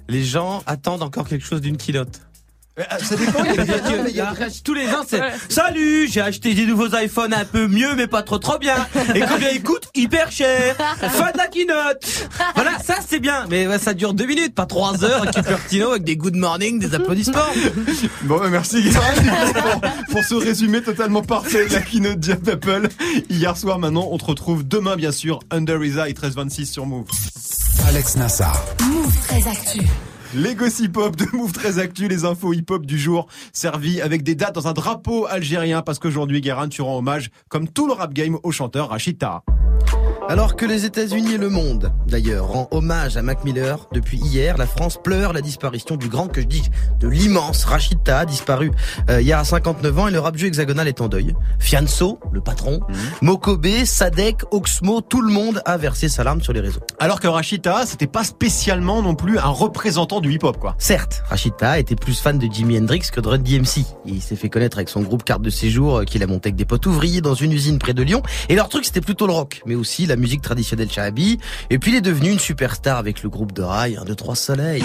les 0.10 0.24
gens 0.24 0.64
attendent 0.66 1.04
encore 1.04 1.28
quelque 1.28 1.46
chose 1.46 1.62
d'une 1.62 1.78
keynote. 1.78 2.22
Ça 3.02 3.16
dépend. 3.16 3.44
il 3.44 3.56
y 3.56 3.60
a 3.60 3.64
des- 3.66 4.10
Il 4.10 4.16
y 4.16 4.22
a- 4.22 4.34
tous 4.64 4.74
les 4.74 4.88
ans, 4.90 5.04
c'est 5.08 5.22
Salut, 5.50 6.08
j'ai 6.10 6.22
acheté 6.22 6.54
des 6.54 6.66
nouveaux 6.66 6.96
iPhones 6.96 7.34
un 7.34 7.46
peu 7.46 7.68
mieux, 7.68 7.96
mais 7.96 8.08
pas 8.08 8.22
trop 8.24 8.38
trop 8.38 8.58
bien. 8.58 8.76
Et 9.16 9.22
combien 9.22 9.50
ils 9.50 9.64
coûtent 9.64 9.90
Hyper 9.96 10.32
cher. 10.32 10.76
Fin 11.00 11.32
de 11.32 11.38
la 11.38 11.48
keynote. 11.48 12.30
Voilà, 12.56 12.72
ça 12.86 12.96
c'est 13.08 13.20
bien. 13.20 13.46
Mais 13.50 13.66
ça 13.80 13.94
dure 13.94 14.14
deux 14.14 14.26
minutes, 14.26 14.54
pas 14.56 14.66
trois 14.66 15.04
heures 15.04 15.24
avec 15.24 15.34
Cupertino, 15.36 15.92
avec 15.92 16.04
des 16.04 16.16
good 16.18 16.36
morning, 16.36 16.80
des 16.80 16.94
applaudissements. 16.96 17.40
Bon, 18.24 18.38
bah, 18.40 18.50
merci 18.50 18.82
Guérin 18.84 19.02
pour, 20.12 20.24
ce 20.24 20.36
résumé 20.36 20.82
totalement 20.82 21.22
parfait 21.24 21.68
de 21.68 21.74
la 21.74 21.82
keynote 21.82 22.20
d'Apple. 22.20 22.90
Hier 23.30 23.56
soir, 23.58 23.80
maintenant, 23.80 24.08
on 24.12 24.18
te 24.18 24.26
retrouve 24.26 24.68
demain, 24.68 24.96
bien 24.96 25.12
sûr, 25.12 25.40
Under 25.52 25.84
His 25.84 25.98
Eye 25.98 26.14
1326 26.14 26.66
sur 26.72 26.86
Move. 26.86 27.06
Alex 27.88 28.16
Nassar. 28.18 28.64
Move 28.88 29.16
très 29.28 29.48
actu. 29.48 29.80
Les 30.36 30.56
gossip 30.56 30.98
hop 30.98 31.16
de 31.16 31.26
Move 31.34 31.54
très 31.54 31.80
actu, 31.80 32.10
les 32.10 32.26
infos 32.26 32.54
hip 32.54 32.66
hop 32.70 32.86
du 32.86 33.00
jour, 33.00 33.28
servis 33.54 34.02
avec 34.02 34.24
des 34.24 34.36
dates 34.36 34.56
dans 34.56 34.68
un 34.68 34.74
drapeau 34.74 35.26
algérien 35.26 35.82
parce 35.82 36.00
qu'aujourd'hui, 36.00 36.42
Guérin, 36.42 36.68
tu 36.68 36.82
rends 36.82 36.98
hommage, 36.98 37.32
comme 37.48 37.70
tout 37.70 37.88
le 37.88 37.94
rap 37.94 38.14
game, 38.14 38.38
au 38.44 38.52
chanteur 38.52 38.90
Rachid 38.90 39.18
Taha. 39.18 39.44
Alors 40.30 40.58
que 40.58 40.66
les 40.66 40.84
États-Unis 40.84 41.36
et 41.36 41.38
le 41.38 41.48
monde, 41.48 41.94
d'ailleurs, 42.06 42.48
rend 42.48 42.68
hommage 42.72 43.16
à 43.16 43.22
Mac 43.22 43.46
Miller, 43.46 43.88
depuis 43.94 44.18
hier, 44.18 44.58
la 44.58 44.68
France 44.68 45.00
pleure 45.02 45.32
la 45.32 45.40
disparition 45.40 45.96
du 45.96 46.10
grand, 46.10 46.28
que 46.28 46.42
je 46.42 46.48
dis, 46.48 46.64
de 47.00 47.08
l'immense 47.08 47.64
Rachid 47.64 48.04
Taha, 48.04 48.26
disparu 48.26 48.72
euh, 49.10 49.22
hier 49.22 49.40
à 49.40 49.46
59 49.46 50.00
ans, 50.00 50.08
et 50.10 50.12
le 50.12 50.20
rap 50.20 50.36
jeu 50.36 50.48
hexagonal 50.48 50.90
est 50.90 51.00
en 51.00 51.08
deuil. 51.08 51.34
Fianso, 51.60 52.20
le 52.34 52.42
patron, 52.42 52.82
Mokobe, 53.22 53.86
Sadek, 53.86 54.42
Oxmo, 54.52 55.00
tout 55.00 55.22
le 55.22 55.32
monde 55.32 55.62
a 55.64 55.78
versé 55.78 56.10
sa 56.10 56.26
larme 56.26 56.42
sur 56.42 56.52
les 56.52 56.60
réseaux. 56.60 56.82
Alors 57.00 57.22
que 57.22 57.28
Rachid 57.30 57.62
Taha, 57.62 57.86
c'était 57.86 58.06
pas 58.06 58.26
spécialement 58.26 59.02
non 59.02 59.16
plus 59.16 59.40
un 59.40 59.48
représentant 59.48 60.20
du 60.20 60.34
hip 60.34 60.44
hop, 60.44 60.58
quoi. 60.60 60.76
Certes, 60.78 61.24
Rachid 61.30 61.56
Taha 61.56 61.80
était 61.80 61.96
plus 61.96 62.20
fan 62.20 62.38
de 62.38 62.52
Jimi 62.52 62.78
Hendrix 62.78 63.04
que 63.14 63.22
de 63.22 63.30
Run 63.30 63.38
DMC. 63.38 63.86
Il 64.06 64.22
s'est 64.22 64.36
fait 64.36 64.50
connaître 64.50 64.78
avec 64.78 64.90
son 64.90 65.02
groupe 65.04 65.24
carte 65.24 65.42
de 65.42 65.50
séjour 65.50 66.00
euh, 66.00 66.04
qu'il 66.04 66.22
a 66.22 66.28
monté 66.28 66.50
avec 66.50 66.58
des 66.58 66.66
potes 66.66 66.86
ouvriers 66.86 67.22
dans 67.22 67.34
une 67.34 67.54
usine 67.54 67.80
près 67.80 67.94
de 67.94 68.04
Lyon. 68.04 68.24
Et 68.50 68.56
leur 68.56 68.68
truc, 68.68 68.84
c'était 68.84 69.00
plutôt 69.00 69.26
le 69.26 69.32
rock, 69.34 69.62
mais 69.66 69.76
aussi 69.76 70.06
la 70.06 70.17
musique 70.18 70.42
traditionnelle 70.42 70.92
shahabi. 70.92 71.40
Et 71.70 71.80
puis 71.80 71.92
il 71.92 71.98
est 71.98 72.02
devenu 72.02 72.32
une 72.32 72.40
superstar 72.40 72.98
avec 72.98 73.24
le 73.24 73.30
groupe 73.30 73.54
de 73.54 73.62
rail 73.62 73.98
1, 73.98 74.06
2, 74.06 74.16
3 74.16 74.36
soleil. 74.36 74.84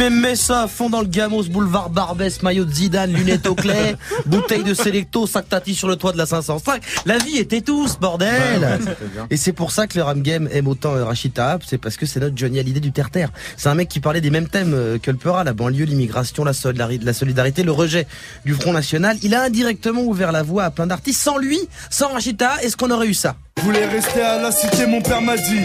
M'aimais 0.00 0.34
ça 0.34 0.62
à 0.62 0.66
fond 0.66 0.88
dans 0.88 1.02
le 1.02 1.06
gamos, 1.08 1.42
boulevard 1.50 1.90
Barbès, 1.90 2.42
maillot 2.42 2.64
de 2.64 2.72
Zidane, 2.72 3.12
lunettes 3.12 3.46
au 3.46 3.54
clé, 3.54 3.96
bouteille 4.24 4.64
de 4.64 4.72
Selecto, 4.72 5.26
sac 5.26 5.46
tati 5.50 5.74
sur 5.74 5.88
le 5.88 5.96
toit 5.96 6.12
de 6.12 6.16
la 6.16 6.24
505. 6.24 6.80
La 7.04 7.18
vie 7.18 7.36
était 7.36 7.60
tous, 7.60 7.98
bordel! 8.00 8.60
Ouais, 8.62 8.66
ouais. 8.66 8.94
Et 9.28 9.36
c'est 9.36 9.52
pour 9.52 9.72
ça 9.72 9.86
que 9.86 9.98
le 9.98 10.02
Ram 10.04 10.22
Game 10.22 10.48
aime 10.52 10.68
autant 10.68 10.94
euh, 10.94 11.04
Rachid 11.04 11.34
Taha, 11.34 11.58
c'est 11.68 11.76
parce 11.76 11.98
que 11.98 12.06
c'est 12.06 12.18
notre 12.18 12.34
Johnny 12.34 12.58
Hallyday 12.58 12.80
du 12.80 12.92
terre-terre. 12.92 13.28
C'est 13.58 13.68
un 13.68 13.74
mec 13.74 13.90
qui 13.90 14.00
parlait 14.00 14.22
des 14.22 14.30
mêmes 14.30 14.48
thèmes 14.48 14.72
euh, 14.72 14.96
que 14.96 15.10
le 15.10 15.18
Peura, 15.18 15.44
la 15.44 15.52
banlieue, 15.52 15.84
l'immigration, 15.84 16.44
la, 16.44 16.52
solidari- 16.54 16.98
la 17.04 17.12
solidarité, 17.12 17.62
le 17.62 17.72
rejet 17.72 18.06
du 18.46 18.54
Front 18.54 18.72
National. 18.72 19.18
Il 19.22 19.34
a 19.34 19.42
indirectement 19.42 20.00
ouvert 20.00 20.32
la 20.32 20.42
voie 20.42 20.64
à 20.64 20.70
plein 20.70 20.86
d'artistes. 20.86 21.20
Sans 21.20 21.36
lui, 21.36 21.58
sans 21.90 22.08
Rachid 22.08 22.38
Taha, 22.38 22.62
est-ce 22.62 22.74
qu'on 22.78 22.90
aurait 22.90 23.06
eu 23.08 23.12
ça? 23.14 23.36
Je 23.58 23.62
voulais 23.66 23.84
rester 23.84 24.22
à 24.22 24.40
la 24.40 24.50
cité, 24.50 24.86
mon 24.86 25.02
père 25.02 25.20
m'a 25.20 25.36
dit. 25.36 25.60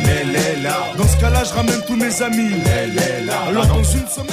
Dans 0.98 1.08
ce 1.08 1.16
cas-là, 1.22 1.46
je 1.46 1.54
ramène 1.54 1.80
tous 1.88 1.96
mes 1.96 2.22
amis. 2.22 2.50
Alors. 3.62 3.82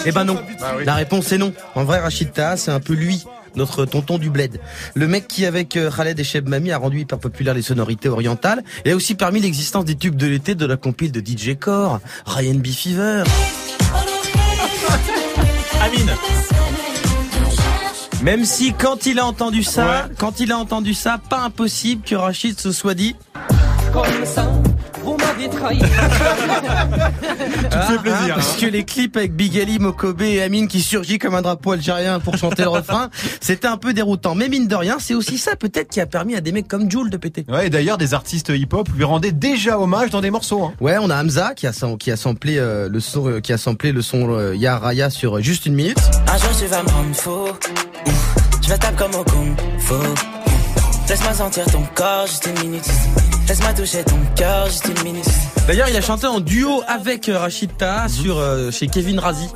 Eh 0.04 0.12
ben 0.12 0.24
non. 0.24 0.38
Bah 0.61 0.74
La 0.85 0.94
réponse 0.94 1.32
est 1.32 1.38
non. 1.38 1.52
En 1.74 1.85
vrai, 1.85 2.00
Rachid 2.00 2.32
Taha, 2.32 2.56
c'est 2.56 2.70
un 2.70 2.80
peu 2.80 2.94
lui. 2.94 3.24
Notre 3.54 3.85
tonton 3.85 4.16
du 4.16 4.30
bled. 4.30 4.58
Le 4.94 5.06
mec 5.06 5.28
qui, 5.28 5.44
avec 5.44 5.76
euh, 5.76 5.90
Khaled 5.90 6.18
et 6.18 6.24
Cheb 6.24 6.48
Mami, 6.48 6.72
a 6.72 6.78
rendu 6.78 7.00
hyper 7.00 7.18
populaire 7.18 7.52
les 7.52 7.61
sonorités 7.61 8.08
orientales 8.08 8.64
et 8.87 8.92
a 8.92 8.96
aussi 8.96 9.14
permis 9.14 9.40
l'existence 9.40 9.85
des 9.85 9.94
tubes 9.94 10.16
de 10.16 10.26
l'été 10.26 10.54
de 10.54 10.64
la 10.64 10.78
compile 10.78 11.12
de 11.12 11.20
DJ 11.20 11.58
Core, 11.58 12.00
Ryan 12.24 12.54
B. 12.54 12.68
Fever. 12.68 13.22
Amine. 15.82 16.12
Même 18.22 18.44
si 18.44 18.72
quand 18.72 19.04
il 19.04 19.18
a 19.18 19.26
entendu 19.26 19.64
ça, 19.64 20.08
quand 20.16 20.40
il 20.40 20.52
a 20.52 20.56
entendu 20.56 20.94
ça, 20.94 21.20
pas 21.28 21.40
impossible 21.40 22.02
que 22.04 22.14
Rachid 22.14 22.58
se 22.58 22.72
soit 22.72 22.94
dit. 22.94 23.16
Comme 23.92 24.24
ça, 24.24 24.50
vous 25.04 25.16
m'avez 25.16 25.48
trahi. 25.48 25.78
Tu 27.72 27.78
fais 27.78 27.98
plaisir. 27.98 28.34
Parce 28.34 28.56
que 28.56 28.66
les 28.66 28.84
clips 28.84 29.16
avec 29.16 29.34
Big 29.34 29.58
Ali, 29.58 29.78
Mokobe 29.78 30.22
et 30.22 30.42
Amine 30.42 30.68
qui 30.68 30.82
surgit 30.82 31.18
comme 31.18 31.34
un 31.34 31.42
drapeau 31.42 31.72
algérien 31.72 32.20
pour 32.20 32.36
chanter 32.36 32.62
le 32.62 32.68
refrain, 32.70 33.08
c'était 33.40 33.66
un 33.68 33.76
peu 33.76 33.92
déroutant. 33.94 34.34
Mais 34.34 34.48
mine 34.48 34.66
de 34.68 34.74
rien, 34.74 34.96
c'est 35.00 35.14
aussi 35.14 35.38
ça 35.38 35.56
peut-être 35.56 35.88
qui 35.88 36.00
a 36.00 36.06
permis 36.06 36.34
à 36.36 36.40
des 36.40 36.52
mecs 36.52 36.68
comme 36.68 36.90
Jules 36.90 37.10
de 37.10 37.16
péter. 37.16 37.44
Ouais, 37.48 37.66
et 37.66 37.70
d'ailleurs, 37.70 37.98
des 37.98 38.14
artistes 38.14 38.50
hip-hop 38.50 38.88
lui 38.96 39.04
rendaient 39.04 39.32
déjà 39.32 39.78
hommage 39.78 40.10
dans 40.10 40.20
des 40.20 40.30
morceaux. 40.30 40.64
Hein. 40.64 40.72
Ouais, 40.80 40.96
on 41.00 41.08
a 41.10 41.22
Hamza 41.22 41.54
qui 41.54 41.66
a, 41.66 41.72
sam- 41.72 41.96
qui 41.96 42.10
a 42.10 42.16
samplé 42.16 42.58
euh, 42.58 42.88
le 42.88 43.00
son, 43.00 43.26
euh, 43.28 43.40
qui 43.40 43.52
a 43.52 43.58
samplé 43.58 43.92
le 43.92 44.02
son 44.02 44.28
euh, 44.30 44.54
Ya 44.54 44.78
Raya 44.78 45.08
sur 45.10 45.38
euh, 45.38 45.40
juste 45.40 45.66
une 45.66 45.74
minute. 45.74 45.98
Un 46.32 46.36
jour 46.38 46.50
tu 46.58 46.66
vas 46.66 46.82
me 46.82 46.88
rendre 46.88 47.14
faux. 47.14 47.48
Je 48.62 48.68
vais 48.68 48.78
taper 48.78 48.96
comme 48.96 49.14
au 49.14 49.24
kung 49.24 49.56
fu. 49.78 49.94
Laisse-moi 51.08 51.32
sentir 51.34 51.64
ton 51.66 51.82
corps 51.94 52.26
juste 52.26 52.46
une 52.46 52.68
minute. 52.68 52.84
Laisse-moi 53.48 53.72
toucher 53.74 54.05
ton 54.05 54.18
cœur 54.37 54.66
juste 54.66 54.87
une 54.96 55.02
minute. 55.05 55.24
D'ailleurs, 55.66 55.88
il 55.88 55.96
a 55.96 56.00
chanté 56.00 56.26
en 56.26 56.40
duo 56.40 56.83
avec 56.88 57.28
euh, 57.28 57.38
Rachid 57.38 57.76
Taha 57.76 58.09
sur 58.09 58.38
euh, 58.38 58.70
chez 58.70 58.87
Kevin 58.88 59.18
Razi. 59.18 59.48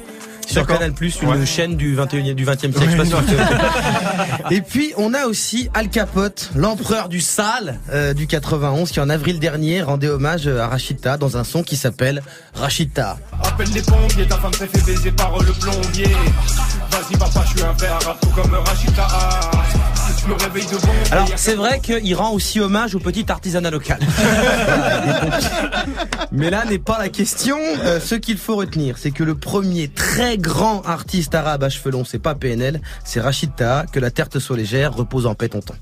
Sur. 0.46 0.64
Canal 0.64 0.92
une 1.01 1.29
Ouais. 1.29 1.44
chaîne 1.44 1.77
du 1.77 1.96
21e 1.96 2.35
du 2.35 2.44
20e 2.46 2.72
siècle. 2.72 3.05
je 3.05 3.05
sais 3.05 3.37
pas. 3.37 4.51
Et 4.53 4.61
puis 4.61 4.92
on 4.96 5.12
a 5.12 5.27
aussi 5.27 5.68
Al 5.75 5.88
Capote, 5.88 6.51
l'empereur 6.55 7.09
du 7.09 7.20
sale 7.20 7.81
euh, 7.92 8.14
du 8.14 8.29
91, 8.29 8.92
qui 8.92 9.01
en 9.01 9.09
avril 9.11 9.40
dernier 9.40 9.83
rendait 9.83 10.09
hommage 10.09 10.46
à 10.46 10.68
Rachid 10.68 11.01
Taha 11.01 11.16
dans 11.16 11.37
un 11.37 11.42
son 11.42 11.64
qui 11.64 11.77
s'appelle 11.77 12.22
Rachid 12.55 12.92
Taha. 12.92 13.18
Appelle 13.42 13.70
les 13.75 13.83
pompiers, 13.83 14.27
ta 14.29 14.37
femme 14.38 14.53
s'est 14.53 14.68
fait 14.68 14.87
baiser 14.87 15.11
par 15.11 15.37
le 15.37 15.53
plombier. 15.53 16.14
Vas-y 16.92 17.16
papa, 17.18 17.42
je 17.44 17.51
suis 17.59 17.62
un 17.66 17.72
verre, 17.72 17.99
tout 18.22 18.29
comme 18.31 18.55
Rachita. 18.55 19.09
Alors 21.11 21.28
c'est 21.37 21.54
vrai 21.54 21.80
qu'il 21.80 22.14
rend 22.14 22.32
aussi 22.32 22.61
hommage 22.61 22.94
au 22.94 22.98
petit 22.98 23.24
artisanat 23.28 23.70
local. 23.70 23.98
Mais 26.32 26.50
là 26.50 26.64
n'est 26.64 26.78
pas 26.78 26.98
la 26.98 27.09
question. 27.09 27.59
Euh, 27.85 28.00
ce 28.00 28.14
qu'il 28.14 28.38
faut 28.38 28.56
retenir, 28.56 28.98
c'est 28.98 29.11
que 29.11 29.24
le 29.24 29.35
premier 29.35 29.88
très 29.88 30.38
grand 30.38 30.82
artiste 30.82 31.35
arabe 31.35 31.64
à 31.64 31.68
cheveux 31.68 31.90
longs, 31.90 32.04
c'est 32.04 32.18
pas 32.18 32.35
PNL, 32.35 32.80
c'est 33.04 33.20
Rachid 33.20 33.54
Taha. 33.54 33.87
Que 33.90 34.00
la 34.00 34.11
terre 34.11 34.28
te 34.28 34.38
soit 34.38 34.56
légère, 34.56 34.94
repose 34.94 35.26
en 35.26 35.35
paix 35.35 35.48
ton 35.48 35.61
temps. 35.61 35.74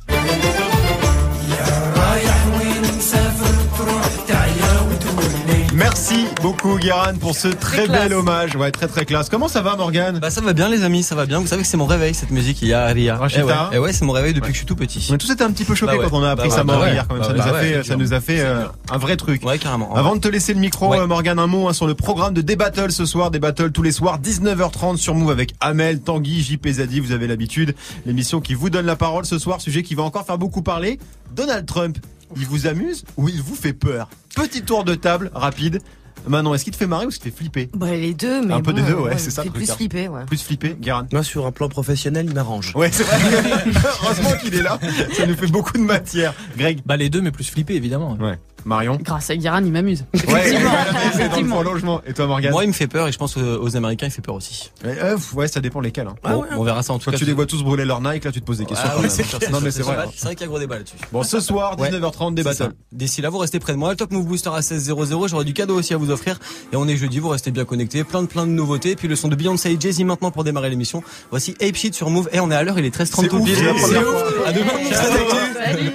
Merci 5.76 6.26
beaucoup 6.40 6.78
Guéran 6.78 7.14
pour 7.20 7.34
ce 7.34 7.48
très 7.48 7.88
bel 7.88 8.14
hommage. 8.14 8.54
Ouais, 8.54 8.70
très 8.70 8.86
très 8.86 9.04
classe. 9.04 9.28
Comment 9.28 9.48
ça 9.48 9.60
va 9.60 9.74
Morgane 9.74 10.20
Bah 10.20 10.30
ça 10.30 10.40
va 10.40 10.52
bien 10.52 10.68
les 10.68 10.84
amis, 10.84 11.02
ça 11.02 11.16
va 11.16 11.26
bien. 11.26 11.40
Vous 11.40 11.48
savez 11.48 11.62
que 11.62 11.68
c'est 11.68 11.76
mon 11.76 11.86
réveil 11.86 12.14
cette 12.14 12.30
musique 12.30 12.62
il 12.62 12.68
y 12.68 12.74
a 12.74 12.92
hier. 12.92 13.18
Rachida 13.18 13.42
Eh 13.42 13.44
ouais, 13.44 13.54
eh 13.72 13.78
ouais, 13.80 13.92
c'est 13.92 14.04
mon 14.04 14.12
réveil 14.12 14.34
depuis 14.34 14.48
que 14.48 14.52
je 14.52 14.58
suis 14.58 14.66
tout 14.66 14.76
petit. 14.76 15.04
On 15.10 15.14
a 15.14 15.18
tous 15.18 15.32
été 15.32 15.42
un 15.42 15.50
petit 15.50 15.64
peu 15.64 15.74
choqués 15.74 15.98
Bah 15.98 16.06
quand 16.08 16.16
on 16.16 16.22
a 16.22 16.30
appris 16.30 16.48
Bah 16.48 16.62
mort 16.62 16.78
bah 16.78 16.82
ouais. 16.84 16.92
hier 16.92 17.08
quand 17.08 17.14
même. 17.14 17.22
Bah 17.22 17.28
ça, 17.28 17.34
nous 17.34 17.40
a 17.56 17.58
fait, 17.58 17.76
ouais, 17.76 17.82
ça 17.82 17.96
nous 17.96 18.12
a 18.12 18.20
fait 18.20 18.36
c'est 18.36 18.44
euh, 18.44 18.66
un 18.88 18.98
vrai 18.98 19.16
truc. 19.16 19.44
Ouais, 19.44 19.58
carrément. 19.58 19.96
Avant 19.96 20.14
de 20.14 20.20
te 20.20 20.28
laisser 20.28 20.54
le 20.54 20.60
micro, 20.60 20.94
euh, 20.94 21.08
Morgane, 21.08 21.40
un 21.40 21.48
mot 21.48 21.68
hein, 21.68 21.72
sur 21.72 21.88
le 21.88 21.94
programme 21.94 22.34
de 22.34 22.40
des 22.40 22.54
battles 22.54 22.92
ce 22.92 23.04
soir. 23.04 23.32
Des 23.32 23.40
battles 23.40 23.72
tous 23.72 23.82
les 23.82 23.92
soirs, 23.92 24.20
19h30 24.20 24.96
sur 24.96 25.16
Move 25.16 25.32
avec 25.32 25.54
Amel, 25.58 26.00
Tanguy, 26.00 26.40
JP 26.40 26.68
Zadi. 26.68 27.00
Vous 27.00 27.10
avez 27.10 27.26
l'habitude. 27.26 27.74
L'émission 28.06 28.40
qui 28.40 28.54
vous 28.54 28.70
donne 28.70 28.86
la 28.86 28.96
parole 28.96 29.24
ce 29.24 29.40
soir. 29.40 29.60
Sujet 29.60 29.82
qui 29.82 29.96
va 29.96 30.04
encore 30.04 30.24
faire 30.24 30.38
beaucoup 30.38 30.62
parler. 30.62 31.00
Donald 31.34 31.66
Trump, 31.66 31.98
il 32.36 32.46
vous 32.46 32.66
amuse 32.66 33.04
ou 33.16 33.28
il 33.28 33.40
vous 33.42 33.54
fait 33.54 33.72
peur 33.72 34.08
Petit 34.34 34.62
tour 34.62 34.84
de 34.84 34.94
table 34.94 35.30
rapide. 35.34 35.80
Manon, 36.26 36.54
est-ce 36.54 36.64
qu'il 36.64 36.72
te 36.72 36.78
fait 36.78 36.86
marrer 36.86 37.04
ou 37.04 37.08
est-ce 37.10 37.18
qu'il 37.18 37.30
te 37.30 37.36
fait 37.36 37.42
flipper 37.42 37.70
Bah, 37.74 37.90
les 37.90 38.14
deux, 38.14 38.44
mais 38.46 38.54
Un 38.54 38.62
peu 38.62 38.72
des 38.72 38.82
deux, 38.82 38.94
ouais, 38.94 39.10
ouais, 39.12 39.18
c'est 39.18 39.30
ça 39.30 39.42
fait 39.42 39.48
le 39.48 39.52
truc, 39.54 39.64
plus 39.64 39.70
hein. 39.72 39.76
flipper, 39.76 40.08
ouais. 40.08 40.24
Plus 40.24 40.42
flipper, 40.42 40.76
Guérin 40.80 41.06
Moi 41.12 41.22
sur 41.22 41.44
un 41.46 41.52
plan 41.52 41.68
professionnel, 41.68 42.26
il 42.28 42.34
m'arrange. 42.34 42.72
Ouais, 42.74 42.90
c'est 42.90 43.02
vrai. 43.02 43.18
Heureusement 44.02 44.32
qu'il 44.40 44.54
est 44.54 44.62
là. 44.62 44.78
Ça 45.12 45.26
nous 45.26 45.36
fait 45.36 45.48
beaucoup 45.48 45.76
de 45.76 45.82
matière. 45.82 46.32
Greg 46.56 46.80
Bah 46.86 46.96
les 46.96 47.10
deux, 47.10 47.20
mais 47.20 47.30
plus 47.30 47.44
flippé 47.50 47.74
évidemment. 47.74 48.16
Ouais. 48.18 48.38
Marion 48.64 48.98
Grâce 49.02 49.30
à 49.30 49.36
Guérin, 49.36 49.62
il 49.64 49.70
m'amuse. 49.72 50.04
Ouais, 50.28 50.42
c'est 51.12 51.42
dans 51.42 51.62
le. 51.62 52.08
Et 52.08 52.12
toi, 52.14 52.26
Morgane 52.26 52.52
Moi 52.52 52.64
il 52.64 52.68
me 52.68 52.72
fait 52.72 52.86
peur 52.86 53.08
et 53.08 53.12
je 53.12 53.18
pense 53.18 53.36
aux, 53.36 53.40
aux 53.62 53.76
Américains 53.76 54.06
il 54.06 54.10
fait 54.12 54.22
peur 54.22 54.34
aussi. 54.34 54.70
Ouais, 54.84 54.96
euh, 55.02 55.16
ouais, 55.34 55.48
ça 55.48 55.60
dépend 55.60 55.80
lesquels. 55.80 56.06
Hein. 56.06 56.14
Bon, 56.22 56.44
on 56.56 56.64
verra 56.64 56.82
ça 56.82 56.92
en 56.92 56.98
tout 56.98 57.04
Quand 57.06 57.10
cas. 57.12 57.18
tu 57.18 57.24
les 57.24 57.32
vois 57.32 57.46
tous 57.46 57.62
brûler 57.62 57.84
leur 57.84 58.00
Nike, 58.00 58.24
là, 58.24 58.32
tu 58.32 58.40
te 58.40 58.46
poses 58.46 58.58
des 58.58 58.64
questions. 58.66 58.88
Ah 58.90 59.08
c'est 59.08 59.50
non, 59.50 59.60
mais 59.60 59.70
c'est 59.70 59.82
vrai. 59.82 59.96
C'est 60.16 60.24
vrai 60.26 60.34
qu'il 60.34 60.42
y 60.42 60.44
a 60.44 60.48
gros 60.48 60.58
débat 60.58 60.76
là-dessus. 60.78 60.96
Bon, 61.12 61.22
ce 61.22 61.40
soir, 61.40 61.78
Ouais. 61.78 61.90
19h30, 61.90 62.34
des 62.34 62.42
battles. 62.42 62.70
D'ici 62.92 63.20
là, 63.22 63.28
vous 63.30 63.38
restez 63.38 63.58
près 63.58 63.72
de 63.72 63.78
moi. 63.78 63.90
Le 63.90 63.96
Top 63.96 64.10
Move 64.12 64.26
Booster 64.26 64.50
à 64.54 64.60
16.00. 64.60 65.28
J'aurai 65.28 65.44
du 65.44 65.52
cadeau 65.52 65.76
aussi 65.78 65.92
à 65.94 65.96
vous 65.96 66.10
offrir. 66.10 66.38
Et 66.72 66.76
on 66.76 66.86
est 66.88 66.96
jeudi, 66.96 67.18
vous 67.18 67.28
restez 67.28 67.50
bien 67.50 67.64
connectés. 67.64 68.04
Plein 68.04 68.22
de 68.22 68.26
plein 68.28 68.46
de 68.46 68.52
nouveautés. 68.52 68.92
Et 68.92 68.96
puis 68.96 69.08
le 69.08 69.16
son 69.16 69.28
de 69.28 69.34
Beyoncé 69.36 69.70
et 69.72 69.76
Jay-Z 69.80 70.00
maintenant 70.04 70.30
pour 70.30 70.44
démarrer 70.44 70.70
l'émission. 70.70 71.02
Voici 71.30 71.54
Ape 71.60 71.74
Shit 71.76 71.94
sur 71.94 72.10
Move. 72.10 72.28
Et 72.32 72.40
on 72.40 72.50
est 72.50 72.54
à 72.54 72.62
l'heure, 72.62 72.78
il 72.78 72.84
est 72.84 72.94
13h30 72.94 73.20
C'est 73.22 73.28
tout 73.28 73.36
ouf, 73.36 73.44
pile. 73.44 73.56
c'est 73.56 73.64
la 73.64 73.74
première 73.74 74.00
ouf. 74.02 74.34
fois. 74.34 74.46
À 74.48 74.52
demain. 74.52 74.72
Salut. 74.92 75.90